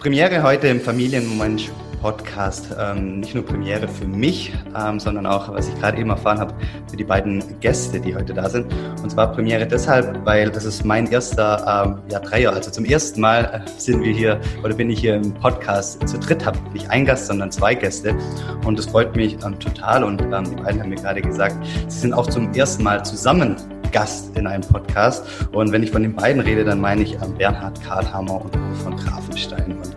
Premiere 0.00 0.42
heute 0.42 0.66
im 0.68 0.80
Familienmensch 0.80 1.70
Podcast. 2.00 2.74
Ähm, 2.80 3.20
nicht 3.20 3.34
nur 3.34 3.44
Premiere 3.44 3.86
für 3.86 4.06
mich, 4.06 4.50
ähm, 4.74 4.98
sondern 4.98 5.26
auch, 5.26 5.52
was 5.52 5.68
ich 5.68 5.78
gerade 5.78 5.98
eben 5.98 6.08
erfahren 6.08 6.40
habe, 6.40 6.54
für 6.88 6.96
die 6.96 7.04
beiden 7.04 7.60
Gäste, 7.60 8.00
die 8.00 8.14
heute 8.14 8.32
da 8.32 8.48
sind. 8.48 8.72
Und 9.02 9.10
zwar 9.10 9.30
Premiere 9.30 9.66
deshalb, 9.66 10.24
weil 10.24 10.48
das 10.48 10.64
ist 10.64 10.86
mein 10.86 11.06
erster 11.12 11.84
ähm, 11.84 11.98
ja, 12.10 12.18
Dreier. 12.18 12.54
Also 12.54 12.70
zum 12.70 12.86
ersten 12.86 13.20
Mal 13.20 13.62
äh, 13.66 13.78
sind 13.78 14.02
wir 14.02 14.14
hier 14.14 14.40
oder 14.64 14.74
bin 14.74 14.88
ich 14.88 15.00
hier 15.00 15.16
im 15.16 15.34
Podcast 15.34 16.08
zu 16.08 16.18
dritt, 16.18 16.46
habe 16.46 16.58
nicht 16.72 16.88
ein 16.88 17.04
Gast, 17.04 17.26
sondern 17.26 17.52
zwei 17.52 17.74
Gäste. 17.74 18.16
Und 18.64 18.78
das 18.78 18.86
freut 18.86 19.14
mich 19.14 19.36
ähm, 19.44 19.58
total. 19.58 20.02
Und 20.02 20.22
ähm, 20.22 20.44
die 20.48 20.62
beiden 20.62 20.80
haben 20.80 20.88
mir 20.88 20.96
gerade 20.96 21.20
gesagt, 21.20 21.56
sie 21.88 21.98
sind 21.98 22.14
auch 22.14 22.26
zum 22.26 22.50
ersten 22.54 22.82
Mal 22.84 23.04
zusammen 23.04 23.56
Gast 23.92 24.36
in 24.36 24.46
einem 24.46 24.62
Podcast. 24.62 25.24
Und 25.52 25.72
wenn 25.72 25.82
ich 25.82 25.90
von 25.90 26.02
den 26.02 26.14
beiden 26.14 26.40
rede, 26.40 26.64
dann 26.64 26.80
meine 26.80 27.02
ich 27.02 27.14
ähm, 27.14 27.34
Bernhard 27.36 27.82
Karlhammer 27.82 28.44
und 28.44 28.56
Uwe 28.56 28.74
von 28.82 28.96
Grafenstein. 28.96 29.76
Und 29.76 29.89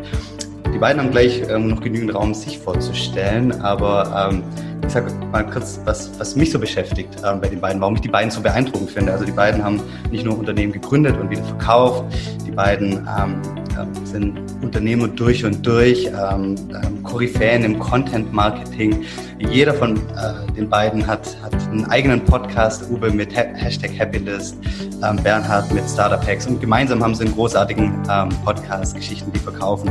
beiden 0.84 1.02
haben 1.02 1.12
gleich 1.12 1.44
ähm, 1.50 1.70
noch 1.70 1.80
genügend 1.80 2.14
Raum, 2.14 2.34
sich 2.34 2.60
vorzustellen, 2.60 3.62
aber 3.62 4.30
ähm, 4.34 4.44
ich 4.86 4.92
sage 4.92 5.12
mal 5.32 5.46
kurz, 5.46 5.80
was, 5.86 6.12
was 6.20 6.36
mich 6.36 6.52
so 6.52 6.60
beschäftigt 6.60 7.10
ähm, 7.26 7.40
bei 7.42 7.48
den 7.48 7.62
beiden, 7.62 7.80
warum 7.82 7.96
ich 7.96 8.02
die 8.02 8.10
beiden 8.10 8.30
so 8.32 8.42
beeindruckend 8.42 8.92
finde. 8.92 9.14
Also 9.14 9.26
die 9.26 9.32
beiden 9.32 9.64
haben 9.64 9.82
nicht 10.12 10.26
nur 10.26 10.38
Unternehmen 10.38 10.74
gegründet 10.74 11.18
und 11.20 11.30
wieder 11.30 11.44
verkauft, 11.44 12.06
die 12.46 12.52
beiden 12.52 13.08
ähm, 13.18 13.42
äh, 13.78 14.06
sind 14.06 14.40
Unternehmer 14.62 15.08
durch 15.08 15.44
und 15.46 15.66
durch, 15.66 16.06
ähm, 16.06 16.56
ähm, 16.70 17.04
Koryphäen 17.04 17.64
im 17.64 17.80
Content-Marketing. 17.80 19.04
Jeder 19.40 19.74
von 19.74 19.96
äh, 19.96 20.52
den 20.56 20.70
beiden 20.70 21.06
hat, 21.06 21.36
hat 21.42 21.54
einen 21.70 21.86
eigenen 21.86 22.24
Podcast, 22.24 22.90
Uwe 22.90 23.12
mit 23.12 23.36
ha 23.36 23.44
Hashtag 23.56 23.92
Happylist, 23.98 24.58
ähm, 25.04 25.18
Bernhard 25.24 25.72
mit 25.74 25.90
Startup 25.90 26.26
Hacks 26.26 26.46
und 26.48 26.62
gemeinsam 26.62 27.04
haben 27.04 27.16
sie 27.16 27.26
einen 27.26 27.34
großartigen 27.34 28.04
ähm, 28.10 28.30
Podcast, 28.46 28.96
Geschichten, 28.96 29.32
die 29.32 29.40
verkaufen. 29.40 29.90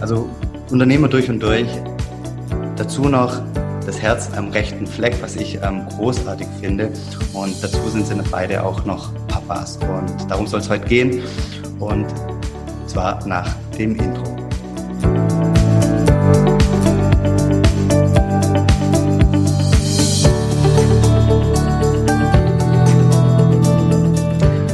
Also 0.00 0.28
Unternehmer 0.70 1.08
durch 1.08 1.28
und 1.28 1.40
durch. 1.40 1.68
Dazu 2.76 3.08
noch 3.08 3.40
das 3.86 4.00
Herz 4.00 4.30
am 4.34 4.48
rechten 4.48 4.86
Fleck, 4.86 5.14
was 5.20 5.36
ich 5.36 5.58
ähm, 5.62 5.86
großartig 5.96 6.46
finde. 6.60 6.90
Und 7.32 7.62
dazu 7.62 7.78
sind 7.90 8.06
sie 8.06 8.14
beide 8.30 8.64
auch 8.64 8.84
noch 8.84 9.12
Papas. 9.28 9.76
Und 9.76 10.30
darum 10.30 10.46
soll 10.46 10.60
es 10.60 10.70
heute 10.70 10.86
gehen. 10.86 11.22
Und 11.80 12.06
zwar 12.86 13.26
nach 13.26 13.54
dem 13.78 13.96
Intro. 13.96 14.24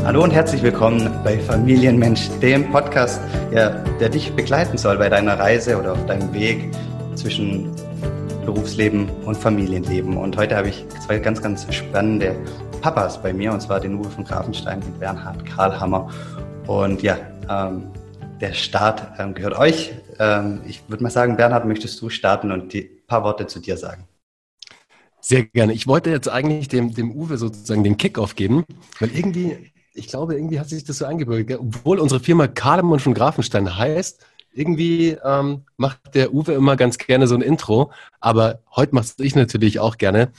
Hallo 0.04 0.24
und 0.24 0.32
herzlich 0.32 0.62
willkommen 0.62 1.10
bei 1.24 1.38
Familienmensch, 1.38 2.28
dem 2.42 2.70
Podcast, 2.70 3.20
ja, 3.52 3.70
der 4.00 4.08
dich 4.08 4.32
begleiten 4.34 4.76
soll 4.76 4.98
bei 4.98 5.08
deiner 5.08 5.38
Reise 5.38 5.78
oder 5.78 5.92
auf 5.92 6.06
deinem 6.06 6.32
Weg 6.32 6.70
zwischen 7.14 7.70
Berufsleben 8.44 9.08
und 9.24 9.36
Familienleben. 9.36 10.16
Und 10.16 10.36
heute 10.36 10.56
habe 10.56 10.68
ich 10.68 10.86
zwei 11.06 11.18
ganz, 11.18 11.42
ganz 11.42 11.72
spannende 11.72 12.36
Papas 12.80 13.22
bei 13.22 13.32
mir, 13.32 13.52
und 13.52 13.60
zwar 13.60 13.80
den 13.80 13.96
Uwe 13.96 14.10
von 14.10 14.24
Grafenstein 14.24 14.82
und 14.82 14.98
Bernhard 14.98 15.44
Karlhammer. 15.46 16.10
Und 16.66 17.02
ja, 17.02 17.18
ähm, 17.48 17.90
der 18.40 18.52
Start 18.52 19.02
ähm, 19.18 19.34
gehört 19.34 19.58
euch. 19.58 19.92
Ähm, 20.18 20.62
ich 20.66 20.82
würde 20.88 21.02
mal 21.02 21.10
sagen, 21.10 21.36
Bernhard, 21.36 21.66
möchtest 21.66 22.00
du 22.00 22.08
starten 22.08 22.50
und 22.52 22.72
die 22.72 22.82
paar 22.82 23.22
Worte 23.24 23.46
zu 23.46 23.60
dir 23.60 23.76
sagen? 23.76 24.04
Sehr 25.20 25.44
gerne. 25.44 25.74
Ich 25.74 25.86
wollte 25.86 26.10
jetzt 26.10 26.28
eigentlich 26.28 26.68
dem, 26.68 26.94
dem 26.94 27.12
Uwe 27.12 27.36
sozusagen 27.36 27.84
den 27.84 27.98
Kickoff 27.98 28.36
geben, 28.36 28.64
weil 28.98 29.10
irgendwie 29.14 29.70
ich 29.92 30.08
glaube, 30.08 30.34
irgendwie 30.34 30.60
hat 30.60 30.68
sich 30.68 30.84
das 30.84 30.98
so 30.98 31.04
eingebürgert. 31.04 31.60
Obwohl 31.60 31.98
unsere 31.98 32.20
Firma 32.20 32.46
Kardemon 32.46 33.00
von 33.00 33.14
Grafenstein 33.14 33.76
heißt, 33.76 34.24
irgendwie 34.52 35.16
ähm, 35.24 35.62
macht 35.76 36.14
der 36.14 36.34
Uwe 36.34 36.52
immer 36.52 36.76
ganz 36.76 36.98
gerne 36.98 37.26
so 37.26 37.34
ein 37.34 37.42
Intro, 37.42 37.92
aber 38.20 38.60
heute 38.74 38.94
machst 38.94 39.20
ich 39.20 39.34
natürlich 39.34 39.78
auch 39.78 39.96
gerne. 39.96 40.32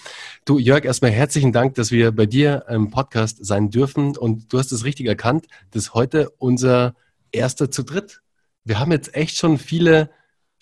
Du, 0.46 0.60
Jörg, 0.60 0.86
erstmal 0.86 1.12
herzlichen 1.12 1.52
Dank, 1.52 1.76
dass 1.76 1.92
wir 1.92 2.12
bei 2.12 2.26
dir 2.26 2.66
im 2.70 2.90
Podcast 2.90 3.46
sein 3.46 3.70
dürfen 3.70 4.18
und 4.18 4.52
du 4.52 4.60
hast 4.60 4.72
es 4.72 4.84
richtig 4.86 5.08
erkannt, 5.08 5.48
das 5.72 5.84
ist 5.84 5.94
heute 5.94 6.30
unser 6.38 6.96
erster 7.32 7.72
zu 7.72 7.84
dritt. 7.84 8.22
Wir 8.64 8.80
haben 8.80 8.92
jetzt 8.92 9.16
echt 9.16 9.38
schon 9.38 9.58
viele 9.58 10.10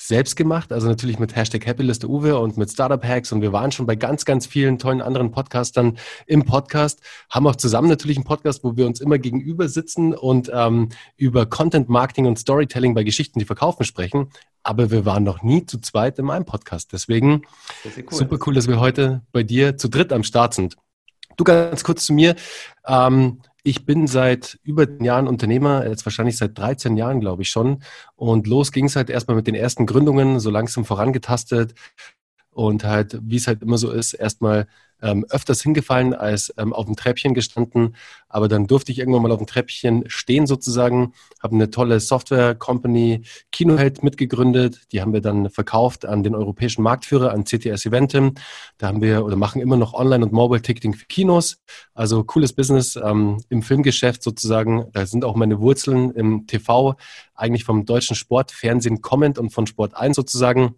selbst 0.01 0.37
gemacht, 0.37 0.71
also 0.71 0.87
natürlich 0.87 1.19
mit 1.19 1.35
Hashtag 1.35 1.67
Happylist 1.67 2.05
Uwe 2.05 2.39
und 2.39 2.57
mit 2.57 2.71
Startup 2.71 3.03
Hacks 3.03 3.33
und 3.33 3.41
wir 3.41 3.51
waren 3.51 3.71
schon 3.73 3.85
bei 3.85 3.95
ganz, 3.95 4.23
ganz 4.23 4.47
vielen 4.47 4.79
tollen 4.79 5.01
anderen 5.01 5.31
Podcastern 5.31 5.97
im 6.25 6.45
Podcast, 6.45 7.01
haben 7.29 7.45
auch 7.47 7.57
zusammen 7.57 7.89
natürlich 7.89 8.15
einen 8.15 8.23
Podcast, 8.23 8.63
wo 8.63 8.77
wir 8.77 8.85
uns 8.85 9.01
immer 9.01 9.17
gegenüber 9.17 9.67
sitzen 9.67 10.15
und 10.15 10.49
ähm, 10.53 10.89
über 11.17 11.45
Content 11.45 11.89
Marketing 11.89 12.27
und 12.27 12.39
Storytelling 12.39 12.93
bei 12.93 13.03
Geschichten, 13.03 13.39
die 13.39 13.45
verkaufen, 13.45 13.83
sprechen. 13.83 14.29
Aber 14.63 14.89
wir 14.89 15.05
waren 15.05 15.23
noch 15.23 15.43
nie 15.43 15.65
zu 15.65 15.79
zweit 15.79 16.17
in 16.17 16.29
einem 16.29 16.45
Podcast. 16.45 16.93
Deswegen 16.93 17.43
cool. 17.85 18.03
super 18.09 18.37
cool, 18.45 18.53
dass 18.53 18.67
wir 18.67 18.79
heute 18.79 19.21
bei 19.33 19.43
dir 19.43 19.77
zu 19.77 19.89
dritt 19.89 20.13
am 20.13 20.23
Start 20.23 20.53
sind. 20.53 20.77
Du 21.35 21.43
ganz 21.43 21.83
kurz 21.83 22.05
zu 22.05 22.13
mir. 22.13 22.35
Ähm, 22.85 23.41
ich 23.69 23.85
bin 23.85 24.07
seit 24.07 24.59
über 24.63 24.87
den 24.87 25.05
Jahren 25.05 25.27
Unternehmer, 25.27 25.87
jetzt 25.87 26.03
wahrscheinlich 26.03 26.37
seit 26.37 26.57
13 26.57 26.97
Jahren, 26.97 27.19
glaube 27.19 27.43
ich 27.43 27.49
schon. 27.49 27.83
Und 28.15 28.47
los 28.47 28.71
ging 28.71 28.85
es 28.85 28.95
halt 28.95 29.11
erstmal 29.11 29.37
mit 29.37 29.45
den 29.45 29.53
ersten 29.53 29.85
Gründungen, 29.85 30.39
so 30.39 30.49
langsam 30.49 30.85
vorangetastet 30.85 31.75
und 32.59 32.83
halt, 32.83 33.17
wie 33.21 33.37
es 33.37 33.47
halt 33.47 33.61
immer 33.61 33.77
so 33.77 33.89
ist, 33.89 34.13
erstmal 34.13 34.67
ähm, 35.01 35.25
öfters 35.29 35.61
hingefallen 35.61 36.13
als 36.13 36.53
ähm, 36.57 36.73
auf 36.73 36.87
dem 36.87 36.97
Treppchen 36.97 37.33
gestanden. 37.33 37.95
Aber 38.27 38.49
dann 38.49 38.67
durfte 38.67 38.91
ich 38.91 38.99
irgendwann 38.99 39.21
mal 39.21 39.31
auf 39.31 39.37
dem 39.37 39.47
Treppchen 39.47 40.03
stehen 40.09 40.45
sozusagen, 40.45 41.13
habe 41.41 41.55
eine 41.55 41.69
tolle 41.69 42.01
Software-Company 42.01 43.21
Kinoheld 43.53 44.03
mitgegründet. 44.03 44.81
Die 44.91 45.01
haben 45.01 45.13
wir 45.13 45.21
dann 45.21 45.49
verkauft 45.49 46.05
an 46.05 46.21
den 46.21 46.35
europäischen 46.35 46.81
Marktführer, 46.83 47.31
an 47.31 47.45
CTS 47.45 47.85
Eventim. 47.85 48.33
Da 48.77 48.87
haben 48.87 49.01
wir 49.01 49.23
oder 49.23 49.37
machen 49.37 49.61
immer 49.61 49.77
noch 49.77 49.93
Online- 49.93 50.25
und 50.25 50.33
Mobile-Ticketing 50.33 50.95
für 50.95 51.05
Kinos. 51.05 51.61
Also 51.93 52.25
cooles 52.25 52.51
Business 52.51 52.97
ähm, 52.97 53.37
im 53.47 53.61
Filmgeschäft 53.61 54.21
sozusagen. 54.21 54.83
Da 54.91 55.05
sind 55.05 55.23
auch 55.23 55.37
meine 55.37 55.61
Wurzeln 55.61 56.11
im 56.11 56.45
TV, 56.45 56.97
eigentlich 57.35 57.63
vom 57.63 57.85
deutschen 57.85 58.17
Sport, 58.17 58.51
Fernsehen 58.51 59.01
kommend 59.01 59.39
und 59.39 59.51
von 59.51 59.65
Sport 59.65 59.95
1 59.95 60.17
sozusagen 60.17 60.75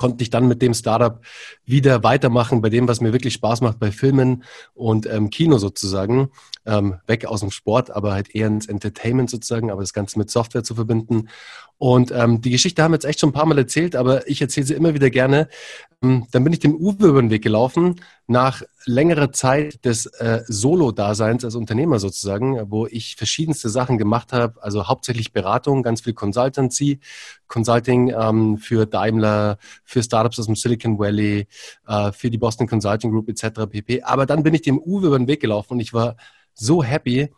konnte 0.00 0.22
ich 0.22 0.30
dann 0.30 0.48
mit 0.48 0.62
dem 0.62 0.72
Startup 0.72 1.20
wieder 1.66 2.02
weitermachen 2.02 2.62
bei 2.62 2.70
dem, 2.70 2.88
was 2.88 3.02
mir 3.02 3.12
wirklich 3.12 3.34
Spaß 3.34 3.60
macht, 3.60 3.78
bei 3.78 3.92
Filmen 3.92 4.44
und 4.72 5.04
ähm, 5.04 5.28
Kino 5.28 5.58
sozusagen. 5.58 6.30
Ähm, 6.64 7.00
weg 7.06 7.26
aus 7.26 7.40
dem 7.40 7.50
Sport, 7.50 7.90
aber 7.90 8.14
halt 8.14 8.34
eher 8.34 8.46
ins 8.46 8.66
Entertainment 8.66 9.28
sozusagen, 9.28 9.70
aber 9.70 9.82
das 9.82 9.92
Ganze 9.92 10.18
mit 10.18 10.30
Software 10.30 10.64
zu 10.64 10.74
verbinden. 10.74 11.28
Und 11.80 12.12
ähm, 12.12 12.42
die 12.42 12.50
Geschichte 12.50 12.82
haben 12.82 12.92
wir 12.92 12.96
jetzt 12.96 13.06
echt 13.06 13.20
schon 13.20 13.30
ein 13.30 13.32
paar 13.32 13.46
Mal 13.46 13.56
erzählt, 13.56 13.96
aber 13.96 14.28
ich 14.28 14.42
erzähle 14.42 14.66
sie 14.66 14.74
immer 14.74 14.92
wieder 14.92 15.08
gerne. 15.08 15.48
Ähm, 16.02 16.26
dann 16.30 16.44
bin 16.44 16.52
ich 16.52 16.58
dem 16.58 16.76
Uwe 16.76 17.06
über 17.06 17.22
den 17.22 17.30
Weg 17.30 17.42
gelaufen, 17.42 18.02
nach 18.26 18.62
längerer 18.84 19.32
Zeit 19.32 19.82
des 19.86 20.04
äh, 20.04 20.42
Solo-Daseins 20.46 21.42
als 21.42 21.54
Unternehmer 21.54 21.98
sozusagen, 21.98 22.70
wo 22.70 22.86
ich 22.86 23.16
verschiedenste 23.16 23.70
Sachen 23.70 23.96
gemacht 23.96 24.34
habe, 24.34 24.62
also 24.62 24.88
hauptsächlich 24.88 25.32
Beratung, 25.32 25.82
ganz 25.82 26.02
viel 26.02 26.12
Consultancy, 26.12 27.00
Consulting 27.48 28.10
ähm, 28.14 28.58
für 28.58 28.84
Daimler, 28.84 29.56
für 29.82 30.02
Startups 30.02 30.38
aus 30.38 30.46
dem 30.46 30.56
Silicon 30.56 30.98
Valley, 30.98 31.46
äh, 31.88 32.12
für 32.12 32.28
die 32.28 32.36
Boston 32.36 32.66
Consulting 32.66 33.10
Group 33.10 33.30
etc. 33.30 33.62
pp. 33.70 34.02
Aber 34.02 34.26
dann 34.26 34.42
bin 34.42 34.52
ich 34.52 34.60
dem 34.60 34.78
Uwe 34.78 35.06
über 35.06 35.18
den 35.18 35.28
Weg 35.28 35.40
gelaufen 35.40 35.72
und 35.72 35.80
ich 35.80 35.94
war 35.94 36.16
so 36.52 36.84
happy, 36.84 37.30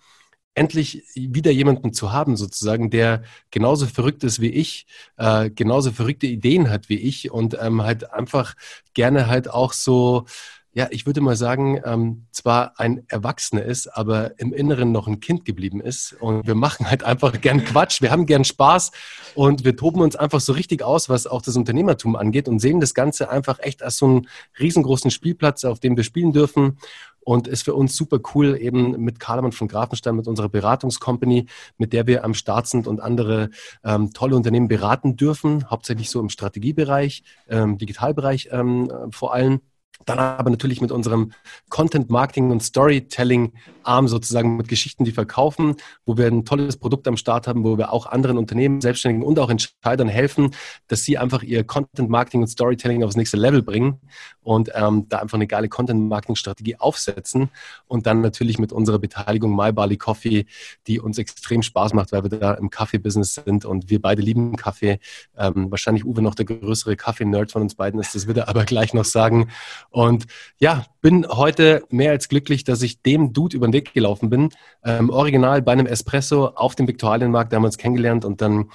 endlich 0.55 1.05
wieder 1.15 1.51
jemanden 1.51 1.93
zu 1.93 2.13
haben, 2.13 2.37
sozusagen, 2.37 2.91
der 2.91 3.23
genauso 3.51 3.87
verrückt 3.87 4.23
ist 4.25 4.41
wie 4.41 4.51
ich, 4.51 4.87
äh, 5.17 5.51
genauso 5.51 5.93
verrückte 5.93 6.27
Ideen 6.27 6.71
hat 6.71 6.89
wie 6.89 6.99
ich 6.99 7.31
und 7.31 7.57
ähm, 7.61 7.83
halt 7.83 8.13
einfach 8.13 8.55
gerne 8.95 9.29
halt 9.29 9.49
auch 9.49 9.73
so, 9.73 10.27
ja, 10.75 10.89
ich 10.91 11.05
würde 11.05 11.21
mal 11.21 11.37
sagen, 11.37 11.81
ähm, 11.85 12.25
zwar 12.33 12.79
ein 12.81 13.05
Erwachsener 13.09 13.62
ist, 13.62 13.89
aber 13.89 14.39
im 14.41 14.55
Inneren 14.55 14.91
noch 14.91 15.07
ein 15.07 15.21
Kind 15.21 15.45
geblieben 15.45 15.83
ist. 15.83 16.15
Und 16.19 16.47
wir 16.47 16.55
machen 16.55 16.89
halt 16.91 17.05
einfach 17.05 17.39
gern 17.43 17.65
Quatsch, 17.65 18.01
wir 18.01 18.11
haben 18.11 18.25
gern 18.25 18.45
Spaß 18.45 18.91
und 19.35 19.65
wir 19.65 19.77
toben 19.77 20.01
uns 20.01 20.17
einfach 20.17 20.41
so 20.41 20.55
richtig 20.55 20.82
aus, 20.82 21.11
was 21.11 21.26
auch 21.26 21.43
das 21.43 21.56
Unternehmertum 21.56 22.17
angeht 22.17 22.49
und 22.49 22.59
sehen 22.59 22.81
das 22.81 22.94
Ganze 22.94 23.29
einfach 23.29 23.59
echt 23.61 23.82
als 23.82 23.99
so 23.99 24.06
einen 24.06 24.29
riesengroßen 24.59 25.11
Spielplatz, 25.11 25.65
auf 25.65 25.79
dem 25.79 25.97
wir 25.97 26.05
spielen 26.05 26.32
dürfen 26.32 26.79
und 27.25 27.49
ist 27.49 27.63
für 27.63 27.75
uns 27.75 27.97
super 27.97 28.19
cool, 28.35 28.57
eben 28.61 29.01
mit 29.03 29.21
Karlemann 29.21 29.53
von 29.53 29.69
Grafenstein, 29.69 30.17
mit 30.17 30.27
unserer 30.27 30.49
Beratungscompany, 30.49 31.47
mit 31.79 31.93
der 31.93 32.07
wir 32.07 32.25
am 32.25 32.35
Start 32.35 32.67
sind 32.67 32.87
und 32.87 33.01
andere 33.01 33.51
ähm, 33.85 34.13
tolle 34.13 34.37
Unternehmen 34.37 34.69
beraten 34.69 35.17
dürfen, 35.17 35.71
hauptsächlich 35.71 36.11
so 36.11 36.21
im 36.21 36.29
Strategiebereich, 36.29 37.23
ähm, 37.49 37.79
Digitalbereich 37.79 38.49
ähm, 38.53 38.91
vor 39.11 39.35
allem. 39.35 39.61
Dann 40.05 40.19
aber 40.19 40.50
natürlich 40.50 40.81
mit 40.81 40.91
unserem 40.91 41.33
Content 41.69 42.11
Marketing 42.11 42.50
und 42.50 42.62
Storytelling 42.62 43.53
Arm 43.85 44.09
sozusagen 44.09 44.56
mit 44.56 44.69
Geschichten, 44.69 45.05
die 45.05 45.12
verkaufen, 45.12 45.77
wo 46.06 46.17
wir 46.17 46.27
ein 46.27 46.44
tolles 46.44 46.77
Produkt 46.77 47.06
am 47.09 47.17
Start 47.17 47.47
haben, 47.47 47.65
wo 47.65 47.79
wir 47.79 47.93
auch 47.93 48.06
anderen 48.06 48.39
Unternehmen, 48.39 48.81
Selbstständigen 48.81 49.27
und 49.27 49.39
auch 49.39 49.50
Entscheidern 49.50 50.09
helfen, 50.09 50.55
dass 50.89 51.05
sie 51.05 51.19
einfach 51.19 51.43
ihr 51.43 51.65
Content 51.65 52.09
Marketing 52.09 52.43
und 52.43 52.49
Storytelling 52.49 53.03
aufs 53.05 53.17
nächste 53.17 53.37
Level 53.37 53.62
bringen 53.62 54.00
und 54.43 54.71
ähm, 54.75 55.06
da 55.09 55.19
einfach 55.19 55.37
eine 55.37 55.47
geile 55.47 55.69
Content 55.69 56.09
Marketing 56.09 56.37
Strategie 56.37 56.77
aufsetzen 56.77 57.50
und 57.87 58.06
dann 58.06 58.21
natürlich 58.21 58.59
mit 58.59 58.73
unserer 58.73 58.99
Beteiligung 58.99 59.55
My 59.55 59.73
Barley 59.73 59.97
Coffee, 59.97 60.47
die 60.87 61.00
uns 61.00 61.19
extrem 61.19 61.62
Spaß 61.62 61.95
macht, 61.95 62.12
weil 62.12 62.25
wir 62.25 62.31
da 62.31 62.55
im 62.55 62.71
Kaffee-Business 62.71 63.35
sind 63.35 63.65
und 63.65 63.91
wir 63.91 64.00
beide 64.00 64.23
lieben 64.23 64.56
Kaffee. 64.56 64.99
Ähm, 65.37 65.71
wahrscheinlich 65.71 66.05
Uwe 66.05 66.23
noch 66.23 66.35
der 66.35 66.45
größere 66.45 66.97
Kaffee-Nerd 66.97 67.53
von 67.53 67.62
uns 67.62 67.75
beiden 67.75 68.00
ist, 68.00 68.15
das 68.15 68.27
wird 68.27 68.38
er 68.38 68.49
aber 68.49 68.65
gleich 68.73 68.95
noch 68.95 69.05
sagen. 69.05 69.49
Und 69.90 70.26
ja, 70.58 70.84
bin 71.00 71.26
heute 71.29 71.84
mehr 71.90 72.11
als 72.12 72.29
glücklich, 72.29 72.64
dass 72.64 72.82
ich 72.82 73.02
dem 73.02 73.32
Dude 73.32 73.56
über 73.56 73.67
den 73.67 73.73
Weg 73.73 73.93
gelaufen 73.94 74.31
bin. 74.31 74.50
Ähm, 74.84 75.11
original 75.11 75.62
bei 75.62 75.73
einem 75.73 75.87
Espresso 75.87 76.46
auf 76.46 76.75
dem 76.75 76.88
Viktualienmarkt, 76.88 77.52
da 77.52 77.56
haben 77.56 77.62
wir 77.62 77.69
uns 77.69 77.79
kennengelernt 77.79 78.25
und 78.25 78.40
dann 78.40 78.70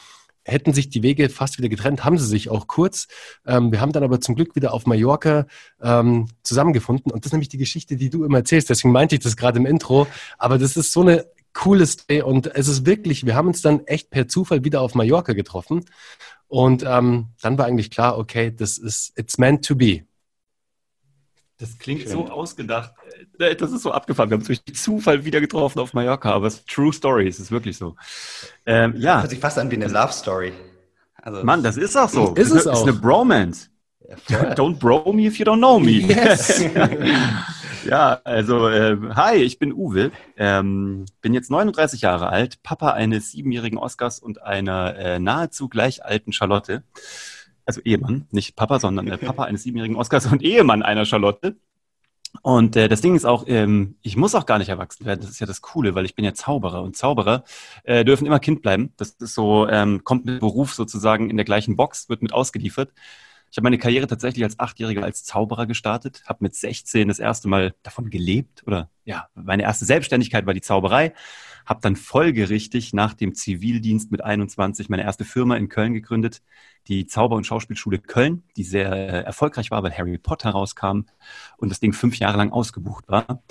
hätten 0.48 0.74
sich 0.74 0.90
die 0.90 1.04
Wege 1.04 1.30
fast 1.30 1.58
wieder 1.58 1.70
getrennt, 1.70 2.06
haben 2.06 2.18
sie 2.18 2.26
sich 2.26 2.50
auch 2.50 2.68
kurz. 2.68 3.08
Ähm, 3.46 3.72
wir 3.72 3.82
haben 3.82 3.92
dann 3.92 4.04
aber 4.04 4.22
zum 4.22 4.36
Glück 4.36 4.56
wieder 4.56 4.74
auf 4.74 4.86
Mallorca 4.86 5.46
ähm, 5.82 6.28
zusammengefunden. 6.42 7.12
Und 7.12 7.26
das 7.26 7.30
ist 7.30 7.34
nämlich 7.34 7.50
die 7.50 7.58
Geschichte, 7.58 7.98
die 7.98 8.10
du 8.10 8.24
immer 8.24 8.40
erzählst. 8.40 8.70
Deswegen 8.70 8.94
meinte 8.94 9.16
ich 9.16 9.22
das 9.22 9.36
gerade 9.36 9.60
im 9.60 9.66
Intro. 9.66 10.08
Aber 10.38 10.58
das 10.58 10.78
ist 10.78 10.92
so 10.92 11.02
eine 11.02 11.26
coole 11.54 11.86
Story. 11.86 12.22
Und 12.22 12.48
es 12.56 12.68
ist 12.68 12.86
wirklich, 12.86 13.26
wir 13.26 13.36
haben 13.36 13.48
uns 13.48 13.62
dann 13.62 13.86
echt 13.86 14.10
per 14.10 14.28
Zufall 14.28 14.64
wieder 14.64 14.82
auf 14.82 14.96
Mallorca 14.96 15.34
getroffen. 15.34 15.86
Und 16.48 16.84
ähm, 16.88 17.28
dann 17.42 17.58
war 17.58 17.66
eigentlich 17.66 17.92
klar, 17.92 18.18
okay, 18.18 18.54
das 18.56 18.78
ist, 18.78 19.18
it's 19.18 19.38
meant 19.38 19.66
to 19.66 19.76
be. 19.76 20.04
Das 21.60 21.80
klingt 21.80 22.04
Schön. 22.04 22.12
so 22.12 22.30
ausgedacht. 22.30 22.94
Äh, 23.40 23.56
das 23.56 23.72
ist 23.72 23.82
so 23.82 23.92
abgefahren. 23.92 24.30
Wir 24.30 24.36
haben 24.36 24.42
uns 24.42 24.48
durch 24.48 24.64
Zufall 24.76 25.26
wieder 25.26 25.42
getroffen 25.42 25.80
auf 25.80 25.94
Mallorca, 25.94 26.32
aber 26.32 26.48
es 26.48 26.56
ist 26.56 26.70
True 26.70 26.94
Story, 26.94 27.28
es 27.28 27.40
ist 27.40 27.52
wirklich 27.52 27.78
so. 27.78 27.96
Ähm, 28.66 28.94
ja. 28.98 29.16
Das 29.16 29.24
hört 29.24 29.32
sich 29.32 29.40
fast 29.40 29.58
an 29.58 29.72
wie 29.72 29.76
eine 29.76 29.88
Love 29.88 30.14
Story. 30.14 30.54
Also, 31.16 31.44
Mann, 31.44 31.64
das 31.64 31.78
ist 31.78 31.98
auch 31.98 32.10
so. 32.10 32.36
Ist 32.36 32.52
es 32.52 32.62
ist 32.62 32.68
auch. 32.68 32.84
eine 32.84 32.94
Bromance. 32.94 33.70
Ja, 34.30 34.54
don't 34.54 34.78
bro 34.80 35.12
me 35.12 35.24
if 35.24 35.38
you 35.38 35.46
don't 35.46 35.58
know 35.58 35.80
me. 35.80 36.00
Yes. 36.00 36.64
ja, 37.86 38.22
also 38.24 38.70
äh, 38.70 38.96
hi, 39.16 39.38
ich 39.38 39.60
bin 39.60 39.74
Uwe, 39.74 40.12
ähm, 40.38 41.06
bin 41.22 41.34
jetzt 41.34 41.52
39 41.52 42.02
Jahre 42.02 42.30
alt, 42.30 42.64
Papa 42.64 42.92
eines 42.92 43.32
siebenjährigen 43.32 43.78
Oscars 43.78 44.20
und 44.20 44.42
einer 44.42 44.96
äh, 44.96 45.20
nahezu 45.20 45.68
gleich 45.68 46.06
alten 46.06 46.32
Charlotte 46.32 46.84
also 47.68 47.82
Ehemann, 47.82 48.28
nicht 48.32 48.56
Papa, 48.56 48.80
sondern 48.80 49.08
äh, 49.08 49.18
Papa 49.18 49.44
eines 49.44 49.64
siebenjährigen 49.64 49.98
Oscars 49.98 50.26
und 50.32 50.42
Ehemann 50.42 50.82
einer 50.82 51.06
Charlotte. 51.06 51.58
Und 52.42 52.76
äh, 52.76 52.88
das 52.88 53.02
Ding 53.02 53.16
ist 53.16 53.26
auch, 53.26 53.46
ähm, 53.48 53.96
ich 54.02 54.16
muss 54.16 54.36
auch 54.36 54.46
gar 54.46 54.58
nicht 54.58 54.70
erwachsen 54.70 55.06
werden. 55.06 55.22
Das 55.22 55.30
ist 55.30 55.40
ja 55.40 55.48
das 55.48 55.62
Coole, 55.62 55.96
weil 55.96 56.06
ich 56.06 56.16
bin 56.16 56.26
ja 56.26 56.34
Zauberer 56.34 56.82
und 56.82 56.96
Zauberer 56.96 57.44
äh, 57.84 58.06
dürfen 58.06 58.26
immer 58.26 58.40
Kind 58.40 58.62
bleiben. 58.62 58.94
Das 58.98 59.12
ist 59.12 59.34
so, 59.34 59.68
ähm, 59.68 60.04
kommt 60.04 60.26
mit 60.26 60.40
Beruf 60.40 60.74
sozusagen 60.74 61.30
in 61.30 61.38
der 61.38 61.46
gleichen 61.46 61.76
Box, 61.76 62.10
wird 62.10 62.22
mit 62.22 62.34
ausgeliefert. 62.34 62.92
Ich 63.50 63.58
habe 63.58 63.64
meine 63.64 63.78
Karriere 63.78 64.08
tatsächlich 64.08 64.44
als 64.44 64.60
Achtjähriger 64.60 65.04
als 65.04 65.24
Zauberer 65.24 65.68
gestartet, 65.68 66.24
habe 66.28 66.40
mit 66.42 66.54
16 66.54 67.08
das 67.08 67.20
erste 67.20 67.48
Mal 67.48 67.76
davon 67.82 68.10
gelebt 68.10 68.64
oder 68.68 68.90
ja, 69.06 69.30
meine 69.36 69.64
erste 69.64 69.86
Selbstständigkeit 69.86 70.46
war 70.46 70.54
die 70.54 70.62
Zauberei 70.62 71.14
habe 71.68 71.82
dann 71.82 71.98
folgerichtig 71.98 72.94
nach 72.94 73.14
dem 73.14 73.36
Zivildienst 73.36 74.10
mit 74.10 74.24
21 74.24 74.88
meine 74.90 75.04
erste 75.04 75.26
Firma 75.26 75.58
in 75.58 75.68
Köln 75.68 75.94
gegründet, 75.94 76.42
die 76.88 77.06
Zauber- 77.06 77.36
und 77.36 77.46
Schauspielschule 77.46 78.00
Köln, 78.00 78.44
die 78.56 78.64
sehr 78.64 78.88
erfolgreich 78.90 79.70
war, 79.70 79.84
weil 79.84 79.96
Harry 79.96 80.18
Potter 80.18 80.52
rauskam 80.52 81.02
und 81.58 81.70
das 81.70 81.82
Ding 81.82 81.92
fünf 81.92 82.18
Jahre 82.18 82.38
lang 82.38 82.52
ausgebucht 82.52 83.10
war. 83.10 83.44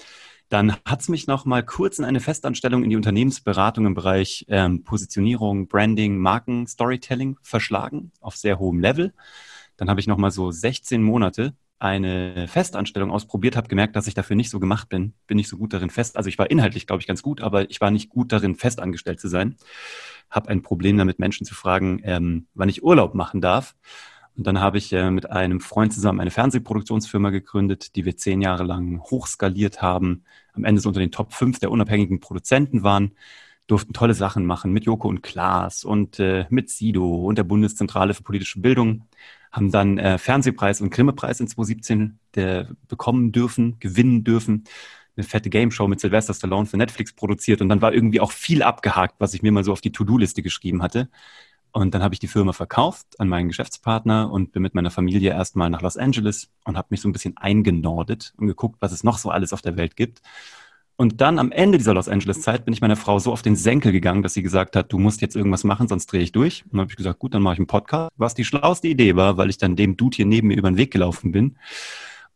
Dann 0.49 0.77
hat 0.85 1.03
es 1.03 1.09
mich 1.09 1.27
noch 1.27 1.45
mal 1.45 1.65
kurz 1.65 1.99
in 1.99 2.05
eine 2.05 2.21
Festanstellung 2.21 2.85
in 2.85 2.91
die 2.91 2.97
Unternehmensberatung 2.97 3.85
im 3.85 3.95
Bereich 3.95 4.47
ähm, 4.49 4.83
Positionierung, 4.85 5.69
Branding, 5.69 6.17
Marken, 6.17 6.67
Storytelling 6.67 7.37
verschlagen 7.43 8.12
auf 8.21 8.37
sehr 8.37 8.59
hohem 8.59 8.81
Level. 8.81 9.12
Dann 9.77 9.91
habe 9.91 10.01
ich 10.01 10.07
noch 10.07 10.17
mal 10.17 10.31
so 10.31 10.51
16 10.51 11.03
Monate 11.03 11.55
eine 11.78 12.49
Festanstellung 12.49 13.11
ausprobiert, 13.11 13.56
habe 13.56 13.69
gemerkt, 13.69 13.96
dass 13.96 14.06
ich 14.06 14.14
dafür 14.14 14.37
nicht 14.37 14.50
so 14.50 14.61
gemacht 14.61 14.88
bin, 14.88 15.12
bin 15.26 15.37
nicht 15.37 15.49
so 15.49 15.58
gut 15.58 15.75
darin 15.75 15.90
fest. 15.90 16.17
Also 16.17 16.28
ich 16.28 16.38
war 16.38 16.50
inhaltlich, 16.50 16.87
glaube 16.87 17.00
ich, 17.00 17.06
ganz 17.06 17.23
gut, 17.23 17.43
aber 17.43 17.70
ich 17.70 17.81
war 17.81 17.90
nicht 17.90 18.08
gut 18.08 18.32
darin, 18.32 18.55
festangestellt 18.55 19.20
zu 19.20 19.28
sein. 19.28 19.56
Habe 20.31 20.49
ein 20.49 20.62
Problem 20.62 20.96
damit, 20.96 21.19
Menschen 21.19 21.46
zu 21.46 21.55
fragen, 21.55 22.00
ähm, 22.05 22.46
wann 22.55 22.69
ich 22.69 22.82
Urlaub 22.82 23.14
machen 23.14 23.40
darf. 23.40 23.75
Und 24.37 24.46
dann 24.46 24.61
habe 24.61 24.78
ich 24.78 24.93
äh, 24.93 25.11
mit 25.11 25.31
einem 25.31 25.61
Freund 25.61 25.93
zusammen 25.93 26.20
eine 26.20 26.31
Fernsehproduktionsfirma 26.31 27.31
gegründet, 27.31 27.96
die 27.96 28.05
wir 28.05 28.17
zehn 28.17 28.43
Jahre 28.43 28.64
lang 28.64 29.00
hochskaliert 29.00 29.82
haben, 29.82 30.25
am 30.52 30.64
Ende 30.64 30.81
so 30.81 30.88
unter 30.88 31.00
den 31.00 31.12
Top 31.12 31.32
5 31.32 31.58
der 31.58 31.70
unabhängigen 31.70 32.20
Produzenten 32.20 32.82
waren, 32.82 33.12
durften 33.67 33.93
tolle 33.93 34.14
Sachen 34.14 34.46
machen 34.46 34.73
mit 34.73 34.84
Joko 34.84 35.08
und 35.08 35.23
Klaas 35.23 35.84
und 35.84 36.20
äh, 36.20 36.46
mit 36.50 36.70
Sido 36.70 37.26
und 37.26 37.37
der 37.37 37.44
Bundeszentrale 37.44 38.14
für 38.14 38.23
politische 38.23 38.61
Bildung 38.61 39.05
haben 39.56 39.70
dann 39.70 39.99
äh, 39.99 40.19
Fernsehpreis 40.19 40.81
und 40.81 40.91
Grimme-Preis 40.91 41.41
in 41.41 41.49
2017 41.49 42.19
der, 42.35 42.69
bekommen 42.88 43.32
dürfen, 43.32 43.79
gewinnen 43.81 44.23
dürfen. 44.23 44.64
Eine 45.17 45.25
fette 45.25 45.49
Game 45.49 45.70
Show 45.70 45.88
mit 45.88 45.99
Sylvester 45.99 46.35
Stallone 46.35 46.67
für 46.67 46.76
Netflix 46.76 47.14
produziert 47.14 47.62
und 47.62 47.70
dann 47.70 47.81
war 47.81 47.94
irgendwie 47.94 48.20
auch 48.20 48.32
viel 48.32 48.62
abgehakt, 48.62 49.14
was 49.19 49.32
ich 49.32 49.43
mir 49.43 49.50
mal 49.50 49.64
so 49.64 49.73
auf 49.73 49.81
die 49.81 49.93
To-Do-Liste 49.93 50.43
geschrieben 50.43 50.82
hatte. 50.82 51.08
Und 51.73 51.94
dann 51.94 52.03
habe 52.03 52.14
ich 52.14 52.20
die 52.20 52.29
Firma 52.29 52.53
verkauft 52.53 53.19
an 53.19 53.29
meinen 53.29 53.49
Geschäftspartner 53.49 54.31
und 54.31 54.53
bin 54.53 54.62
mit 54.62 54.75
meiner 54.75 54.91
Familie 54.91 55.31
erstmal 55.31 55.70
nach 55.70 55.82
Los 55.82 55.97
Angeles 55.97 56.50
und 56.64 56.76
habe 56.76 56.88
mich 56.91 57.00
so 57.00 57.09
ein 57.09 57.12
bisschen 57.12 57.37
eingenordet 57.37 58.35
und 58.37 58.47
geguckt, 58.47 58.76
was 58.81 58.93
es 58.93 59.05
noch 59.05 59.19
so 59.19 59.31
alles 59.31 59.52
auf 59.52 59.62
der 59.62 59.76
Welt 59.76 59.97
gibt. 59.97 60.20
Und 60.97 61.21
dann 61.21 61.39
am 61.39 61.53
Ende 61.53 61.77
dieser 61.77 61.93
Los 61.93 62.09
Angeles-Zeit 62.09 62.65
bin 62.65 62.73
ich 62.73 62.81
meiner 62.81 62.97
Frau 62.97 63.19
so 63.19 63.31
auf 63.31 63.43
den 63.43 63.55
Senkel 63.55 63.93
gegangen, 63.93 64.23
dass 64.23 64.33
sie 64.33 64.43
gesagt 64.43 64.77
hat, 64.77 64.93
du 64.93 64.99
musst 64.99 65.21
jetzt 65.21 65.37
irgendwas 65.37 65.63
machen, 65.63 65.89
sonst 65.89 66.07
drehe 66.07 66.23
ich 66.23 66.33
durch. 66.33 66.65
Und 66.65 66.73
dann 66.73 66.81
habe 66.81 66.91
ich 66.91 66.97
gesagt, 66.97 67.19
gut, 67.19 67.35
dann 67.35 67.43
mache 67.43 67.55
ich 67.55 67.59
einen 67.59 67.67
Podcast, 67.67 68.11
was 68.17 68.35
die 68.35 68.45
schlauste 68.45 68.89
Idee 68.89 69.15
war, 69.15 69.37
weil 69.37 69.51
ich 69.51 69.59
dann 69.59 69.77
dem 69.77 69.99
Dude 69.99 70.17
hier 70.17 70.27
neben 70.27 70.49
mir 70.49 70.57
über 70.57 70.71
den 70.71 70.79
Weg 70.79 70.91
gelaufen 70.91 71.33
bin. 71.33 71.59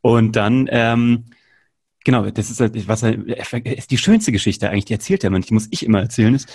Und 0.02 0.36
dann, 0.36 0.68
ähm, 0.70 1.24
genau, 2.04 2.28
das 2.30 2.50
ist, 2.50 2.60
was 2.86 3.02
ist 3.02 3.90
die 3.90 3.98
schönste 3.98 4.30
Geschichte 4.30 4.68
eigentlich, 4.68 4.84
die 4.84 4.94
erzählt 4.94 5.24
er 5.24 5.30
man, 5.30 5.40
die 5.40 5.54
muss 5.54 5.68
ich 5.70 5.84
immer 5.84 6.00
erzählen, 6.00 6.34
ist, 6.34 6.48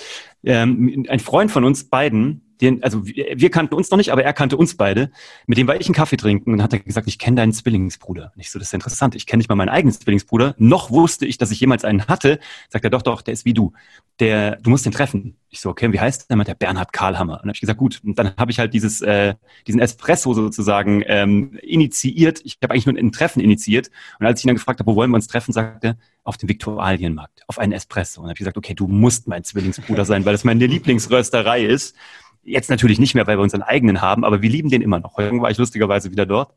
ähm, 0.43 1.05
ein 1.09 1.19
Freund 1.19 1.49
von 1.49 1.63
uns 1.63 1.85
beiden, 1.85 2.44
den, 2.61 2.83
also 2.83 3.05
wir 3.05 3.49
kannten 3.49 3.75
uns 3.75 3.91
noch 3.91 3.97
nicht, 3.97 4.11
aber 4.11 4.23
er 4.23 4.33
kannte 4.33 4.57
uns 4.57 4.75
beide. 4.75 5.11
Mit 5.45 5.57
dem 5.57 5.67
war 5.67 5.79
ich 5.79 5.87
einen 5.87 5.95
Kaffee 5.95 6.17
trinken 6.17 6.53
und 6.53 6.63
hat 6.63 6.73
er 6.73 6.79
gesagt, 6.79 7.07
ich 7.07 7.19
kenne 7.19 7.37
deinen 7.37 7.53
Zwillingsbruder. 7.53 8.31
Und 8.35 8.41
ich 8.41 8.51
so, 8.51 8.59
das 8.59 8.69
ist 8.69 8.73
interessant. 8.73 9.15
Ich 9.15 9.25
kenne 9.25 9.39
nicht 9.39 9.49
mal 9.49 9.55
meinen 9.55 9.69
eigenen 9.69 9.93
Zwillingsbruder. 9.93 10.55
Noch 10.57 10.89
wusste 10.89 11.25
ich, 11.25 11.37
dass 11.37 11.51
ich 11.51 11.59
jemals 11.59 11.83
einen 11.83 12.07
hatte. 12.07 12.39
Sagt 12.69 12.83
er, 12.83 12.89
doch, 12.89 13.01
doch, 13.01 13.21
der 13.21 13.33
ist 13.33 13.45
wie 13.45 13.53
du. 13.53 13.73
Der, 14.19 14.55
du 14.57 14.69
musst 14.69 14.85
den 14.85 14.93
treffen. 14.93 15.35
Ich 15.49 15.59
so, 15.59 15.69
okay, 15.69 15.91
wie 15.91 15.99
heißt 15.99 16.29
der? 16.29 16.37
Der 16.37 16.55
Bernhard 16.55 16.93
Karlhammer. 16.93 17.33
Und 17.33 17.41
dann 17.41 17.49
habe 17.49 17.55
ich 17.55 17.61
gesagt, 17.61 17.79
gut. 17.79 18.01
Und 18.03 18.17
dann 18.17 18.35
habe 18.37 18.51
ich 18.51 18.59
halt 18.59 18.73
dieses, 18.73 19.01
äh, 19.01 19.35
diesen 19.67 19.81
Espresso 19.81 20.33
sozusagen 20.33 21.03
ähm, 21.07 21.57
initiiert. 21.61 22.41
Ich 22.43 22.57
habe 22.63 22.73
eigentlich 22.73 22.85
nur 22.85 22.97
ein 22.97 23.11
Treffen 23.11 23.41
initiiert. 23.41 23.89
Und 24.19 24.25
als 24.25 24.39
ich 24.39 24.45
ihn 24.45 24.49
dann 24.49 24.55
gefragt 24.55 24.79
habe, 24.79 24.89
wo 24.89 24.95
wollen 24.95 25.11
wir 25.11 25.15
uns 25.15 25.27
treffen, 25.27 25.51
sagte 25.51 25.87
er, 25.87 25.97
auf 26.25 26.37
dem 26.37 26.49
Viktualienmarkt, 26.49 27.43
auf 27.47 27.59
einen 27.59 27.71
Espresso. 27.71 28.21
Und 28.21 28.27
habe 28.27 28.33
ich 28.33 28.39
gesagt, 28.39 28.57
okay, 28.57 28.73
du 28.73 28.87
musst 28.87 29.27
mein 29.27 29.43
Zwillingsbruder 29.43 30.05
sein, 30.05 30.25
weil 30.25 30.33
das 30.33 30.43
meine 30.43 30.65
Lieblingsrösterei 30.65 31.63
ist. 31.63 31.95
Jetzt 32.45 32.69
natürlich 32.69 32.99
nicht 32.99 33.15
mehr, 33.15 33.27
weil 33.27 33.37
wir 33.37 33.43
unseren 33.43 33.63
eigenen 33.63 34.01
haben, 34.01 34.23
aber 34.23 34.41
wir 34.41 34.49
lieben 34.49 34.69
den 34.69 34.81
immer 34.81 34.99
noch. 34.99 35.17
Heute 35.17 35.41
war 35.41 35.51
ich 35.51 35.57
lustigerweise 35.57 36.11
wieder 36.11 36.25
dort. 36.25 36.53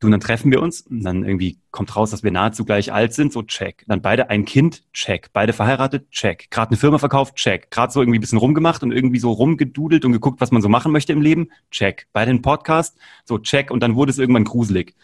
Du, 0.00 0.08
und 0.08 0.12
dann 0.12 0.20
treffen 0.20 0.50
wir 0.50 0.60
uns 0.60 0.82
und 0.82 1.02
dann 1.04 1.24
irgendwie 1.24 1.58
kommt 1.70 1.94
raus, 1.94 2.10
dass 2.10 2.22
wir 2.22 2.30
nahezu 2.30 2.64
gleich 2.64 2.92
alt 2.92 3.14
sind, 3.14 3.32
so 3.32 3.42
check. 3.42 3.84
Dann 3.86 4.02
beide 4.02 4.28
ein 4.28 4.44
Kind, 4.44 4.82
check. 4.92 5.30
Beide 5.32 5.52
verheiratet, 5.52 6.10
check. 6.10 6.50
Gerade 6.50 6.70
eine 6.70 6.76
Firma 6.76 6.98
verkauft, 6.98 7.36
check. 7.36 7.70
Gerade 7.70 7.92
so 7.92 8.02
irgendwie 8.02 8.18
ein 8.18 8.20
bisschen 8.20 8.38
rumgemacht 8.38 8.82
und 8.82 8.92
irgendwie 8.92 9.18
so 9.18 9.30
rumgedudelt 9.32 10.04
und 10.04 10.12
geguckt, 10.12 10.40
was 10.40 10.50
man 10.50 10.62
so 10.62 10.68
machen 10.68 10.90
möchte 10.90 11.12
im 11.12 11.22
Leben, 11.22 11.48
check. 11.70 12.06
Beide 12.12 12.30
einen 12.30 12.42
Podcast, 12.42 12.98
so 13.24 13.38
check. 13.38 13.70
Und 13.70 13.82
dann 13.82 13.94
wurde 13.94 14.10
es 14.10 14.18
irgendwann 14.18 14.44
gruselig. 14.44 14.94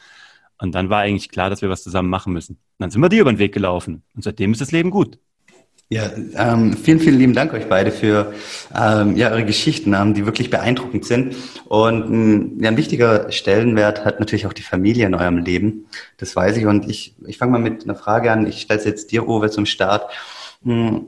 Und 0.58 0.74
dann 0.74 0.90
war 0.90 1.00
eigentlich 1.00 1.30
klar, 1.30 1.48
dass 1.48 1.62
wir 1.62 1.70
was 1.70 1.82
zusammen 1.82 2.10
machen 2.10 2.32
müssen. 2.32 2.56
Und 2.56 2.80
dann 2.80 2.90
sind 2.90 3.00
wir 3.00 3.08
dir 3.08 3.22
über 3.22 3.32
den 3.32 3.38
Weg 3.38 3.54
gelaufen. 3.54 4.02
Und 4.14 4.24
seitdem 4.24 4.52
ist 4.52 4.60
das 4.60 4.72
Leben 4.72 4.90
gut. 4.90 5.18
Ja, 5.92 6.08
ähm, 6.36 6.76
vielen, 6.76 7.00
vielen 7.00 7.18
lieben 7.18 7.34
Dank 7.34 7.52
euch 7.52 7.68
beide 7.68 7.90
für 7.90 8.32
ähm, 8.72 9.16
ja, 9.16 9.30
eure 9.30 9.44
Geschichten, 9.44 9.92
ähm, 9.92 10.14
die 10.14 10.24
wirklich 10.24 10.48
beeindruckend 10.48 11.04
sind. 11.04 11.34
Und 11.64 12.04
ähm, 12.04 12.58
ja, 12.60 12.68
ein 12.68 12.76
wichtiger 12.76 13.32
Stellenwert 13.32 14.04
hat 14.04 14.20
natürlich 14.20 14.46
auch 14.46 14.52
die 14.52 14.62
Familie 14.62 15.06
in 15.06 15.16
eurem 15.16 15.38
Leben. 15.38 15.86
Das 16.16 16.36
weiß 16.36 16.56
ich. 16.58 16.66
Und 16.66 16.88
ich, 16.88 17.16
ich 17.26 17.38
fange 17.38 17.50
mal 17.50 17.60
mit 17.60 17.82
einer 17.82 17.96
Frage 17.96 18.30
an. 18.30 18.46
Ich 18.46 18.60
stelle 18.60 18.84
jetzt 18.84 19.10
dir, 19.10 19.26
Uwe, 19.26 19.50
zum 19.50 19.66
Start. 19.66 20.08
Hm, 20.62 21.06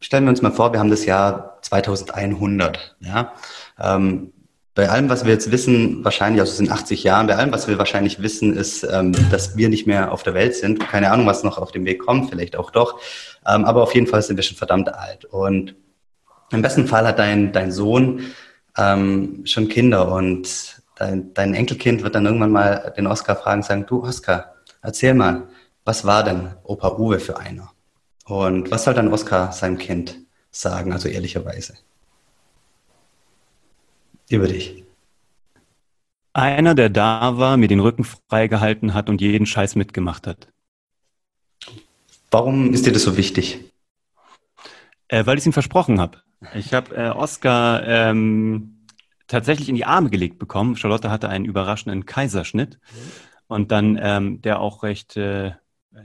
stellen 0.00 0.24
wir 0.24 0.30
uns 0.30 0.42
mal 0.42 0.50
vor, 0.50 0.72
wir 0.72 0.80
haben 0.80 0.90
das 0.90 1.04
Jahr 1.04 1.58
2100. 1.62 2.96
Ja? 2.98 3.34
Ähm, 3.78 4.32
bei 4.74 4.88
allem, 4.88 5.08
was 5.08 5.24
wir 5.24 5.32
jetzt 5.32 5.50
wissen, 5.50 6.04
wahrscheinlich, 6.04 6.40
also 6.40 6.52
es 6.52 6.58
sind 6.58 6.70
80 6.70 7.02
Jahren, 7.02 7.26
bei 7.26 7.36
allem, 7.36 7.52
was 7.52 7.66
wir 7.66 7.78
wahrscheinlich 7.78 8.22
wissen, 8.22 8.56
ist, 8.56 8.84
ähm, 8.84 9.12
dass 9.30 9.56
wir 9.56 9.68
nicht 9.68 9.86
mehr 9.86 10.12
auf 10.12 10.22
der 10.22 10.34
Welt 10.34 10.54
sind. 10.54 10.80
Keine 10.80 11.10
Ahnung, 11.10 11.26
was 11.26 11.42
noch 11.42 11.58
auf 11.58 11.72
dem 11.72 11.84
Weg 11.84 12.00
kommt, 12.00 12.30
vielleicht 12.30 12.56
auch 12.56 12.70
doch. 12.70 13.00
Ähm, 13.46 13.64
aber 13.64 13.82
auf 13.82 13.94
jeden 13.94 14.06
Fall 14.06 14.22
sind 14.22 14.36
wir 14.36 14.44
schon 14.44 14.56
verdammt 14.56 14.94
alt. 14.94 15.24
Und 15.24 15.74
im 16.52 16.62
besten 16.62 16.86
Fall 16.86 17.06
hat 17.06 17.18
dein, 17.18 17.52
dein 17.52 17.72
Sohn 17.72 18.32
ähm, 18.78 19.42
schon 19.44 19.68
Kinder 19.68 20.12
und 20.12 20.80
dein, 20.96 21.34
dein 21.34 21.54
Enkelkind 21.54 22.02
wird 22.02 22.14
dann 22.14 22.26
irgendwann 22.26 22.52
mal 22.52 22.92
den 22.96 23.06
Oscar 23.06 23.36
fragen, 23.36 23.62
sagen, 23.62 23.86
du 23.86 24.04
Oscar, 24.04 24.54
erzähl 24.82 25.14
mal, 25.14 25.48
was 25.84 26.04
war 26.04 26.22
denn 26.22 26.54
Opa 26.62 26.96
Uwe 26.96 27.18
für 27.18 27.38
einer? 27.38 27.72
Und 28.26 28.70
was 28.70 28.84
soll 28.84 28.94
dann 28.94 29.12
Oscar 29.12 29.50
seinem 29.50 29.78
Kind 29.78 30.16
sagen, 30.52 30.92
also 30.92 31.08
ehrlicherweise? 31.08 31.74
Über 34.30 34.46
dich. 34.46 34.84
Einer, 36.32 36.76
der 36.76 36.88
da 36.88 37.36
war, 37.36 37.56
mir 37.56 37.68
den 37.68 37.80
Rücken 37.80 38.04
freigehalten 38.04 38.94
hat 38.94 39.08
und 39.08 39.20
jeden 39.20 39.44
Scheiß 39.44 39.74
mitgemacht 39.74 40.26
hat. 40.28 40.48
Warum 42.30 42.72
ist 42.72 42.86
dir 42.86 42.92
das 42.92 43.02
so 43.02 43.16
wichtig? 43.16 43.58
Äh, 45.08 45.26
weil 45.26 45.36
ich 45.36 45.42
es 45.42 45.46
ihm 45.46 45.52
versprochen 45.52 46.00
habe. 46.00 46.22
Ich 46.54 46.72
habe 46.72 46.94
äh, 46.94 47.08
Oscar 47.10 47.82
ähm, 47.86 48.86
tatsächlich 49.26 49.68
in 49.68 49.74
die 49.74 49.84
Arme 49.84 50.10
gelegt 50.10 50.38
bekommen. 50.38 50.76
Charlotte 50.76 51.10
hatte 51.10 51.28
einen 51.28 51.44
überraschenden 51.44 52.06
Kaiserschnitt 52.06 52.78
und 53.48 53.72
dann 53.72 53.98
ähm, 54.00 54.40
der 54.42 54.60
auch 54.60 54.84
recht, 54.84 55.16
äh, 55.16 55.52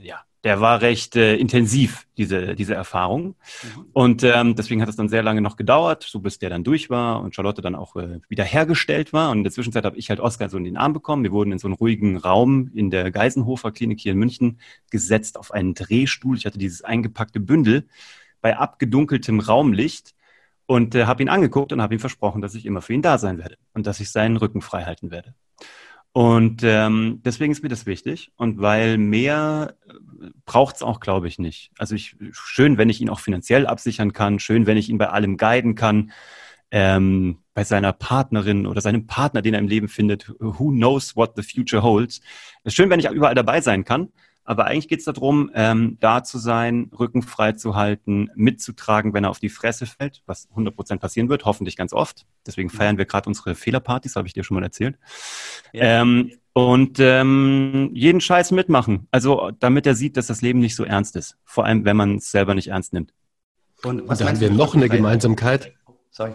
ja, 0.00 0.25
der 0.44 0.60
war 0.60 0.80
recht 0.80 1.16
äh, 1.16 1.36
intensiv, 1.36 2.06
diese, 2.16 2.54
diese 2.54 2.74
Erfahrung. 2.74 3.26
Mhm. 3.26 3.86
Und 3.92 4.22
ähm, 4.22 4.54
deswegen 4.54 4.80
hat 4.82 4.88
es 4.88 4.96
dann 4.96 5.08
sehr 5.08 5.22
lange 5.22 5.40
noch 5.40 5.56
gedauert, 5.56 6.04
so 6.04 6.20
bis 6.20 6.38
der 6.38 6.50
dann 6.50 6.64
durch 6.64 6.90
war 6.90 7.20
und 7.20 7.34
Charlotte 7.34 7.62
dann 7.62 7.74
auch 7.74 7.96
äh, 7.96 8.20
wieder 8.28 8.44
hergestellt 8.44 9.12
war. 9.12 9.30
Und 9.30 9.38
in 9.38 9.44
der 9.44 9.52
Zwischenzeit 9.52 9.84
habe 9.84 9.96
ich 9.96 10.10
halt 10.10 10.20
Oscar 10.20 10.48
so 10.48 10.56
in 10.58 10.64
den 10.64 10.76
Arm 10.76 10.92
bekommen. 10.92 11.24
Wir 11.24 11.32
wurden 11.32 11.52
in 11.52 11.58
so 11.58 11.66
einen 11.66 11.74
ruhigen 11.74 12.16
Raum 12.16 12.70
in 12.74 12.90
der 12.90 13.10
Geisenhofer 13.10 13.72
Klinik 13.72 14.00
hier 14.00 14.12
in 14.12 14.18
München 14.18 14.60
gesetzt 14.90 15.38
auf 15.38 15.50
einen 15.50 15.74
Drehstuhl. 15.74 16.36
Ich 16.36 16.46
hatte 16.46 16.58
dieses 16.58 16.82
eingepackte 16.82 17.40
Bündel 17.40 17.86
bei 18.40 18.56
abgedunkeltem 18.56 19.40
Raumlicht 19.40 20.14
und 20.66 20.94
äh, 20.94 21.06
habe 21.06 21.22
ihn 21.22 21.28
angeguckt 21.28 21.72
und 21.72 21.80
habe 21.80 21.94
ihm 21.94 22.00
versprochen, 22.00 22.42
dass 22.42 22.54
ich 22.54 22.66
immer 22.66 22.82
für 22.82 22.92
ihn 22.92 23.02
da 23.02 23.18
sein 23.18 23.38
werde 23.38 23.56
und 23.72 23.86
dass 23.86 24.00
ich 24.00 24.10
seinen 24.10 24.36
Rücken 24.36 24.60
frei 24.60 24.84
halten 24.84 25.10
werde. 25.10 25.34
Und 26.16 26.62
ähm, 26.62 27.20
deswegen 27.26 27.52
ist 27.52 27.62
mir 27.62 27.68
das 27.68 27.84
wichtig. 27.84 28.32
Und 28.36 28.58
weil 28.58 28.96
mehr 28.96 29.74
äh, 29.86 30.30
braucht 30.46 30.76
es 30.76 30.82
auch, 30.82 31.00
glaube 31.00 31.28
ich, 31.28 31.38
nicht. 31.38 31.72
Also 31.76 31.94
ich, 31.94 32.16
schön, 32.32 32.78
wenn 32.78 32.88
ich 32.88 33.02
ihn 33.02 33.10
auch 33.10 33.20
finanziell 33.20 33.66
absichern 33.66 34.14
kann, 34.14 34.38
schön, 34.38 34.64
wenn 34.64 34.78
ich 34.78 34.88
ihn 34.88 34.96
bei 34.96 35.10
allem 35.10 35.36
guiden 35.36 35.74
kann, 35.74 36.12
ähm, 36.70 37.40
bei 37.52 37.64
seiner 37.64 37.92
Partnerin 37.92 38.66
oder 38.66 38.80
seinem 38.80 39.06
Partner, 39.06 39.42
den 39.42 39.52
er 39.52 39.60
im 39.60 39.68
Leben 39.68 39.88
findet, 39.88 40.32
who 40.38 40.70
knows 40.70 41.16
what 41.16 41.34
the 41.36 41.42
future 41.42 41.82
holds. 41.82 42.22
Schön, 42.66 42.88
wenn 42.88 43.00
ich 43.00 43.10
überall 43.10 43.34
dabei 43.34 43.60
sein 43.60 43.84
kann. 43.84 44.08
Aber 44.46 44.66
eigentlich 44.66 44.88
geht 44.88 45.00
es 45.00 45.04
darum, 45.04 45.50
ähm, 45.54 45.98
da 46.00 46.22
zu 46.22 46.38
sein, 46.38 46.90
Rücken 46.98 47.22
frei 47.22 47.52
zu 47.52 47.74
halten, 47.74 48.30
mitzutragen, 48.36 49.12
wenn 49.12 49.24
er 49.24 49.30
auf 49.30 49.40
die 49.40 49.48
Fresse 49.48 49.86
fällt, 49.86 50.22
was 50.26 50.48
100% 50.50 50.98
passieren 50.98 51.28
wird, 51.28 51.44
hoffentlich 51.44 51.76
ganz 51.76 51.92
oft. 51.92 52.26
Deswegen 52.46 52.68
mhm. 52.72 52.76
feiern 52.76 52.98
wir 52.98 53.06
gerade 53.06 53.28
unsere 53.28 53.56
Fehlerpartys, 53.56 54.14
habe 54.16 54.28
ich 54.28 54.34
dir 54.34 54.44
schon 54.44 54.54
mal 54.54 54.62
erzählt. 54.62 54.96
Ja. 55.72 56.00
Ähm, 56.02 56.32
und 56.52 56.98
ähm, 57.00 57.90
jeden 57.92 58.20
Scheiß 58.20 58.52
mitmachen. 58.52 59.08
Also 59.10 59.50
damit 59.58 59.86
er 59.86 59.94
sieht, 59.94 60.16
dass 60.16 60.28
das 60.28 60.40
Leben 60.40 60.60
nicht 60.60 60.76
so 60.76 60.84
ernst 60.84 61.16
ist. 61.16 61.36
Vor 61.44 61.66
allem, 61.66 61.84
wenn 61.84 61.96
man 61.96 62.16
es 62.16 62.30
selber 62.30 62.54
nicht 62.54 62.68
ernst 62.68 62.92
nimmt. 62.92 63.12
Und 63.82 64.08
was 64.08 64.20
und 64.20 64.26
da 64.26 64.32
haben 64.32 64.40
wir 64.40 64.50
noch 64.50 64.74
eine 64.74 64.88
Gemeinsamkeit. 64.88 65.74
Sorry. 66.10 66.32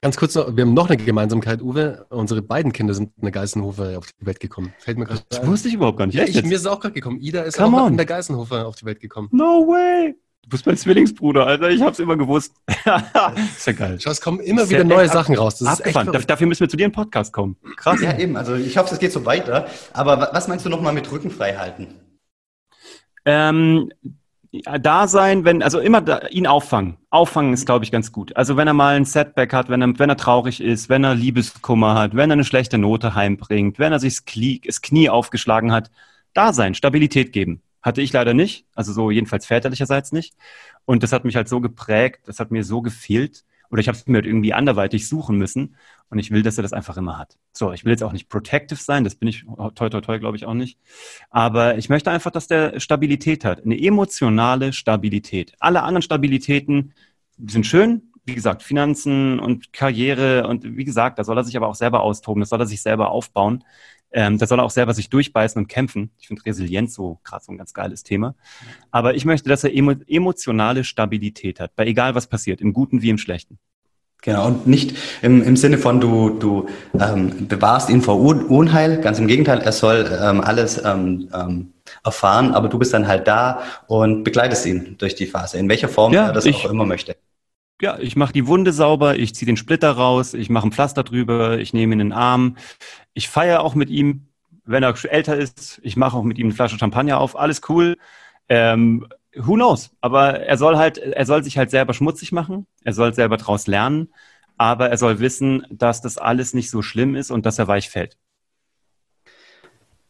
Ganz 0.00 0.16
kurz 0.16 0.34
noch, 0.34 0.54
wir 0.56 0.64
haben 0.64 0.74
noch 0.74 0.88
eine 0.88 0.96
Gemeinsamkeit, 0.96 1.62
Uwe. 1.62 2.06
Unsere 2.10 2.42
beiden 2.42 2.72
Kinder 2.72 2.94
sind 2.94 3.12
in 3.16 3.22
der 3.22 3.32
Geißenhofer 3.32 3.98
auf 3.98 4.06
die 4.20 4.26
Welt 4.26 4.38
gekommen. 4.38 4.72
Fällt 4.78 4.98
mir 4.98 5.06
gerade 5.06 5.22
Das 5.28 5.46
wusste 5.46 5.68
ich 5.68 5.74
überhaupt 5.74 5.98
gar 5.98 6.06
nicht. 6.06 6.14
Ja, 6.14 6.24
ich, 6.24 6.42
mir 6.42 6.54
ist 6.54 6.60
es 6.60 6.66
auch 6.66 6.80
gerade 6.80 6.94
gekommen. 6.94 7.18
Ida 7.20 7.42
ist 7.42 7.56
Come 7.56 7.76
auch 7.76 7.86
on. 7.86 7.92
in 7.92 7.96
der 7.96 8.06
Geißenhofer 8.06 8.66
auf 8.66 8.76
die 8.76 8.84
Welt 8.84 9.00
gekommen. 9.00 9.28
No 9.32 9.66
way! 9.66 10.14
Du 10.42 10.48
bist 10.50 10.66
mein 10.66 10.76
Zwillingsbruder, 10.76 11.46
Alter. 11.46 11.70
Ich 11.70 11.80
hab's 11.80 12.00
immer 12.00 12.16
gewusst. 12.16 12.54
ist 12.66 13.66
ja 13.66 13.72
geil. 13.72 13.98
Schau, 14.00 14.10
es 14.10 14.20
kommen 14.20 14.40
immer 14.40 14.68
wieder 14.68 14.82
neue 14.82 15.08
Sachen 15.08 15.36
raus. 15.36 15.58
Das 15.58 15.78
ist 15.78 15.86
echt 15.86 16.28
Dafür 16.28 16.46
müssen 16.48 16.60
wir 16.60 16.68
zu 16.68 16.76
dir 16.76 16.86
in 16.86 16.92
Podcast 16.92 17.32
kommen. 17.32 17.56
Krass. 17.76 18.00
Ja, 18.00 18.18
eben. 18.18 18.36
Also 18.36 18.54
ich 18.56 18.76
hoffe, 18.76 18.92
es 18.92 18.98
geht 18.98 19.12
so 19.12 19.24
weiter. 19.24 19.66
Aber 19.92 20.30
was 20.32 20.48
meinst 20.48 20.66
du 20.66 20.68
nochmal 20.68 20.92
mit 20.92 21.10
Rücken 21.12 21.30
frei 21.30 21.54
halten? 21.54 21.94
Ähm, 23.24 23.92
da 24.52 25.08
sein, 25.08 25.44
wenn, 25.44 25.62
also 25.62 25.80
immer 25.80 26.02
da, 26.02 26.26
ihn 26.28 26.46
auffangen. 26.46 26.98
Auffangen 27.10 27.54
ist, 27.54 27.64
glaube 27.64 27.84
ich, 27.84 27.90
ganz 27.90 28.12
gut. 28.12 28.36
Also 28.36 28.56
wenn 28.56 28.68
er 28.68 28.74
mal 28.74 28.96
ein 28.96 29.06
Setback 29.06 29.52
hat, 29.54 29.68
wenn 29.70 29.80
er, 29.80 29.98
wenn 29.98 30.10
er 30.10 30.16
traurig 30.16 30.60
ist, 30.60 30.88
wenn 30.88 31.04
er 31.04 31.14
Liebeskummer 31.14 31.94
hat, 31.94 32.14
wenn 32.14 32.30
er 32.30 32.34
eine 32.34 32.44
schlechte 32.44 32.76
Note 32.76 33.14
heimbringt, 33.14 33.78
wenn 33.78 33.92
er 33.92 33.98
sich 33.98 34.16
das 34.16 34.24
Knie, 34.26 34.60
das 34.64 34.82
Knie 34.82 35.08
aufgeschlagen 35.08 35.72
hat, 35.72 35.90
da 36.34 36.52
sein, 36.52 36.74
Stabilität 36.74 37.32
geben. 37.32 37.62
Hatte 37.82 38.02
ich 38.02 38.12
leider 38.12 38.34
nicht, 38.34 38.66
also 38.74 38.92
so 38.92 39.10
jedenfalls 39.10 39.46
väterlicherseits 39.46 40.12
nicht. 40.12 40.34
Und 40.84 41.02
das 41.02 41.12
hat 41.12 41.24
mich 41.24 41.34
halt 41.36 41.48
so 41.48 41.60
geprägt, 41.60 42.20
das 42.26 42.38
hat 42.38 42.50
mir 42.50 42.62
so 42.62 42.82
gefehlt, 42.82 43.44
oder 43.72 43.80
ich 43.80 43.88
habe 43.88 43.96
es 43.96 44.06
mir 44.06 44.18
halt 44.18 44.26
irgendwie 44.26 44.52
anderweitig 44.52 45.08
suchen 45.08 45.38
müssen. 45.38 45.76
Und 46.10 46.18
ich 46.18 46.30
will, 46.30 46.42
dass 46.42 46.58
er 46.58 46.62
das 46.62 46.74
einfach 46.74 46.98
immer 46.98 47.18
hat. 47.18 47.38
So, 47.54 47.72
ich 47.72 47.86
will 47.86 47.92
jetzt 47.92 48.02
auch 48.02 48.12
nicht 48.12 48.28
protective 48.28 48.78
sein, 48.78 49.02
das 49.02 49.14
bin 49.14 49.28
ich 49.28 49.46
toi 49.74 49.88
toi 49.88 50.00
toi, 50.02 50.18
glaube 50.18 50.36
ich, 50.36 50.44
auch 50.44 50.52
nicht. 50.52 50.78
Aber 51.30 51.78
ich 51.78 51.88
möchte 51.88 52.10
einfach, 52.10 52.30
dass 52.30 52.46
der 52.46 52.78
Stabilität 52.80 53.46
hat. 53.46 53.64
Eine 53.64 53.82
emotionale 53.82 54.74
Stabilität. 54.74 55.54
Alle 55.58 55.82
anderen 55.82 56.02
Stabilitäten 56.02 56.92
sind 57.38 57.66
schön, 57.66 58.12
wie 58.26 58.34
gesagt, 58.34 58.62
Finanzen 58.62 59.40
und 59.40 59.72
Karriere 59.72 60.46
und 60.46 60.76
wie 60.76 60.84
gesagt, 60.84 61.18
da 61.18 61.24
soll 61.24 61.38
er 61.38 61.44
sich 61.44 61.56
aber 61.56 61.68
auch 61.68 61.74
selber 61.74 62.02
austoben, 62.02 62.40
das 62.40 62.50
soll 62.50 62.60
er 62.60 62.66
sich 62.66 62.82
selber 62.82 63.10
aufbauen. 63.10 63.64
Ähm, 64.12 64.38
da 64.38 64.46
soll 64.46 64.60
er 64.60 64.64
auch 64.64 64.70
selber 64.70 64.94
sich 64.94 65.10
durchbeißen 65.10 65.60
und 65.60 65.68
kämpfen. 65.68 66.10
Ich 66.18 66.28
finde 66.28 66.44
Resilienz 66.44 66.94
so 66.94 67.18
gerade 67.24 67.44
so 67.44 67.52
ein 67.52 67.58
ganz 67.58 67.72
geiles 67.72 68.02
Thema. 68.02 68.34
Aber 68.90 69.14
ich 69.14 69.24
möchte, 69.24 69.48
dass 69.48 69.64
er 69.64 69.74
emo 69.74 69.94
emotionale 70.06 70.84
Stabilität 70.84 71.60
hat, 71.60 71.74
bei 71.76 71.86
egal 71.86 72.14
was 72.14 72.26
passiert, 72.26 72.60
im 72.60 72.72
Guten 72.72 73.02
wie 73.02 73.10
im 73.10 73.18
Schlechten. 73.18 73.58
Genau, 74.24 74.46
und 74.46 74.68
nicht 74.68 74.96
im, 75.20 75.42
im 75.42 75.56
Sinne 75.56 75.78
von 75.78 76.00
du, 76.00 76.30
du 76.38 76.68
ähm, 76.94 77.48
bewahrst 77.48 77.90
ihn 77.90 78.02
vor 78.02 78.20
Unheil, 78.20 79.00
ganz 79.00 79.18
im 79.18 79.26
Gegenteil, 79.26 79.58
er 79.58 79.72
soll 79.72 80.08
ähm, 80.22 80.40
alles 80.40 80.80
ähm, 80.84 81.28
ähm, 81.34 81.72
erfahren, 82.04 82.54
aber 82.54 82.68
du 82.68 82.78
bist 82.78 82.94
dann 82.94 83.08
halt 83.08 83.26
da 83.26 83.62
und 83.88 84.22
begleitest 84.22 84.64
ihn 84.66 84.94
durch 84.98 85.16
die 85.16 85.26
Phase, 85.26 85.58
in 85.58 85.68
welcher 85.68 85.88
Form 85.88 86.12
ja, 86.12 86.26
er 86.26 86.32
das 86.32 86.46
ich, 86.46 86.64
auch 86.64 86.70
immer 86.70 86.86
möchte. 86.86 87.16
Ja, 87.80 87.98
ich 87.98 88.14
mache 88.16 88.32
die 88.32 88.46
Wunde 88.46 88.72
sauber, 88.72 89.16
ich 89.16 89.34
ziehe 89.34 89.46
den 89.46 89.56
Splitter 89.56 89.90
raus, 89.90 90.34
ich 90.34 90.50
mache 90.50 90.68
ein 90.68 90.72
Pflaster 90.72 91.02
drüber, 91.02 91.58
ich 91.58 91.72
nehme 91.72 91.94
ihn 91.94 92.00
in 92.00 92.08
den 92.10 92.12
Arm, 92.12 92.56
ich 93.12 93.28
feiere 93.28 93.62
auch 93.62 93.74
mit 93.74 93.90
ihm, 93.90 94.28
wenn 94.64 94.82
er 94.82 94.94
älter 95.04 95.36
ist, 95.36 95.80
ich 95.82 95.96
mache 95.96 96.16
auch 96.16 96.22
mit 96.22 96.38
ihm 96.38 96.46
eine 96.46 96.54
Flasche 96.54 96.78
Champagner 96.78 97.18
auf, 97.18 97.36
alles 97.36 97.62
cool. 97.68 97.96
Ähm, 98.48 99.08
who 99.34 99.54
knows? 99.54 99.90
Aber 100.00 100.40
er 100.40 100.56
soll 100.56 100.76
halt, 100.76 100.98
er 100.98 101.26
soll 101.26 101.42
sich 101.42 101.58
halt 101.58 101.70
selber 101.70 101.94
schmutzig 101.94 102.32
machen, 102.32 102.66
er 102.84 102.92
soll 102.92 103.14
selber 103.14 103.36
draus 103.36 103.66
lernen, 103.66 104.12
aber 104.56 104.90
er 104.90 104.98
soll 104.98 105.18
wissen, 105.18 105.66
dass 105.70 106.00
das 106.00 106.18
alles 106.18 106.54
nicht 106.54 106.70
so 106.70 106.82
schlimm 106.82 107.16
ist 107.16 107.30
und 107.30 107.46
dass 107.46 107.58
er 107.58 107.68
weich 107.68 107.88
fällt. 107.90 108.16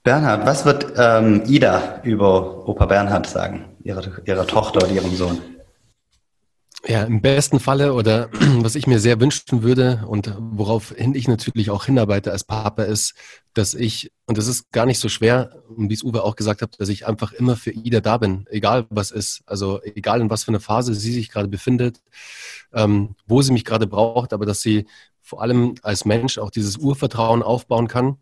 Bernhard, 0.02 0.44
was 0.46 0.64
wird 0.64 0.92
ähm, 0.96 1.44
Ida 1.46 2.00
über 2.02 2.68
Opa 2.68 2.86
Bernhard 2.86 3.26
sagen, 3.26 3.66
ihrer, 3.84 4.02
ihrer 4.26 4.46
Tochter 4.46 4.82
oder 4.82 4.90
ihrem 4.90 5.14
Sohn? 5.14 5.38
Ja, 6.84 7.04
im 7.04 7.20
besten 7.20 7.60
Falle 7.60 7.94
oder 7.94 8.28
was 8.58 8.74
ich 8.74 8.88
mir 8.88 8.98
sehr 8.98 9.20
wünschen 9.20 9.62
würde 9.62 10.04
und 10.08 10.34
woraufhin 10.38 11.14
ich 11.14 11.28
natürlich 11.28 11.70
auch 11.70 11.84
hinarbeite 11.84 12.32
als 12.32 12.42
Papa 12.42 12.82
ist, 12.82 13.14
dass 13.54 13.74
ich, 13.74 14.10
und 14.26 14.36
das 14.36 14.48
ist 14.48 14.72
gar 14.72 14.84
nicht 14.84 14.98
so 14.98 15.08
schwer, 15.08 15.62
wie 15.76 15.94
es 15.94 16.02
Uwe 16.02 16.24
auch 16.24 16.34
gesagt 16.34 16.60
hat, 16.60 16.80
dass 16.80 16.88
ich 16.88 17.06
einfach 17.06 17.32
immer 17.32 17.54
für 17.56 17.70
Ida 17.70 18.00
da 18.00 18.18
bin, 18.18 18.46
egal 18.50 18.86
was 18.90 19.12
ist. 19.12 19.42
Also 19.46 19.80
egal 19.82 20.20
in 20.20 20.30
was 20.30 20.42
für 20.42 20.48
einer 20.48 20.60
Phase 20.60 20.94
sie 20.94 21.12
sich 21.12 21.30
gerade 21.30 21.48
befindet, 21.48 22.00
ähm, 22.72 23.14
wo 23.26 23.42
sie 23.42 23.52
mich 23.52 23.64
gerade 23.64 23.86
braucht, 23.86 24.32
aber 24.32 24.44
dass 24.44 24.60
sie 24.60 24.86
vor 25.20 25.40
allem 25.40 25.76
als 25.82 26.04
Mensch 26.04 26.38
auch 26.38 26.50
dieses 26.50 26.78
Urvertrauen 26.78 27.44
aufbauen 27.44 27.86
kann 27.86 28.16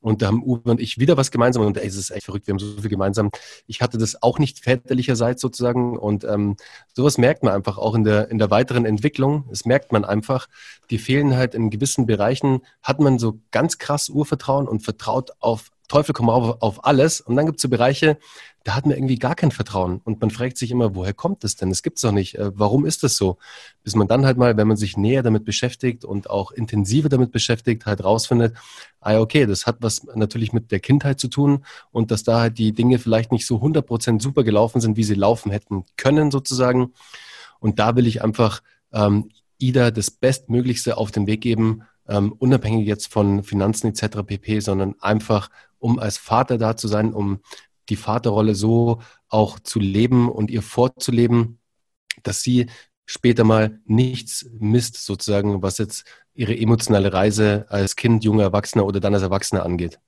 und 0.00 0.22
da 0.22 0.28
haben 0.28 0.42
Uwe 0.42 0.70
und 0.70 0.80
ich 0.80 0.98
wieder 0.98 1.16
was 1.16 1.30
gemeinsam. 1.30 1.64
Und 1.64 1.76
ey, 1.76 1.86
es 1.86 1.96
ist 1.96 2.10
echt 2.10 2.24
verrückt, 2.24 2.46
wir 2.46 2.52
haben 2.52 2.58
so 2.58 2.80
viel 2.80 2.90
gemeinsam. 2.90 3.30
Ich 3.66 3.80
hatte 3.80 3.98
das 3.98 4.22
auch 4.22 4.38
nicht 4.38 4.60
väterlicherseits 4.60 5.40
sozusagen. 5.40 5.98
Und 5.98 6.24
ähm, 6.24 6.56
sowas 6.94 7.18
merkt 7.18 7.42
man 7.42 7.52
einfach 7.52 7.78
auch 7.78 7.94
in 7.94 8.04
der, 8.04 8.30
in 8.30 8.38
der 8.38 8.50
weiteren 8.50 8.84
Entwicklung. 8.84 9.44
Das 9.48 9.64
merkt 9.64 9.92
man 9.92 10.04
einfach. 10.04 10.48
Die 10.90 10.98
fehlen 10.98 11.36
halt 11.36 11.54
in 11.54 11.70
gewissen 11.70 12.06
Bereichen, 12.06 12.60
hat 12.82 13.00
man 13.00 13.18
so 13.18 13.40
ganz 13.50 13.78
krass 13.78 14.08
Urvertrauen 14.08 14.68
und 14.68 14.80
vertraut 14.80 15.30
auf 15.40 15.70
Teufel 15.88 16.12
komm 16.12 16.30
auf, 16.30 16.60
auf 16.60 16.84
alles. 16.84 17.20
Und 17.20 17.36
dann 17.36 17.46
gibt 17.46 17.58
es 17.58 17.62
so 17.62 17.68
Bereiche, 17.68 18.18
da 18.64 18.74
hat 18.74 18.84
man 18.84 18.96
irgendwie 18.96 19.18
gar 19.18 19.34
kein 19.34 19.50
Vertrauen. 19.50 20.00
Und 20.04 20.20
man 20.20 20.30
fragt 20.30 20.58
sich 20.58 20.70
immer, 20.70 20.94
woher 20.94 21.14
kommt 21.14 21.42
das 21.42 21.56
denn? 21.56 21.70
Das 21.70 21.82
gibt's 21.82 22.02
doch 22.02 22.12
nicht. 22.12 22.36
Äh, 22.36 22.50
warum 22.54 22.84
ist 22.84 23.02
das 23.02 23.16
so? 23.16 23.38
Bis 23.82 23.94
man 23.94 24.06
dann 24.06 24.26
halt 24.26 24.36
mal, 24.36 24.56
wenn 24.56 24.68
man 24.68 24.76
sich 24.76 24.96
näher 24.96 25.22
damit 25.22 25.44
beschäftigt 25.44 26.04
und 26.04 26.28
auch 26.28 26.52
intensiver 26.52 27.08
damit 27.08 27.32
beschäftigt, 27.32 27.86
halt 27.86 28.04
rausfindet, 28.04 28.54
ah 29.00 29.18
okay, 29.18 29.46
das 29.46 29.66
hat 29.66 29.78
was 29.80 30.04
natürlich 30.14 30.52
mit 30.52 30.70
der 30.70 30.80
Kindheit 30.80 31.18
zu 31.18 31.28
tun 31.28 31.64
und 31.90 32.10
dass 32.10 32.24
da 32.24 32.40
halt 32.40 32.58
die 32.58 32.72
Dinge 32.72 32.98
vielleicht 32.98 33.32
nicht 33.32 33.46
so 33.46 33.56
100% 33.56 34.20
super 34.20 34.44
gelaufen 34.44 34.80
sind, 34.80 34.96
wie 34.96 35.04
sie 35.04 35.14
laufen 35.14 35.50
hätten 35.50 35.84
können 35.96 36.30
sozusagen. 36.30 36.92
Und 37.60 37.78
da 37.78 37.96
will 37.96 38.06
ich 38.06 38.22
einfach 38.22 38.62
ähm, 38.92 39.30
Ida 39.58 39.90
das 39.90 40.10
Bestmöglichste 40.10 40.96
auf 40.96 41.10
den 41.10 41.26
Weg 41.26 41.40
geben, 41.40 41.82
ähm, 42.08 42.32
unabhängig 42.32 42.86
jetzt 42.86 43.12
von 43.12 43.42
Finanzen 43.42 43.88
etc. 43.88 44.22
pp., 44.24 44.60
sondern 44.60 44.94
einfach, 45.00 45.50
um 45.78 45.98
als 45.98 46.18
Vater 46.18 46.58
da 46.58 46.76
zu 46.76 46.88
sein, 46.88 47.12
um 47.12 47.40
die 47.88 47.96
Vaterrolle 47.96 48.54
so 48.54 49.00
auch 49.28 49.58
zu 49.58 49.78
leben 49.78 50.30
und 50.30 50.50
ihr 50.50 50.62
vorzuleben, 50.62 51.58
dass 52.22 52.42
sie 52.42 52.66
später 53.06 53.44
mal 53.44 53.80
nichts 53.86 54.50
misst, 54.58 55.04
sozusagen, 55.04 55.62
was 55.62 55.78
jetzt 55.78 56.04
ihre 56.34 56.56
emotionale 56.56 57.12
Reise 57.12 57.66
als 57.68 57.96
Kind, 57.96 58.24
junger 58.24 58.44
Erwachsener 58.44 58.84
oder 58.84 59.00
dann 59.00 59.14
als 59.14 59.22
Erwachsener 59.22 59.64
angeht. 59.64 59.98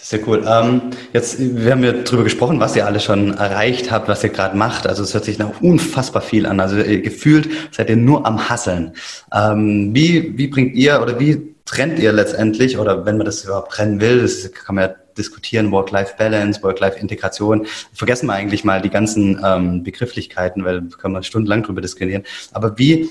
Sehr 0.00 0.26
cool. 0.26 0.44
Ähm, 0.48 0.82
jetzt, 1.12 1.36
wir 1.38 1.72
haben 1.72 1.84
ja 1.84 1.92
drüber 1.92 2.24
gesprochen, 2.24 2.60
was 2.60 2.74
ihr 2.76 2.86
alle 2.86 3.00
schon 3.00 3.34
erreicht 3.34 3.90
habt, 3.90 4.08
was 4.08 4.24
ihr 4.24 4.30
gerade 4.30 4.56
macht. 4.56 4.86
Also 4.86 5.02
es 5.02 5.12
hört 5.12 5.24
sich 5.24 5.38
nach 5.38 5.60
unfassbar 5.60 6.22
viel 6.22 6.46
an. 6.46 6.60
Also 6.60 6.78
äh, 6.78 7.00
gefühlt 7.00 7.48
seid 7.72 7.90
ihr 7.90 7.96
nur 7.96 8.24
am 8.26 8.48
Hasseln. 8.48 8.94
Ähm, 9.34 9.90
wie, 9.94 10.38
wie 10.38 10.46
bringt 10.46 10.74
ihr 10.74 11.02
oder 11.02 11.20
wie 11.20 11.54
trennt 11.68 11.98
ihr 11.98 12.12
letztendlich, 12.12 12.78
oder 12.78 13.04
wenn 13.04 13.18
man 13.18 13.26
das 13.26 13.44
überhaupt 13.44 13.72
trennen 13.72 14.00
will, 14.00 14.22
das 14.22 14.50
kann 14.52 14.76
man 14.76 14.88
ja 14.88 14.94
diskutieren, 15.18 15.70
Work-Life-Balance, 15.70 16.62
Work-Life-Integration. 16.62 17.66
Vergessen 17.92 18.26
wir 18.26 18.32
eigentlich 18.32 18.64
mal 18.64 18.80
die 18.80 18.88
ganzen 18.88 19.38
ähm, 19.44 19.82
Begrifflichkeiten, 19.82 20.64
weil 20.64 20.80
da 20.80 20.96
können 20.96 21.14
wir 21.14 21.22
stundenlang 21.22 21.64
drüber 21.64 21.82
diskutieren. 21.82 22.22
Aber 22.52 22.78
wie, 22.78 23.10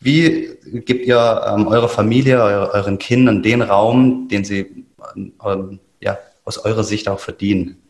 wie 0.00 0.50
gebt 0.84 1.06
ihr 1.06 1.42
ähm, 1.48 1.68
eurer 1.68 1.88
Familie, 1.88 2.42
eure, 2.42 2.74
euren 2.74 2.98
Kindern 2.98 3.42
den 3.42 3.62
Raum, 3.62 4.28
den 4.28 4.44
sie 4.44 4.84
ähm, 5.42 5.80
ja, 6.00 6.18
aus 6.44 6.58
eurer 6.58 6.84
Sicht 6.84 7.08
auch 7.08 7.20
verdienen? 7.20 7.82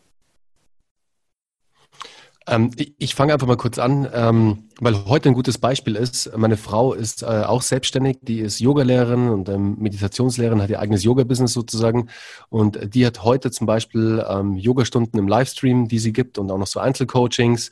Ähm, 2.49 2.71
ich, 2.97 3.13
fange 3.13 3.33
einfach 3.33 3.45
mal 3.45 3.57
kurz 3.57 3.77
an, 3.77 4.09
ähm, 4.11 4.69
weil 4.79 5.05
heute 5.05 5.29
ein 5.29 5.35
gutes 5.35 5.59
Beispiel 5.59 5.95
ist. 5.95 6.35
Meine 6.35 6.57
Frau 6.57 6.93
ist 6.93 7.21
äh, 7.21 7.25
auch 7.25 7.61
selbstständig, 7.61 8.17
die 8.21 8.39
ist 8.39 8.59
Yogalehrerin 8.59 9.29
und 9.29 9.49
ähm, 9.49 9.75
Meditationslehrerin, 9.77 10.61
hat 10.61 10.69
ihr 10.71 10.79
eigenes 10.79 11.03
Yoga-Business 11.03 11.53
sozusagen. 11.53 12.09
Und 12.49 12.95
die 12.95 13.05
hat 13.05 13.23
heute 13.23 13.51
zum 13.51 13.67
Beispiel 13.67 14.25
ähm, 14.27 14.57
Yogastunden 14.57 15.19
im 15.19 15.27
Livestream, 15.27 15.87
die 15.87 15.99
sie 15.99 16.11
gibt 16.11 16.39
und 16.39 16.49
auch 16.49 16.57
noch 16.57 16.67
so 16.67 16.79
Einzelcoachings. 16.79 17.69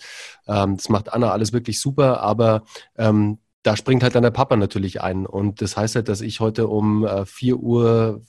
Ähm, 0.47 0.77
das 0.77 0.89
macht 0.89 1.11
Anna 1.11 1.31
alles 1.31 1.53
wirklich 1.53 1.81
super, 1.81 2.21
aber 2.21 2.63
ähm, 2.97 3.39
da 3.63 3.75
springt 3.75 4.03
halt 4.03 4.15
dann 4.15 4.23
der 4.23 4.31
Papa 4.31 4.55
natürlich 4.55 5.01
ein. 5.01 5.25
Und 5.25 5.61
das 5.61 5.75
heißt 5.75 5.95
halt, 5.95 6.09
dass 6.09 6.21
ich 6.21 6.39
heute 6.39 6.67
um 6.67 7.05
äh, 7.05 7.21
4.30 7.21 7.55
Uhr 7.55 8.21